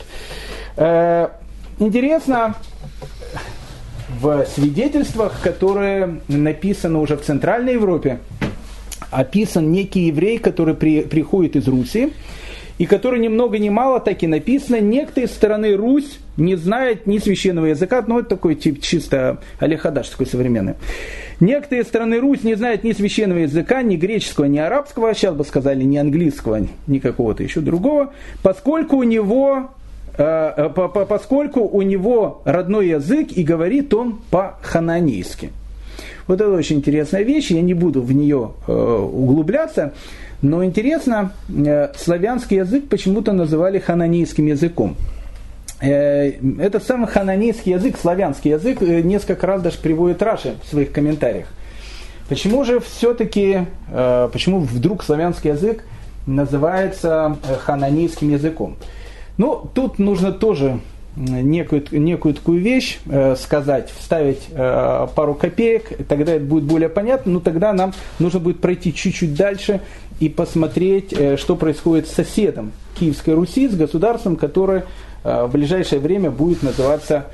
Э, 0.77 1.27
интересно, 1.79 2.55
в 4.21 4.45
свидетельствах, 4.45 5.41
которые 5.41 6.19
написаны 6.27 6.99
уже 6.99 7.15
в 7.15 7.21
Центральной 7.21 7.73
Европе, 7.73 8.19
описан 9.11 9.71
некий 9.71 10.07
еврей, 10.07 10.37
который 10.37 10.75
при, 10.75 11.01
приходит 11.01 11.55
из 11.55 11.67
Руси, 11.67 12.11
и 12.77 12.85
который 12.85 13.19
ни 13.19 13.27
много 13.27 13.59
ни 13.59 13.69
мало 13.69 13.99
так 13.99 14.23
и 14.23 14.27
написано, 14.27 14.79
некто 14.79 15.21
из 15.21 15.31
стороны 15.31 15.75
Русь 15.75 16.19
не 16.37 16.55
знает 16.55 17.07
ни 17.07 17.17
священного 17.17 17.67
языка, 17.67 18.03
ну 18.07 18.19
это 18.19 18.29
такой 18.29 18.55
тип 18.55 18.81
чисто 18.81 19.41
алихадаш 19.59 20.09
такой 20.09 20.25
современный. 20.25 20.75
Некто 21.39 21.75
из 21.75 21.87
Русь 21.93 22.43
не 22.43 22.55
знает 22.55 22.83
ни 22.83 22.91
священного 22.91 23.39
языка, 23.39 23.81
ни 23.81 23.95
греческого, 23.95 24.45
ни 24.45 24.59
арабского, 24.59 25.13
сейчас 25.13 25.35
бы 25.35 25.45
сказали, 25.45 25.83
ни 25.83 25.97
английского, 25.97 26.67
ни 26.87 26.99
какого-то 26.99 27.43
еще 27.43 27.61
другого, 27.61 28.13
поскольку 28.43 28.97
у 28.97 29.03
него 29.03 29.71
поскольку 30.15 31.61
у 31.61 31.81
него 31.81 32.41
родной 32.45 32.89
язык 32.89 33.31
и 33.31 33.43
говорит 33.43 33.93
он 33.93 34.19
по-хананейски. 34.29 35.51
Вот 36.27 36.41
это 36.41 36.51
очень 36.51 36.77
интересная 36.77 37.23
вещь, 37.23 37.51
я 37.51 37.61
не 37.61 37.73
буду 37.73 38.01
в 38.01 38.13
нее 38.13 38.51
э, 38.67 38.71
углубляться, 38.71 39.93
но 40.41 40.63
интересно, 40.63 41.33
славянский 41.97 42.57
язык 42.57 42.87
почему-то 42.87 43.33
называли 43.33 43.79
хананейским 43.79 44.45
языком. 44.45 44.95
Этот 45.81 46.83
самый 46.83 47.07
хананейский 47.07 47.73
язык, 47.73 47.97
славянский 47.99 48.51
язык, 48.51 48.81
несколько 48.81 49.47
раз 49.47 49.61
даже 49.61 49.79
приводит 49.79 50.21
Раши 50.21 50.55
в 50.63 50.67
своих 50.69 50.91
комментариях. 50.91 51.47
Почему 52.27 52.63
же 52.63 52.79
все-таки, 52.79 53.65
почему 54.31 54.59
вдруг 54.59 55.03
славянский 55.03 55.51
язык 55.51 55.83
называется 56.27 57.37
хананейским 57.65 58.29
языком? 58.29 58.77
Ну, 59.39 59.69
тут 59.73 59.99
нужно 59.99 60.33
тоже 60.33 60.81
некую, 61.15 61.83
некую 61.91 62.33
такую 62.33 62.59
вещь 62.59 62.99
э, 63.09 63.37
сказать, 63.37 63.89
вставить 63.97 64.41
э, 64.51 65.07
пару 65.15 65.33
копеек, 65.33 66.05
тогда 66.09 66.33
это 66.33 66.43
будет 66.43 66.65
более 66.65 66.89
понятно, 66.89 67.31
но 67.31 67.39
тогда 67.39 67.71
нам 67.71 67.93
нужно 68.19 68.41
будет 68.41 68.59
пройти 68.59 68.93
чуть-чуть 68.93 69.33
дальше 69.35 69.79
и 70.19 70.27
посмотреть, 70.27 71.13
э, 71.13 71.37
что 71.37 71.55
происходит 71.55 72.07
с 72.07 72.11
соседом 72.11 72.73
Киевской 72.99 73.33
Руси, 73.33 73.69
с 73.69 73.75
государством, 73.75 74.35
которое 74.35 74.85
э, 75.23 75.45
в 75.45 75.51
ближайшее 75.53 76.01
время 76.01 76.31
будет 76.31 76.61
называться 76.61 77.27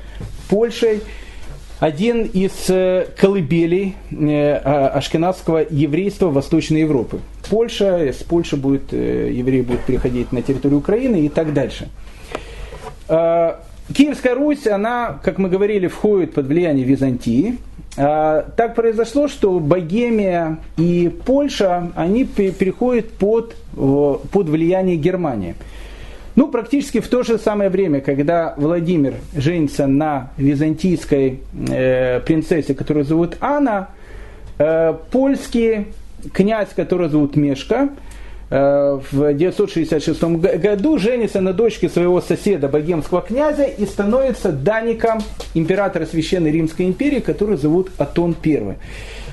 Польшей. 0.48 1.00
Один 1.80 2.22
из 2.22 2.70
э, 2.70 3.08
колыбелей 3.18 3.96
э, 4.12 4.54
а, 4.54 4.88
ашкенадского 4.94 5.66
еврейства 5.68 6.28
Восточной 6.30 6.80
Европы. 6.82 7.18
Польша, 7.48 8.12
с 8.12 8.22
Польши 8.22 8.56
будет, 8.56 8.92
э, 8.92 9.30
евреи 9.32 9.62
будут 9.62 9.82
переходить 9.82 10.32
на 10.32 10.42
территорию 10.42 10.78
Украины 10.78 11.26
и 11.26 11.28
так 11.28 11.52
дальше. 11.52 11.88
Э, 13.08 13.54
Киевская 13.94 14.34
Русь, 14.34 14.66
она, 14.66 15.18
как 15.22 15.38
мы 15.38 15.48
говорили, 15.48 15.86
входит 15.86 16.34
под 16.34 16.46
влияние 16.46 16.84
Византии. 16.84 17.58
Э, 17.96 18.42
так 18.56 18.74
произошло, 18.74 19.28
что 19.28 19.58
Богемия 19.60 20.58
и 20.76 21.10
Польша, 21.24 21.92
они 21.94 22.24
переходят 22.24 23.10
под, 23.12 23.54
под 23.74 24.48
влияние 24.48 24.96
Германии. 24.96 25.54
Ну, 26.36 26.48
практически 26.48 27.00
в 27.00 27.08
то 27.08 27.22
же 27.22 27.38
самое 27.38 27.70
время, 27.70 28.02
когда 28.02 28.52
Владимир 28.58 29.14
женится 29.34 29.86
на 29.86 30.32
византийской 30.36 31.40
э, 31.70 32.20
принцессе, 32.20 32.74
которую 32.74 33.06
зовут 33.06 33.38
Анна, 33.40 33.88
э, 34.58 34.94
польский 35.10 35.86
князь, 36.32 36.68
который 36.74 37.08
зовут 37.08 37.36
Мешка, 37.36 37.90
э, 38.50 39.00
в 39.10 39.34
966 39.34 40.22
году 40.38 40.98
женится 40.98 41.40
на 41.40 41.52
дочке 41.52 41.88
своего 41.88 42.20
соседа, 42.20 42.68
богемского 42.68 43.22
князя, 43.22 43.64
и 43.64 43.86
становится 43.86 44.52
даником 44.52 45.20
императора 45.54 46.06
Священной 46.06 46.50
Римской 46.50 46.86
империи, 46.86 47.20
который 47.20 47.56
зовут 47.56 47.90
Атон 47.98 48.36
I. 48.44 48.76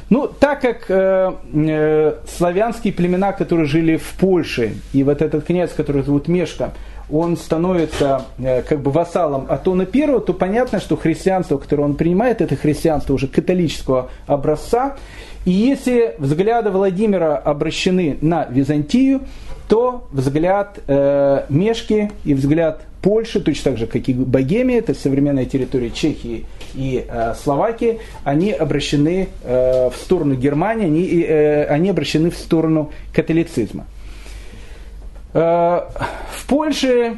Ну, 0.10 0.28
так 0.28 0.62
как 0.62 0.86
э, 0.90 1.34
э, 1.54 2.16
славянские 2.38 2.94
племена, 2.94 3.32
которые 3.32 3.66
жили 3.66 3.98
в 3.98 4.14
Польше, 4.20 4.74
и 4.92 5.04
вот 5.04 5.22
этот 5.22 5.46
князь, 5.46 5.72
который 5.74 6.04
зовут 6.04 6.28
Мешка, 6.28 6.74
он 7.10 7.38
становится 7.38 8.26
э, 8.38 8.62
как 8.62 8.82
бы 8.82 8.92
вассалом 8.92 9.46
Атона 9.50 9.88
I, 9.92 10.20
то 10.22 10.34
понятно, 10.34 10.80
что 10.80 10.96
христианство, 10.96 11.58
которое 11.58 11.84
он 11.84 11.96
принимает, 11.96 12.42
это 12.42 12.56
христианство 12.56 13.14
уже 13.14 13.28
католического 13.28 14.10
образца. 14.28 14.96
И 15.46 15.52
если 15.52 16.16
взгляды 16.18 16.70
Владимира 16.70 17.38
обращены 17.38 18.18
на 18.22 18.46
Византию, 18.46 19.22
то 19.68 20.08
взгляд 20.12 20.80
э, 20.88 21.46
Мешки 21.50 22.12
и 22.26 22.34
взгляд 22.34 22.82
Польши, 23.02 23.42
точно 23.42 23.72
так 23.72 23.78
же, 23.78 23.88
как 23.88 24.08
и 24.08 24.14
Богемия, 24.14 24.80
это 24.80 24.94
современная 24.94 25.46
территория 25.46 25.92
Чехии 25.92 26.46
и 26.74 27.06
э, 27.06 27.34
Словакии, 27.36 28.00
они 28.24 28.52
обращены 28.52 29.28
э, 29.44 29.90
в 29.90 29.96
сторону 29.96 30.36
Германии, 30.36 30.86
они, 30.86 31.22
э, 31.22 31.66
они 31.66 31.90
обращены 31.90 32.30
в 32.30 32.38
сторону 32.38 32.92
католицизма. 33.14 33.86
Э, 35.34 35.82
в 36.32 36.48
Польше 36.48 37.18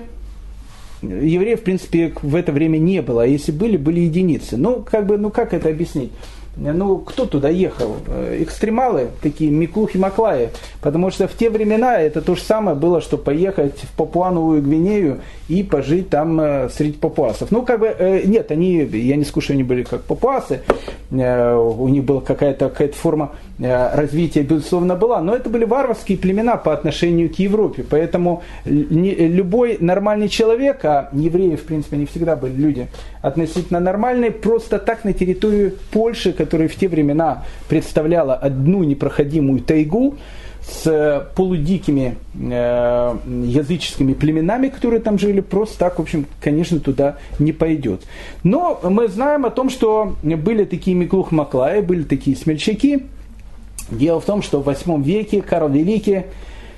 евреев, 1.01 1.61
в 1.61 1.63
принципе, 1.63 2.13
в 2.21 2.35
это 2.35 2.51
время 2.51 2.77
не 2.77 3.01
было, 3.01 3.23
а 3.23 3.25
если 3.25 3.51
были, 3.51 3.77
были 3.77 4.01
единицы. 4.01 4.57
Ну, 4.57 4.81
как 4.89 5.05
бы, 5.05 5.17
ну 5.17 5.29
как 5.29 5.53
это 5.53 5.69
объяснить? 5.69 6.11
ну, 6.57 6.99
кто 6.99 7.25
туда 7.25 7.49
ехал? 7.49 7.97
Э, 8.07 8.37
экстремалы, 8.41 9.09
такие 9.21 9.51
Миклухи-Маклаи. 9.51 10.51
Потому 10.81 11.11
что 11.11 11.27
в 11.27 11.33
те 11.33 11.49
времена 11.49 11.99
это 11.99 12.21
то 12.21 12.35
же 12.35 12.41
самое 12.41 12.77
было, 12.77 13.01
что 13.01 13.17
поехать 13.17 13.77
в 13.81 13.91
Папуановую 13.97 14.61
Гвинею 14.61 15.19
и 15.49 15.63
пожить 15.63 16.09
там 16.09 16.39
э, 16.39 16.69
среди 16.69 16.93
папуасов. 16.93 17.51
Ну, 17.51 17.63
как 17.63 17.81
бы, 17.81 18.23
нет, 18.25 18.51
они, 18.51 18.77
я 18.77 19.17
не 19.17 19.25
скажу, 19.25 19.51
они 19.51 19.63
были 19.63 19.83
как 19.83 20.03
папуасы, 20.03 20.61
у 21.11 21.87
них 21.89 22.05
была 22.05 22.21
какая-то 22.21 22.69
какая 22.69 22.93
форма 22.93 23.33
развития, 23.59 24.41
безусловно, 24.41 24.95
была, 24.95 25.21
но 25.21 25.33
это 25.35 25.49
были 25.49 25.63
варварские 25.63 26.17
племена 26.17 26.57
по 26.57 26.73
отношению 26.73 27.33
к 27.33 27.35
Европе. 27.39 27.85
Поэтому 27.89 28.43
любой 28.65 29.77
нормальный 29.79 30.27
человек, 30.27 30.83
а 30.83 31.09
евреи, 31.13 31.55
в 31.55 31.63
принципе, 31.63 31.97
не 31.97 32.05
всегда 32.05 32.35
были 32.35 32.53
люди 32.53 32.87
относительно 33.21 33.79
нормальные, 33.79 34.31
просто 34.31 34.77
так 34.79 35.05
на 35.05 35.13
территорию 35.13 35.73
Польши, 35.91 36.33
которая 36.33 36.67
в 36.67 36.75
те 36.75 36.87
времена 36.87 37.45
представляла 37.69 38.35
одну 38.35 38.83
непроходимую 38.83 39.61
тайгу, 39.61 40.15
с 40.67 41.29
полудикими 41.35 42.17
э, 42.33 43.17
языческими 43.45 44.13
племенами, 44.13 44.69
которые 44.69 44.99
там 44.99 45.19
жили, 45.19 45.41
просто 45.41 45.77
так, 45.77 45.99
в 45.99 46.01
общем, 46.01 46.25
конечно, 46.41 46.79
туда 46.79 47.17
не 47.37 47.53
пойдет. 47.53 48.01
Но 48.43 48.79
мы 48.83 49.07
знаем 49.07 49.45
о 49.45 49.51
том, 49.51 49.69
что 49.69 50.15
были 50.23 50.65
такие 50.65 50.95
Миклух 50.95 51.31
Маклаи, 51.31 51.81
были 51.81 52.01
такие 52.03 52.35
смельчаки. 52.35 53.03
Дело 53.89 54.19
в 54.19 54.25
том, 54.25 54.41
что 54.41 54.59
в 54.59 54.65
8 54.65 55.03
веке 55.03 55.41
Карл 55.41 55.69
Великий, 55.69 56.23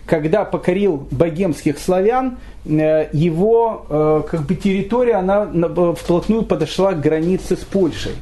когда 0.05 0.45
покорил 0.45 1.07
богемских 1.11 1.79
славян, 1.79 2.37
э, 2.65 3.07
его 3.13 3.85
э, 3.89 4.23
как 4.29 4.41
бы 4.45 4.55
территория, 4.55 5.15
она 5.15 5.45
вплотную 5.93 6.43
подошла 6.43 6.93
к 6.93 7.01
границе 7.01 7.55
с 7.55 7.61
Польшей. 7.61 8.13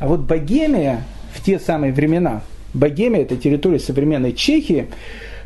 А 0.00 0.06
вот 0.06 0.20
Богемия 0.20 1.04
в 1.32 1.44
те 1.44 1.58
самые 1.58 1.92
времена, 1.92 2.42
Богемия, 2.74 3.22
это 3.22 3.36
территория 3.36 3.78
современной 3.78 4.32
Чехии, 4.32 4.88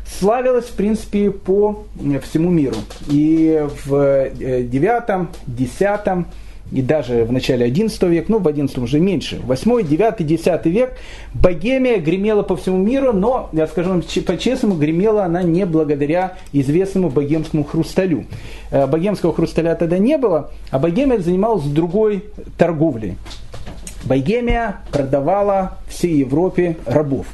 славилась, 0.05 0.65
в 0.65 0.73
принципе, 0.73 1.31
по 1.31 1.85
всему 2.23 2.51
миру. 2.51 2.77
И 3.07 3.65
в 3.85 4.29
9, 4.33 5.27
10 5.47 6.25
и 6.71 6.81
даже 6.81 7.25
в 7.25 7.31
начале 7.31 7.65
11 7.65 8.01
века, 8.03 8.25
ну 8.31 8.39
в 8.39 8.47
11 8.47 8.77
уже 8.79 8.99
меньше, 8.99 9.39
8, 9.43 9.87
9, 9.87 10.25
10 10.25 10.65
век, 10.65 10.93
Богемия 11.33 11.99
гремела 11.99 12.43
по 12.43 12.55
всему 12.55 12.77
миру, 12.77 13.13
но, 13.13 13.49
я 13.53 13.67
скажу 13.67 13.89
вам 13.89 14.03
по-честному, 14.25 14.75
гремела 14.75 15.25
она 15.25 15.43
не 15.43 15.65
благодаря 15.65 16.37
известному 16.53 17.09
богемскому 17.09 17.63
хрусталю. 17.63 18.25
Э, 18.71 18.87
богемского 18.87 19.33
хрусталя 19.33 19.75
тогда 19.75 19.97
не 19.99 20.17
было, 20.17 20.51
а 20.71 20.79
Богемия 20.79 21.19
занималась 21.19 21.65
другой 21.65 22.25
торговлей. 22.57 23.15
Богемия 24.03 24.81
продавала 24.91 25.77
всей 25.87 26.17
Европе 26.17 26.77
рабов. 26.85 27.27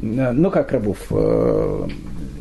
Э, 0.00 0.32
ну 0.32 0.50
как 0.50 0.72
рабов? 0.72 0.98
Э, 1.10 1.88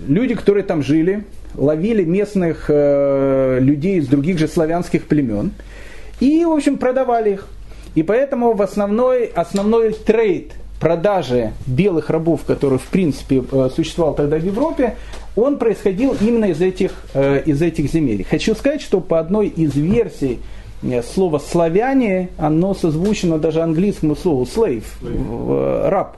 люди, 0.07 0.35
которые 0.35 0.63
там 0.63 0.83
жили, 0.83 1.23
ловили 1.55 2.03
местных 2.03 2.65
э, 2.67 3.59
людей 3.59 3.97
из 3.97 4.07
других 4.07 4.39
же 4.39 4.47
славянских 4.47 5.05
племен 5.05 5.51
и, 6.19 6.43
в 6.45 6.51
общем, 6.51 6.77
продавали 6.77 7.33
их. 7.33 7.47
И 7.95 8.03
поэтому 8.03 8.53
в 8.53 8.61
основной, 8.61 9.25
основной 9.25 9.93
трейд 9.93 10.53
продажи 10.79 11.51
белых 11.67 12.09
рабов, 12.09 12.41
который 12.45 12.79
в 12.79 12.85
принципе 12.85 13.43
существовал 13.75 14.15
тогда 14.15 14.37
в 14.37 14.43
Европе, 14.43 14.95
он 15.35 15.57
происходил 15.57 16.15
именно 16.19 16.45
из 16.45 16.61
этих, 16.61 16.91
из 17.13 17.61
этих 17.61 17.91
земель. 17.91 18.25
Хочу 18.27 18.55
сказать, 18.55 18.81
что 18.81 18.99
по 19.01 19.19
одной 19.19 19.47
из 19.47 19.75
версий 19.75 20.39
Э, 20.83 21.03
слово 21.03 21.39
славяне, 21.39 22.29
оно 22.37 22.73
созвучно 22.73 23.37
даже 23.37 23.61
английскому 23.61 24.15
слову 24.15 24.43
slave, 24.45 24.83
э, 25.03 25.89
раб. 25.89 26.17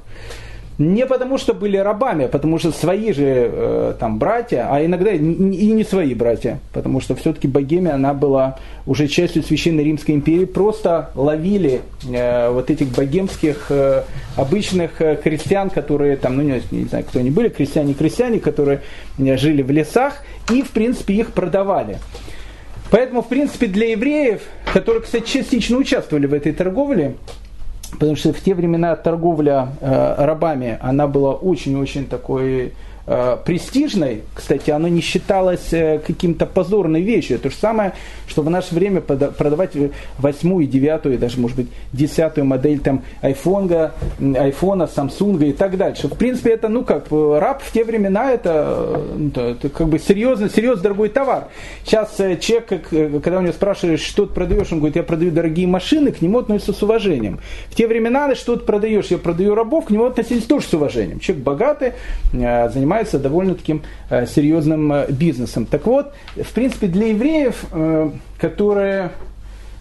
Не 0.80 1.06
потому, 1.06 1.38
что 1.38 1.54
были 1.54 1.78
рабами, 1.78 2.26
а 2.26 2.28
потому 2.28 2.58
что 2.58 2.72
свои 2.72 3.14
же 3.14 3.50
э, 3.52 3.94
там 4.00 4.18
братья, 4.18 4.68
а 4.72 4.84
иногда 4.84 5.12
и 5.12 5.20
не 5.20 5.84
свои 5.84 6.16
братья, 6.16 6.60
потому 6.74 7.00
что 7.00 7.16
все-таки 7.16 7.48
Богемия, 7.48 7.94
она 7.94 8.16
была 8.16 8.58
уже 8.88 9.08
частью 9.08 9.44
Священной 9.44 9.84
Римской 9.84 10.16
империи, 10.16 10.46
просто 10.46 11.12
ловили 11.14 11.82
э, 12.12 12.50
вот 12.50 12.72
этих 12.72 12.88
богемских 12.88 13.68
э, 13.70 14.04
обычных 14.36 15.00
э, 15.00 15.16
крестьян, 15.16 15.70
которые 15.70 16.18
там, 16.18 16.38
ну 16.38 16.42
не, 16.42 16.62
не 16.72 16.86
знаю, 16.86 17.06
кто 17.06 17.20
они 17.20 17.30
были, 17.30 17.50
крестьяне-крестьяне, 17.50 18.40
которые 18.40 18.82
э, 19.20 19.38
жили 19.38 19.62
в 19.62 19.70
лесах 19.70 20.24
и, 20.52 20.64
в 20.64 20.72
принципе, 20.72 21.14
их 21.14 21.34
продавали. 21.34 22.00
Поэтому, 22.90 23.22
в 23.22 23.28
принципе, 23.28 23.68
для 23.68 23.92
евреев, 23.92 24.42
которые, 24.72 25.04
кстати, 25.04 25.28
частично 25.28 25.78
участвовали 25.78 26.26
в 26.26 26.34
этой 26.34 26.52
торговле, 26.52 27.16
потому 28.00 28.16
что 28.16 28.34
в 28.34 28.42
те 28.42 28.54
времена 28.54 28.96
торговля 28.96 29.70
э, 29.80 30.16
рабами, 30.26 30.78
она 30.82 31.08
была 31.08 31.34
очень-очень 31.34 32.08
такой 32.08 32.74
престижной, 33.06 34.22
кстати, 34.34 34.72
оно 34.72 34.88
не 34.88 35.02
считалось 35.02 35.74
э, 35.74 36.00
каким-то 36.00 36.46
позорной 36.46 37.02
вещью. 37.02 37.38
То 37.38 37.50
же 37.50 37.56
самое, 37.58 37.92
что 38.28 38.44
в 38.44 38.50
наше 38.50 38.74
время 38.74 39.02
продавать 39.02 39.72
восьмую, 40.18 40.68
девятую, 40.68 41.20
даже, 41.20 41.38
может 41.38 41.58
быть, 41.58 41.68
десятую 41.92 42.46
модель 42.46 42.80
там 42.80 43.04
айфона, 43.22 43.92
айфона, 44.20 44.88
самсунга 44.88 45.48
и 45.48 45.52
так 45.52 45.76
дальше. 45.76 46.08
В 46.08 46.16
принципе, 46.16 46.52
это, 46.52 46.70
ну 46.70 46.86
как, 46.86 47.08
раб 47.12 47.62
в 47.62 47.74
те 47.74 47.84
времена 47.84 48.32
это, 48.32 49.02
это, 49.28 49.42
это 49.42 49.68
как 49.68 49.90
бы 49.90 50.00
серьезно, 50.00 50.50
серьезно 50.50 50.84
дорогой 50.84 51.10
товар. 51.10 51.50
Сейчас 51.84 52.18
э, 52.22 52.38
человек, 52.38 52.88
когда 53.22 53.40
у 53.40 53.42
него 53.42 53.52
спрашиваешь, 53.52 54.02
что 54.02 54.26
ты 54.26 54.34
продаешь, 54.34 54.72
он 54.72 54.78
говорит, 54.78 54.96
я 54.96 55.04
продаю 55.04 55.32
дорогие 55.32 55.68
машины, 55.68 56.14
к 56.14 56.22
нему 56.22 56.40
относятся 56.40 56.72
с 56.72 56.82
уважением. 56.82 57.42
В 57.70 57.76
те 57.76 57.86
времена, 57.86 58.34
что 58.36 58.56
ты 58.56 58.64
продаешь, 58.64 59.08
я 59.08 59.18
продаю 59.18 59.56
рабов, 59.56 59.88
к 59.88 59.90
нему 59.90 60.06
относились 60.06 60.46
тоже 60.46 60.68
с 60.68 60.74
уважением. 60.74 61.20
Человек 61.20 61.44
богатый, 61.44 61.92
занимается 62.32 62.93
занимается 62.94 63.20
довольно 63.20 63.56
таким 63.56 63.82
э, 64.10 64.26
серьезным 64.28 64.92
э, 64.94 65.06
бизнесом. 65.10 65.66
Так 65.66 65.86
вот, 65.88 66.14
в 66.36 66.54
принципе, 66.54 66.88
для 66.88 67.08
евреев, 67.08 67.66
э, 67.72 68.12
которые 68.38 69.12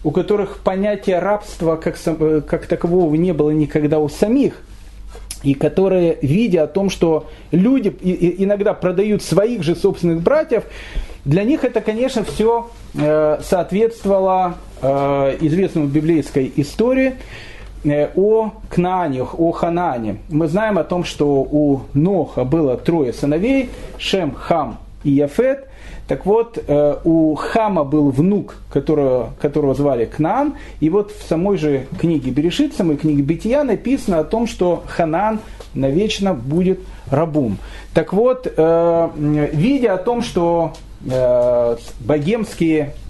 у 0.05 0.11
которых 0.11 0.57
понятия 0.57 1.19
рабства 1.19 1.77
как, 1.77 1.97
как 2.45 2.65
такового 2.65 3.15
не 3.15 3.31
было 3.31 3.51
никогда 3.51 3.99
у 3.99 4.09
самих, 4.09 4.61
и 5.43 5.53
которые, 5.53 6.17
видя 6.21 6.63
о 6.63 6.67
том, 6.67 6.89
что 6.89 7.29
люди 7.51 7.87
иногда 8.37 8.73
продают 8.73 9.23
своих 9.23 9.63
же 9.63 9.77
собственных 9.77 10.21
братьев, 10.21 10.63
для 11.23 11.43
них 11.43 11.63
это, 11.63 11.79
конечно, 11.79 12.25
все 12.25 12.69
соответствовало 12.93 14.55
известному 15.39 15.87
библейской 15.87 16.51
истории, 16.57 17.13
о 17.85 18.51
Кнаане, 18.69 19.23
о 19.23 19.51
Ханане. 19.51 20.17
Мы 20.29 20.47
знаем 20.47 20.77
о 20.77 20.83
том, 20.83 21.03
что 21.03 21.27
у 21.27 21.81
Ноха 21.93 22.43
было 22.43 22.77
трое 22.77 23.13
сыновей, 23.13 23.69
Шем, 23.97 24.33
Хам 24.33 24.79
и 25.03 25.11
Яфет. 25.11 25.67
Так 26.07 26.25
вот, 26.25 26.61
э, 26.65 26.95
у 27.03 27.35
Хама 27.35 27.83
был 27.83 28.09
внук, 28.09 28.57
которого, 28.69 29.31
которого 29.39 29.73
звали 29.73 30.05
Кнаан, 30.05 30.55
и 30.79 30.89
вот 30.89 31.11
в 31.11 31.27
самой 31.27 31.57
же 31.57 31.87
книге 31.99 32.31
Берешит, 32.31 32.75
самой 32.75 32.97
книге 32.97 33.21
Бития 33.21 33.63
написано 33.63 34.19
о 34.19 34.23
том, 34.23 34.47
что 34.47 34.83
Ханан 34.87 35.39
навечно 35.73 36.33
будет 36.33 36.79
рабом. 37.09 37.57
Так 37.93 38.11
вот, 38.13 38.51
э, 38.55 39.09
видя 39.15 39.93
о 39.93 39.97
том, 39.97 40.21
что 40.21 40.73
богемские 41.99 42.93
Э, 42.95 43.02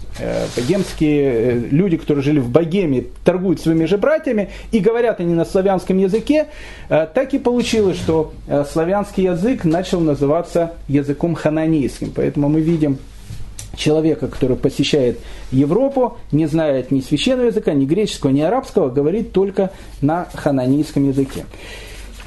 богемские 0.56 1.32
э, 1.32 1.58
люди, 1.70 1.96
которые 1.96 2.22
жили 2.22 2.38
в 2.38 2.48
Богеме, 2.48 3.04
торгуют 3.24 3.60
своими 3.60 3.84
же 3.84 3.98
братьями 3.98 4.50
и 4.70 4.78
говорят 4.78 5.20
они 5.20 5.34
на 5.34 5.44
славянском 5.44 5.98
языке, 5.98 6.46
э, 6.88 7.06
так 7.12 7.34
и 7.34 7.38
получилось, 7.38 7.96
что 7.96 8.32
славянский 8.70 9.24
язык 9.24 9.64
начал 9.64 10.00
называться 10.00 10.74
языком 10.88 11.34
хананейским. 11.34 12.12
Поэтому 12.14 12.48
мы 12.48 12.60
видим 12.60 12.98
человека, 13.76 14.28
который 14.28 14.56
посещает 14.56 15.18
Европу, 15.50 16.18
не 16.32 16.46
знает 16.46 16.90
ни 16.90 17.00
священного 17.00 17.46
языка, 17.46 17.72
ни 17.72 17.84
греческого, 17.84 18.30
ни 18.30 18.40
арабского, 18.40 18.90
говорит 18.90 19.32
только 19.32 19.70
на 20.00 20.28
хананейском 20.32 21.08
языке. 21.08 21.44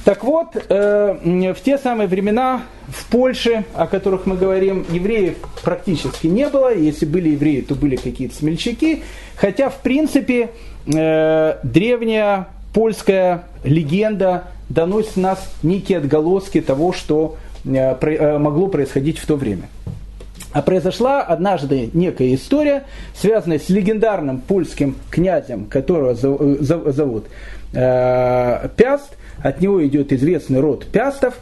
Так 0.07 0.23
вот, 0.23 0.55
э, 0.55 1.53
в 1.53 1.61
те 1.65 1.77
самые 1.77 2.07
времена 2.07 2.61
в 2.87 3.07
Польше, 3.07 3.65
о 3.73 3.87
которых 3.87 4.25
мы 4.25 4.37
говорим, 4.37 4.85
евреев 4.89 5.35
практически 5.61 6.27
не 6.27 6.47
было. 6.47 6.73
Если 6.73 7.05
были 7.05 7.31
евреи, 7.31 7.59
то 7.59 7.75
были 7.75 7.97
какие-то 7.97 8.33
смельчаки. 8.33 9.03
Хотя, 9.35 9.69
в 9.69 9.81
принципе, 9.81 10.51
э, 10.85 11.57
древняя 11.61 12.47
польская 12.73 13.43
легенда 13.65 14.45
доносит 14.69 15.17
нас 15.17 15.45
некие 15.61 15.97
отголоски 15.97 16.61
того, 16.61 16.93
что 16.93 17.35
э, 17.65 18.37
могло 18.37 18.67
происходить 18.67 19.17
в 19.17 19.27
то 19.27 19.35
время. 19.35 19.63
А 20.53 20.61
произошла 20.61 21.21
однажды 21.21 21.89
некая 21.91 22.33
история, 22.33 22.85
связанная 23.13 23.59
с 23.59 23.67
легендарным 23.67 24.39
польским 24.39 24.95
князем, 25.09 25.65
которого 25.65 26.15
зовут 26.15 27.25
Пяст, 27.73 29.17
от 29.41 29.61
него 29.61 29.85
идет 29.85 30.11
известный 30.13 30.59
род 30.59 30.85
Пястов. 30.85 31.35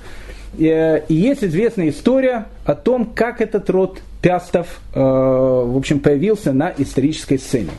Э, 0.58 1.02
и 1.08 1.14
есть 1.14 1.44
известная 1.44 1.90
история 1.90 2.46
о 2.66 2.76
том, 2.76 3.06
как 3.06 3.42
этот 3.42 3.70
род 3.70 4.00
Пястов 4.22 4.80
э, 4.94 5.00
в 5.00 5.78
общем, 5.78 6.00
появился 6.00 6.54
на 6.54 6.74
исторической 6.78 7.38
сцене. 7.38 7.72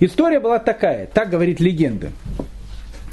История 0.00 0.40
была 0.40 0.58
такая, 0.58 1.06
так 1.06 1.30
говорит 1.30 1.60
легенда. 1.60 2.08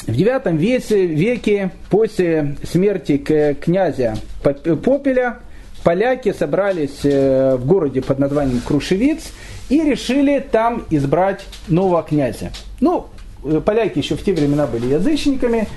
В 0.07 0.11
IX 0.11 0.57
веке, 0.57 1.05
веке 1.05 1.71
после 1.89 2.55
смерти 2.63 3.17
князя 3.17 4.15
Попеля 4.41 5.37
поляки 5.83 6.33
собрались 6.33 7.01
э, 7.03 7.55
в 7.55 7.65
городе 7.65 8.01
под 8.01 8.19
названием 8.19 8.61
Крушевиц 8.61 9.31
и 9.69 9.81
решили 9.83 10.39
там 10.39 10.85
избрать 10.89 11.45
нового 11.67 12.01
князя. 12.03 12.51
Ну, 12.79 13.07
Э, 13.11 13.20
поляки 13.65 13.99
еще 13.99 14.15
в 14.15 14.23
те 14.23 14.33
времена 14.33 14.67
были 14.67 14.87
язычниками. 14.87 15.67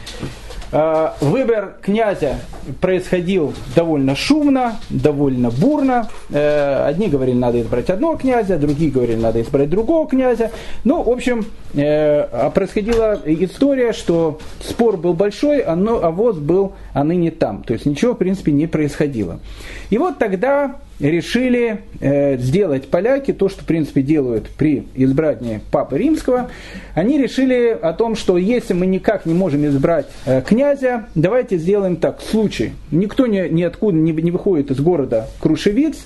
Э, 0.72 1.10
выбор 1.20 1.76
князя 1.82 2.36
происходил 2.80 3.54
довольно 3.76 4.16
шумно, 4.16 4.76
довольно 4.90 5.50
бурно. 5.50 6.08
Э, 6.30 6.86
одни 6.86 7.08
говорили, 7.08 7.36
надо 7.36 7.60
избрать 7.60 7.90
одного 7.90 8.16
князя, 8.16 8.58
другие 8.58 8.90
говорили, 8.90 9.20
надо 9.20 9.40
избрать 9.42 9.70
другого 9.70 10.08
князя. 10.08 10.50
Ну, 10.84 11.02
в 11.02 11.10
общем, 11.10 11.46
а 11.76 12.50
происходила 12.54 13.20
история, 13.24 13.92
что 13.92 14.38
спор 14.60 14.96
был 14.96 15.14
большой, 15.14 15.60
а 15.60 15.74
воз 15.74 16.36
был, 16.36 16.74
а 16.92 17.02
ныне 17.02 17.30
там. 17.32 17.64
То 17.64 17.72
есть 17.72 17.84
ничего, 17.84 18.14
в 18.14 18.16
принципе, 18.16 18.52
не 18.52 18.66
происходило. 18.66 19.40
И 19.90 19.98
вот 19.98 20.18
тогда 20.18 20.76
решили 21.00 21.80
э, 22.00 22.38
сделать 22.38 22.88
поляки 22.88 23.32
то, 23.32 23.48
что 23.48 23.62
в 23.62 23.66
принципе 23.66 24.02
делают 24.02 24.48
при 24.48 24.86
избрании 24.94 25.60
Папы 25.70 25.98
Римского. 25.98 26.50
Они 26.94 27.18
решили 27.18 27.76
о 27.80 27.92
том, 27.92 28.16
что 28.16 28.38
если 28.38 28.74
мы 28.74 28.86
никак 28.86 29.26
не 29.26 29.34
можем 29.34 29.66
избрать 29.66 30.06
э, 30.26 30.42
князя, 30.42 31.06
давайте 31.14 31.58
сделаем 31.58 31.96
так. 31.96 32.20
Случай. 32.20 32.72
Никто 32.90 33.26
ни, 33.26 33.48
ниоткуда 33.48 33.96
не, 33.96 34.12
не 34.12 34.30
выходит 34.30 34.70
из 34.70 34.80
города 34.80 35.28
Крушевиц. 35.40 35.96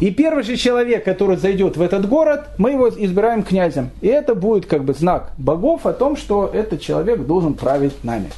И 0.00 0.12
первый 0.12 0.44
же 0.44 0.56
человек, 0.56 1.04
который 1.04 1.36
зайдет 1.36 1.76
в 1.76 1.82
этот 1.82 2.08
город, 2.08 2.44
мы 2.56 2.70
его 2.70 2.88
избираем 2.88 3.42
князем. 3.42 3.90
И 4.00 4.06
это 4.06 4.36
будет 4.36 4.66
как 4.66 4.84
бы 4.84 4.94
знак 4.94 5.32
богов 5.38 5.86
о 5.86 5.92
том, 5.92 6.16
что 6.16 6.48
этот 6.52 6.80
человек 6.80 7.20
должен 7.26 7.54
править 7.54 8.04
нами. 8.04 8.28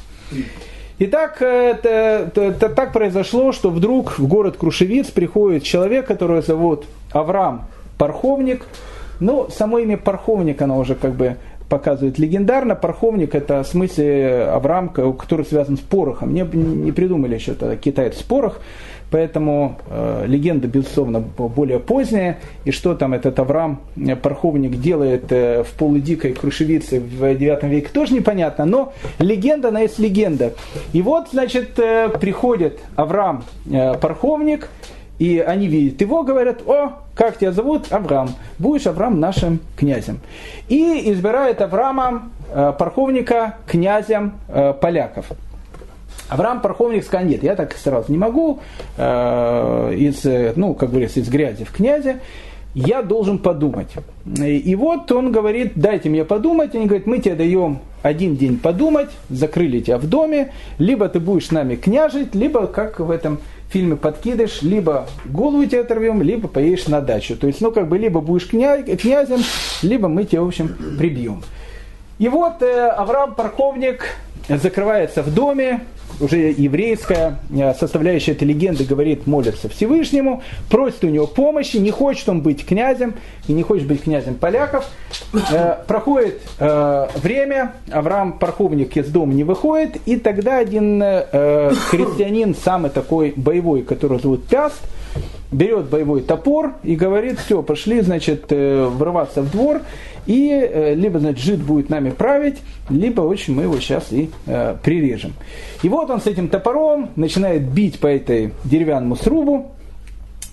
Итак, 1.03 1.41
это, 1.41 1.89
это, 1.89 2.41
это 2.41 2.69
так 2.69 2.93
произошло, 2.93 3.53
что 3.53 3.71
вдруг 3.71 4.19
в 4.19 4.27
город 4.27 4.57
Крушевиц 4.57 5.07
приходит 5.07 5.63
человек, 5.63 6.05
которого 6.05 6.43
зовут 6.43 6.85
Авраам 7.11 7.65
Парховник. 7.97 8.67
Ну, 9.19 9.47
само 9.49 9.79
имя 9.79 9.97
Парховник, 9.97 10.61
оно 10.61 10.77
уже 10.77 10.93
как 10.93 11.13
бы 11.13 11.37
показывает 11.69 12.19
легендарно. 12.19 12.75
Парховник 12.75 13.33
это 13.33 13.63
в 13.63 13.67
смысле 13.67 14.43
Авраам, 14.53 14.89
который 14.89 15.43
связан 15.43 15.77
с 15.77 15.79
порохом. 15.79 16.35
Не, 16.35 16.43
не 16.43 16.91
придумали 16.91 17.33
еще 17.33 17.55
тогда 17.55 17.77
китайцы 17.77 18.23
порох. 18.23 18.59
Поэтому 19.11 19.77
э, 19.89 20.23
легенда, 20.25 20.67
безусловно, 20.67 21.19
более 21.19 21.79
поздняя. 21.79 22.39
И 22.63 22.71
что 22.71 22.95
там 22.95 23.13
этот 23.13 23.37
Авраам, 23.39 23.81
э, 23.97 24.15
Парховник, 24.15 24.79
делает 24.79 25.31
э, 25.31 25.63
в 25.63 25.73
полудикой 25.73 26.33
крушевице 26.33 27.01
в 27.01 27.35
9 27.35 27.63
веке, 27.63 27.89
тоже 27.93 28.13
непонятно. 28.13 28.65
Но 28.65 28.93
легенда, 29.19 29.67
она 29.67 29.81
есть 29.81 29.99
легенда. 29.99 30.53
И 30.93 31.01
вот, 31.01 31.27
значит, 31.31 31.77
э, 31.77 32.09
приходит 32.19 32.79
Авраам 32.95 33.43
э, 33.69 33.95
Парховник, 33.95 34.69
и 35.19 35.39
они 35.39 35.67
видят 35.67 35.99
его, 36.01 36.23
говорят, 36.23 36.67
о, 36.67 36.93
как 37.13 37.37
тебя 37.37 37.51
зовут? 37.51 37.91
Авраам. 37.91 38.29
Будешь 38.57 38.87
Авраам 38.87 39.19
нашим 39.19 39.59
князем. 39.77 40.19
И 40.69 41.11
избирает 41.11 41.61
Авраама, 41.61 42.29
э, 42.49 42.73
Парховника, 42.79 43.57
князем 43.67 44.33
э, 44.47 44.73
поляков. 44.73 45.27
Авраам 46.31 46.61
Парховник 46.61 47.05
нет, 47.23 47.43
я 47.43 47.55
так 47.57 47.75
сразу 47.75 48.09
не 48.09 48.17
могу, 48.17 48.59
э, 48.95 49.93
из, 49.97 50.55
ну, 50.55 50.73
как 50.73 50.89
говорится, 50.89 51.19
из 51.19 51.27
грязи 51.27 51.65
в 51.65 51.73
князе, 51.73 52.21
я 52.73 53.01
должен 53.01 53.37
подумать. 53.37 53.89
И 54.37 54.73
вот 54.75 55.11
он 55.11 55.33
говорит, 55.33 55.73
дайте 55.75 56.07
мне 56.07 56.23
подумать. 56.23 56.73
Они 56.73 56.85
говорят, 56.85 57.05
мы 57.05 57.19
тебе 57.19 57.35
даем 57.35 57.79
один 58.01 58.37
день 58.37 58.57
подумать, 58.57 59.09
закрыли 59.29 59.81
тебя 59.81 59.97
в 59.97 60.07
доме, 60.07 60.53
либо 60.77 61.09
ты 61.09 61.19
будешь 61.19 61.47
с 61.47 61.51
нами 61.51 61.75
княжить, 61.75 62.33
либо, 62.33 62.65
как 62.67 63.01
в 63.01 63.11
этом 63.11 63.39
фильме 63.69 63.97
подкидыш, 63.97 64.61
либо 64.61 65.07
голову 65.25 65.65
тебе 65.65 65.81
оторвем, 65.81 66.21
либо 66.21 66.47
поедешь 66.47 66.87
на 66.87 67.01
дачу. 67.01 67.35
То 67.35 67.47
есть, 67.47 67.59
ну, 67.59 67.73
как 67.73 67.89
бы, 67.89 67.97
либо 67.97 68.21
будешь 68.21 68.47
кня- 68.49 68.95
князем, 68.95 69.41
либо 69.81 70.07
мы 70.07 70.23
тебя, 70.23 70.43
в 70.43 70.47
общем, 70.47 70.73
прибьем. 70.97 71.43
И 72.19 72.29
вот 72.29 72.61
э, 72.61 72.87
Авраам 72.87 73.35
Парховник 73.35 74.05
закрывается 74.47 75.23
в 75.23 75.33
доме, 75.33 75.81
уже 76.21 76.51
еврейская 76.51 77.39
э, 77.49 77.73
составляющая 77.73 78.31
этой 78.31 78.47
легенды 78.47 78.83
говорит, 78.83 79.27
молится 79.27 79.67
Всевышнему, 79.69 80.43
просит 80.69 81.03
у 81.03 81.07
него 81.07 81.27
помощи, 81.27 81.77
не 81.77 81.91
хочет 81.91 82.29
он 82.29 82.41
быть 82.41 82.65
князем 82.65 83.15
и 83.47 83.53
не 83.53 83.63
хочет 83.63 83.87
быть 83.87 84.03
князем 84.03 84.35
поляков. 84.35 84.85
Э, 85.51 85.77
проходит 85.87 86.41
э, 86.59 87.07
время, 87.15 87.73
Авраам 87.91 88.33
Парховник 88.33 88.95
из 88.97 89.09
дома 89.09 89.33
не 89.33 89.43
выходит, 89.43 89.97
и 90.05 90.17
тогда 90.17 90.57
один 90.57 91.01
христианин, 91.01 92.55
самый 92.55 92.91
такой 92.91 93.33
боевой, 93.35 93.81
который 93.81 94.19
зовут 94.19 94.45
Пяст, 94.45 94.81
берет 95.51 95.89
боевой 95.89 96.21
топор 96.21 96.73
и 96.83 96.95
говорит, 96.95 97.39
все, 97.39 97.61
пошли, 97.61 98.01
значит, 98.01 98.45
врываться 98.49 99.41
в 99.41 99.51
двор, 99.51 99.81
и 100.25 100.49
э, 100.51 100.93
либо, 100.93 101.19
значит, 101.19 101.43
жид 101.43 101.59
будет 101.61 101.89
нами 101.89 102.11
править, 102.11 102.57
либо 102.89 103.21
очень 103.21 103.55
мы 103.55 103.63
его 103.63 103.79
сейчас 103.79 104.11
и 104.11 104.29
э, 104.45 104.75
прирежем. 104.81 105.33
И 105.81 105.89
вот 105.89 106.09
он 106.09 106.21
с 106.21 106.27
этим 106.27 106.47
топором 106.47 107.09
начинает 107.15 107.63
бить 107.63 107.99
по 107.99 108.07
этой 108.07 108.51
деревянному 108.63 109.15
срубу, 109.15 109.71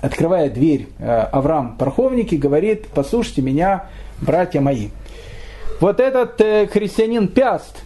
открывает 0.00 0.54
дверь 0.54 0.88
э, 0.98 1.06
Авраам 1.32 1.76
Парховник 1.76 2.32
и 2.32 2.36
говорит, 2.36 2.86
послушайте 2.94 3.42
меня, 3.42 3.86
братья 4.20 4.60
мои. 4.60 4.88
Вот 5.80 6.00
этот 6.00 6.40
э, 6.40 6.66
христианин 6.66 7.28
Пяст, 7.28 7.76
э, 7.76 7.82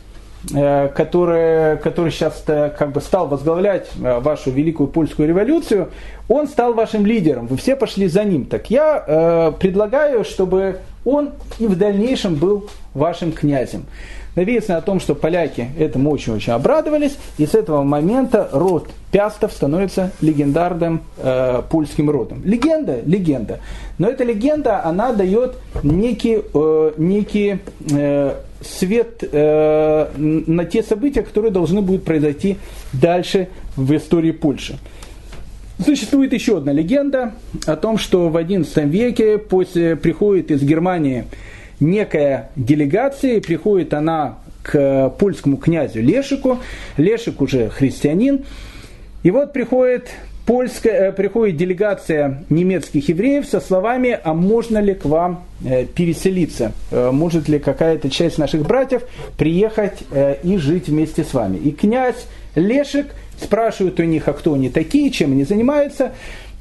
который, 0.49 1.79
который 1.79 2.11
сейчас 2.11 2.43
э, 2.49 2.71
как 2.77 2.93
бы 2.93 3.01
стал 3.01 3.29
возглавлять 3.29 3.89
э, 4.03 4.19
вашу 4.21 4.51
великую 4.51 4.89
польскую 4.89 5.29
революцию, 5.29 5.91
он 6.29 6.49
стал 6.49 6.75
вашим 6.75 7.07
лидером, 7.07 7.47
вы 7.47 7.57
все 7.57 7.77
пошли 7.77 8.09
за 8.09 8.25
ним. 8.25 8.47
Так 8.47 8.69
я 8.71 9.05
э, 9.07 9.53
предлагаю, 9.61 10.25
чтобы 10.25 10.79
он 11.05 11.31
и 11.59 11.67
в 11.67 11.77
дальнейшем 11.77 12.35
был 12.35 12.69
вашим 12.95 13.33
князем. 13.33 13.85
Написано 14.35 14.79
о 14.79 14.81
том, 14.81 14.99
что 14.99 15.15
поляки 15.15 15.69
этому 15.79 16.11
очень-очень 16.11 16.55
обрадовались, 16.55 17.19
и 17.37 17.47
с 17.47 17.55
этого 17.55 17.83
момента 17.83 18.49
род 18.51 18.89
Пястов 19.11 19.53
становится 19.53 20.11
легендарным 20.23 21.03
э, 21.19 21.61
польским 21.71 22.09
родом. 22.09 22.41
Легенда, 22.43 23.01
легенда. 23.05 23.61
Но 23.99 24.09
эта 24.09 24.25
легенда, 24.25 24.83
она 24.85 25.13
дает 25.13 25.57
некий, 25.83 26.43
э, 26.55 26.93
некий 26.97 27.59
э, 27.91 28.35
свет 28.65 29.23
э, 29.23 30.07
на 30.17 30.65
те 30.65 30.83
события, 30.83 31.23
которые 31.23 31.51
должны 31.51 31.81
будут 31.81 32.05
произойти 32.05 32.57
дальше 32.93 33.49
в 33.77 33.95
истории 33.97 34.33
Польши. 34.33 34.79
Существует 35.85 36.33
еще 36.33 36.59
одна 36.59 36.73
легенда 36.73 37.33
о 37.67 37.77
том, 37.77 37.99
что 37.99 38.29
в 38.29 38.37
XI 38.37 38.89
веке 38.89 39.39
после 39.39 39.97
приходит 39.97 40.51
из 40.51 40.63
Германии 40.63 41.25
некая 41.81 42.51
делегация, 42.57 43.41
приходит 43.41 43.93
она 43.95 44.39
к 44.63 45.11
польскому 45.19 45.57
князю 45.57 46.03
Лешику, 46.03 46.59
Лешик 46.97 47.41
уже 47.41 47.69
христианин, 47.69 48.45
и 49.23 49.31
вот 49.31 49.53
приходит 49.53 50.11
польская, 50.47 51.09
э, 51.09 51.13
приходит 51.13 51.57
делегация 51.57 52.45
немецких 52.51 53.09
евреев 53.09 53.47
со 53.47 53.61
словами, 53.61 54.19
а 54.23 54.35
можно 54.35 54.79
ли 54.79 54.95
к 54.95 55.05
вам 55.05 55.45
э, 55.65 55.85
переселиться, 55.85 56.73
э, 56.91 57.11
может 57.11 57.49
ли 57.49 57.59
какая-то 57.59 58.11
часть 58.11 58.39
наших 58.39 58.63
братьев 58.63 59.03
приехать 59.37 59.99
и 60.43 60.57
жить 60.57 60.89
вместе 60.89 61.25
с 61.25 61.35
вами. 61.35 61.57
И 61.57 61.71
князь 61.71 62.27
Лешик 62.55 63.15
спрашивают 63.41 63.99
у 64.01 64.05
них, 64.05 64.29
а 64.29 64.33
кто 64.33 64.55
они 64.55 64.69
такие, 64.69 65.11
чем 65.11 65.33
они 65.33 65.45
занимаются. 65.45 66.13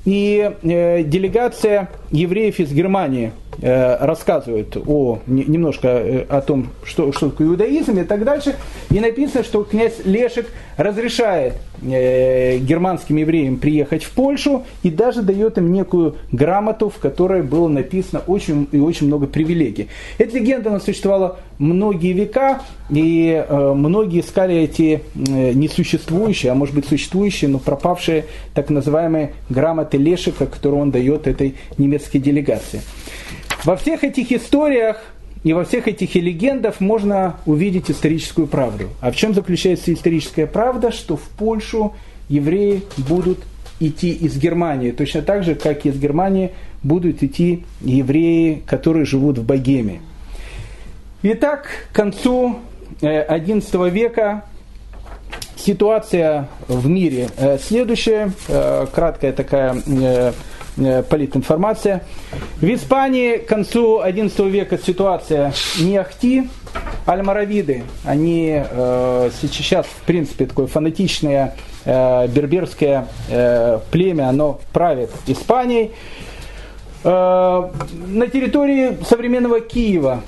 и 0.05 0.51
э, 0.63 1.03
делегация 1.03 1.89
евреев 2.11 2.59
из 2.59 2.71
Германии 2.71 3.33
э, 3.61 3.97
рассказывает 4.03 4.75
о, 4.75 5.19
не, 5.27 5.43
немножко 5.43 5.87
э, 5.87 6.25
о 6.27 6.41
том, 6.41 6.69
что, 6.83 7.11
что 7.11 7.29
такое 7.29 7.47
иудаизм 7.47 7.99
и 7.99 8.03
так 8.03 8.23
дальше. 8.23 8.55
И 8.89 8.99
написано, 8.99 9.43
что 9.43 9.63
князь 9.63 9.99
Лешек 10.03 10.47
разрешает 10.81 11.55
э, 11.81 12.57
германским 12.57 13.17
евреям 13.17 13.57
приехать 13.57 14.03
в 14.03 14.11
Польшу 14.11 14.63
и 14.83 14.89
даже 14.89 15.21
дает 15.21 15.57
им 15.57 15.71
некую 15.71 16.15
грамоту, 16.31 16.89
в 16.89 16.97
которой 16.97 17.43
было 17.43 17.67
написано 17.67 18.21
очень 18.27 18.67
и 18.71 18.79
очень 18.79 19.07
много 19.07 19.27
привилегий. 19.27 19.87
Эта 20.17 20.37
легенда 20.37 20.69
она 20.69 20.79
существовала 20.79 21.39
многие 21.59 22.13
века, 22.13 22.61
и 22.89 23.45
э, 23.47 23.73
многие 23.73 24.21
искали 24.21 24.55
эти 24.55 25.01
э, 25.15 25.53
несуществующие, 25.53 26.51
а 26.51 26.55
может 26.55 26.75
быть 26.75 26.87
существующие, 26.87 27.49
но 27.49 27.59
пропавшие 27.59 28.25
так 28.53 28.69
называемые 28.69 29.33
грамоты 29.49 29.97
Лешика, 29.97 30.45
которые 30.45 30.81
он 30.81 30.91
дает 30.91 31.27
этой 31.27 31.55
немецкой 31.77 32.19
делегации. 32.19 32.81
Во 33.63 33.75
всех 33.75 34.03
этих 34.03 34.31
историях 34.31 35.10
и 35.43 35.53
во 35.53 35.63
всех 35.65 35.87
этих 35.87 36.13
легендах 36.15 36.79
можно 36.79 37.37
увидеть 37.45 37.89
историческую 37.89 38.47
правду. 38.47 38.89
А 38.99 39.11
в 39.11 39.15
чем 39.15 39.33
заключается 39.33 39.93
историческая 39.93 40.45
правда? 40.45 40.91
Что 40.91 41.17
в 41.17 41.23
Польшу 41.23 41.93
евреи 42.29 42.83
будут 42.97 43.39
идти 43.79 44.11
из 44.11 44.37
Германии, 44.37 44.91
точно 44.91 45.23
так 45.23 45.43
же, 45.43 45.55
как 45.55 45.85
из 45.85 45.97
Германии 45.97 46.51
будут 46.83 47.23
идти 47.23 47.65
евреи, 47.81 48.61
которые 48.65 49.05
живут 49.05 49.39
в 49.39 49.43
Богеме. 49.43 50.01
Итак, 51.23 51.67
к 51.91 51.95
концу 51.95 52.59
XI 53.01 53.87
э, 53.87 53.89
века 53.89 54.45
ситуация 55.55 56.47
в 56.67 56.87
мире 56.87 57.29
э, 57.37 57.57
следующая, 57.59 58.33
э, 58.47 58.87
краткая 58.93 59.31
такая 59.33 59.81
политинформация. 60.75 62.03
В 62.57 62.65
Испании 62.65 63.37
к 63.37 63.47
концу 63.47 64.01
XI 64.01 64.49
века 64.49 64.77
ситуация 64.77 65.53
не 65.79 65.97
ахти, 65.97 66.47
альмаравиды, 67.05 67.83
они 68.05 68.63
сейчас, 69.41 69.85
в 69.85 70.05
принципе, 70.05 70.45
такое 70.45 70.67
фанатичное 70.67 71.55
берберское 71.85 73.07
племя, 73.91 74.29
оно 74.29 74.59
правит 74.71 75.09
Испанией. 75.27 75.91
На 77.03 78.27
территории 78.31 78.97
современного 79.03 79.59
Киева 79.59 80.21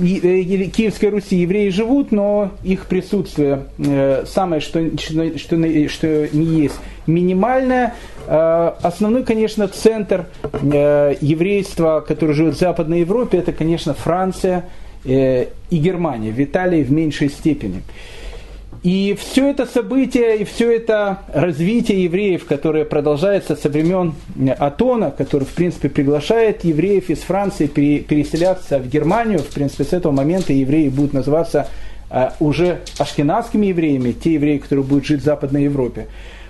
Э, 0.00 0.42
Киевской 0.66 1.10
Руси 1.10 1.36
евреи 1.36 1.68
живут, 1.68 2.10
но 2.10 2.50
их 2.62 2.86
присутствие 2.86 3.66
э, 3.78 4.24
самое, 4.26 4.60
что, 4.60 4.98
что, 4.98 5.38
что 5.38 5.56
не 5.56 6.44
есть, 6.62 6.76
минимальное. 7.06 7.94
Э, 8.26 8.72
основной, 8.82 9.24
конечно, 9.24 9.68
центр 9.68 10.26
еврейства, 10.52 12.04
который 12.06 12.34
живет 12.34 12.54
в 12.54 12.58
Западной 12.58 13.00
Европе, 13.00 13.38
это, 13.38 13.52
конечно, 13.52 13.94
Франция 13.94 14.66
и 15.04 15.48
Германия, 15.70 16.30
в 16.30 16.42
Италии 16.42 16.82
в 16.82 16.90
меньшей 16.90 17.28
степени. 17.28 17.82
И 18.82 19.16
все 19.18 19.48
это 19.48 19.66
событие, 19.66 20.38
и 20.38 20.44
все 20.44 20.74
это 20.74 21.20
развитие 21.32 22.04
евреев, 22.04 22.44
которое 22.44 22.84
продолжается 22.84 23.56
со 23.56 23.68
времен 23.70 24.14
Атона, 24.58 25.10
который, 25.10 25.44
в 25.44 25.54
принципе, 25.54 25.88
приглашает 25.88 26.64
евреев 26.64 27.08
из 27.08 27.20
Франции 27.20 27.66
переселяться 27.66 28.78
в 28.78 28.88
Германию, 28.88 29.38
в 29.38 29.48
принципе, 29.48 29.84
с 29.84 29.92
этого 29.94 30.12
момента 30.12 30.52
евреи 30.52 30.90
будут 30.90 31.14
называться 31.14 31.66
уже 32.40 32.80
ашкенадскими 32.98 33.66
евреями, 33.66 34.12
те 34.12 34.34
евреи, 34.34 34.58
которые 34.58 34.84
будут 34.84 35.06
жить 35.06 35.22
в 35.22 35.24
Западной 35.24 35.64
Европе. 35.64 36.06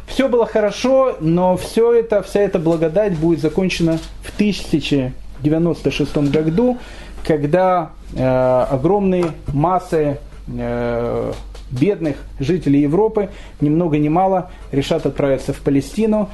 Все 0.07 0.29
было 0.29 0.47
хорошо, 0.47 1.17
но 1.21 1.57
все 1.57 1.93
это, 1.93 2.23
вся 2.23 2.41
эта 2.41 2.59
благодать 2.59 3.17
будет 3.17 3.41
закончена 3.41 3.99
в 4.23 4.35
1096 4.35 6.17
году, 6.31 6.79
когда 7.27 7.91
э, 8.15 8.67
огромные 8.71 9.33
массы 9.53 10.19
э, 10.47 11.33
бедных 11.71 12.17
жителей 12.39 12.83
Европы, 12.83 13.31
ни 13.61 13.69
много 13.69 13.99
ни 13.99 14.09
мало, 14.09 14.51
решат 14.73 15.07
отправиться 15.07 15.53
в 15.53 15.61
Палестину, 15.61 16.29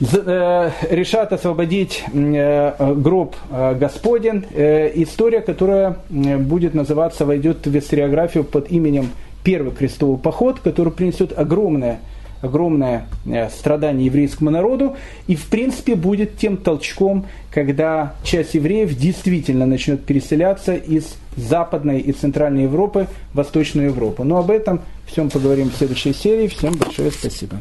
э, 0.00 0.70
решат 0.90 1.32
освободить 1.32 2.04
э, 2.12 2.92
гроб 2.94 3.36
э, 3.50 3.74
Господен. 3.74 4.44
История, 4.52 5.40
которая 5.40 5.96
будет 6.10 6.74
называться, 6.74 7.24
войдет 7.24 7.66
в 7.66 7.76
историографию 7.76 8.44
под 8.44 8.70
именем 8.70 9.10
Первый 9.42 9.72
крестовый 9.72 10.18
поход, 10.18 10.58
который 10.58 10.92
принесет 10.92 11.38
огромное 11.38 12.00
огромное 12.40 13.06
страдание 13.50 14.06
еврейскому 14.06 14.50
народу 14.50 14.96
и, 15.26 15.36
в 15.36 15.46
принципе, 15.46 15.94
будет 15.94 16.36
тем 16.38 16.56
толчком, 16.56 17.26
когда 17.50 18.14
часть 18.22 18.54
евреев 18.54 18.96
действительно 18.96 19.66
начнет 19.66 20.04
переселяться 20.04 20.74
из 20.74 21.16
Западной 21.36 22.00
и 22.00 22.12
Центральной 22.12 22.64
Европы 22.64 23.08
в 23.32 23.36
Восточную 23.36 23.88
Европу. 23.88 24.24
Но 24.24 24.38
об 24.38 24.50
этом 24.50 24.80
всем 25.06 25.30
поговорим 25.30 25.70
в 25.70 25.76
следующей 25.76 26.14
серии. 26.14 26.48
Всем 26.48 26.74
большое 26.74 27.10
спасибо. 27.10 27.60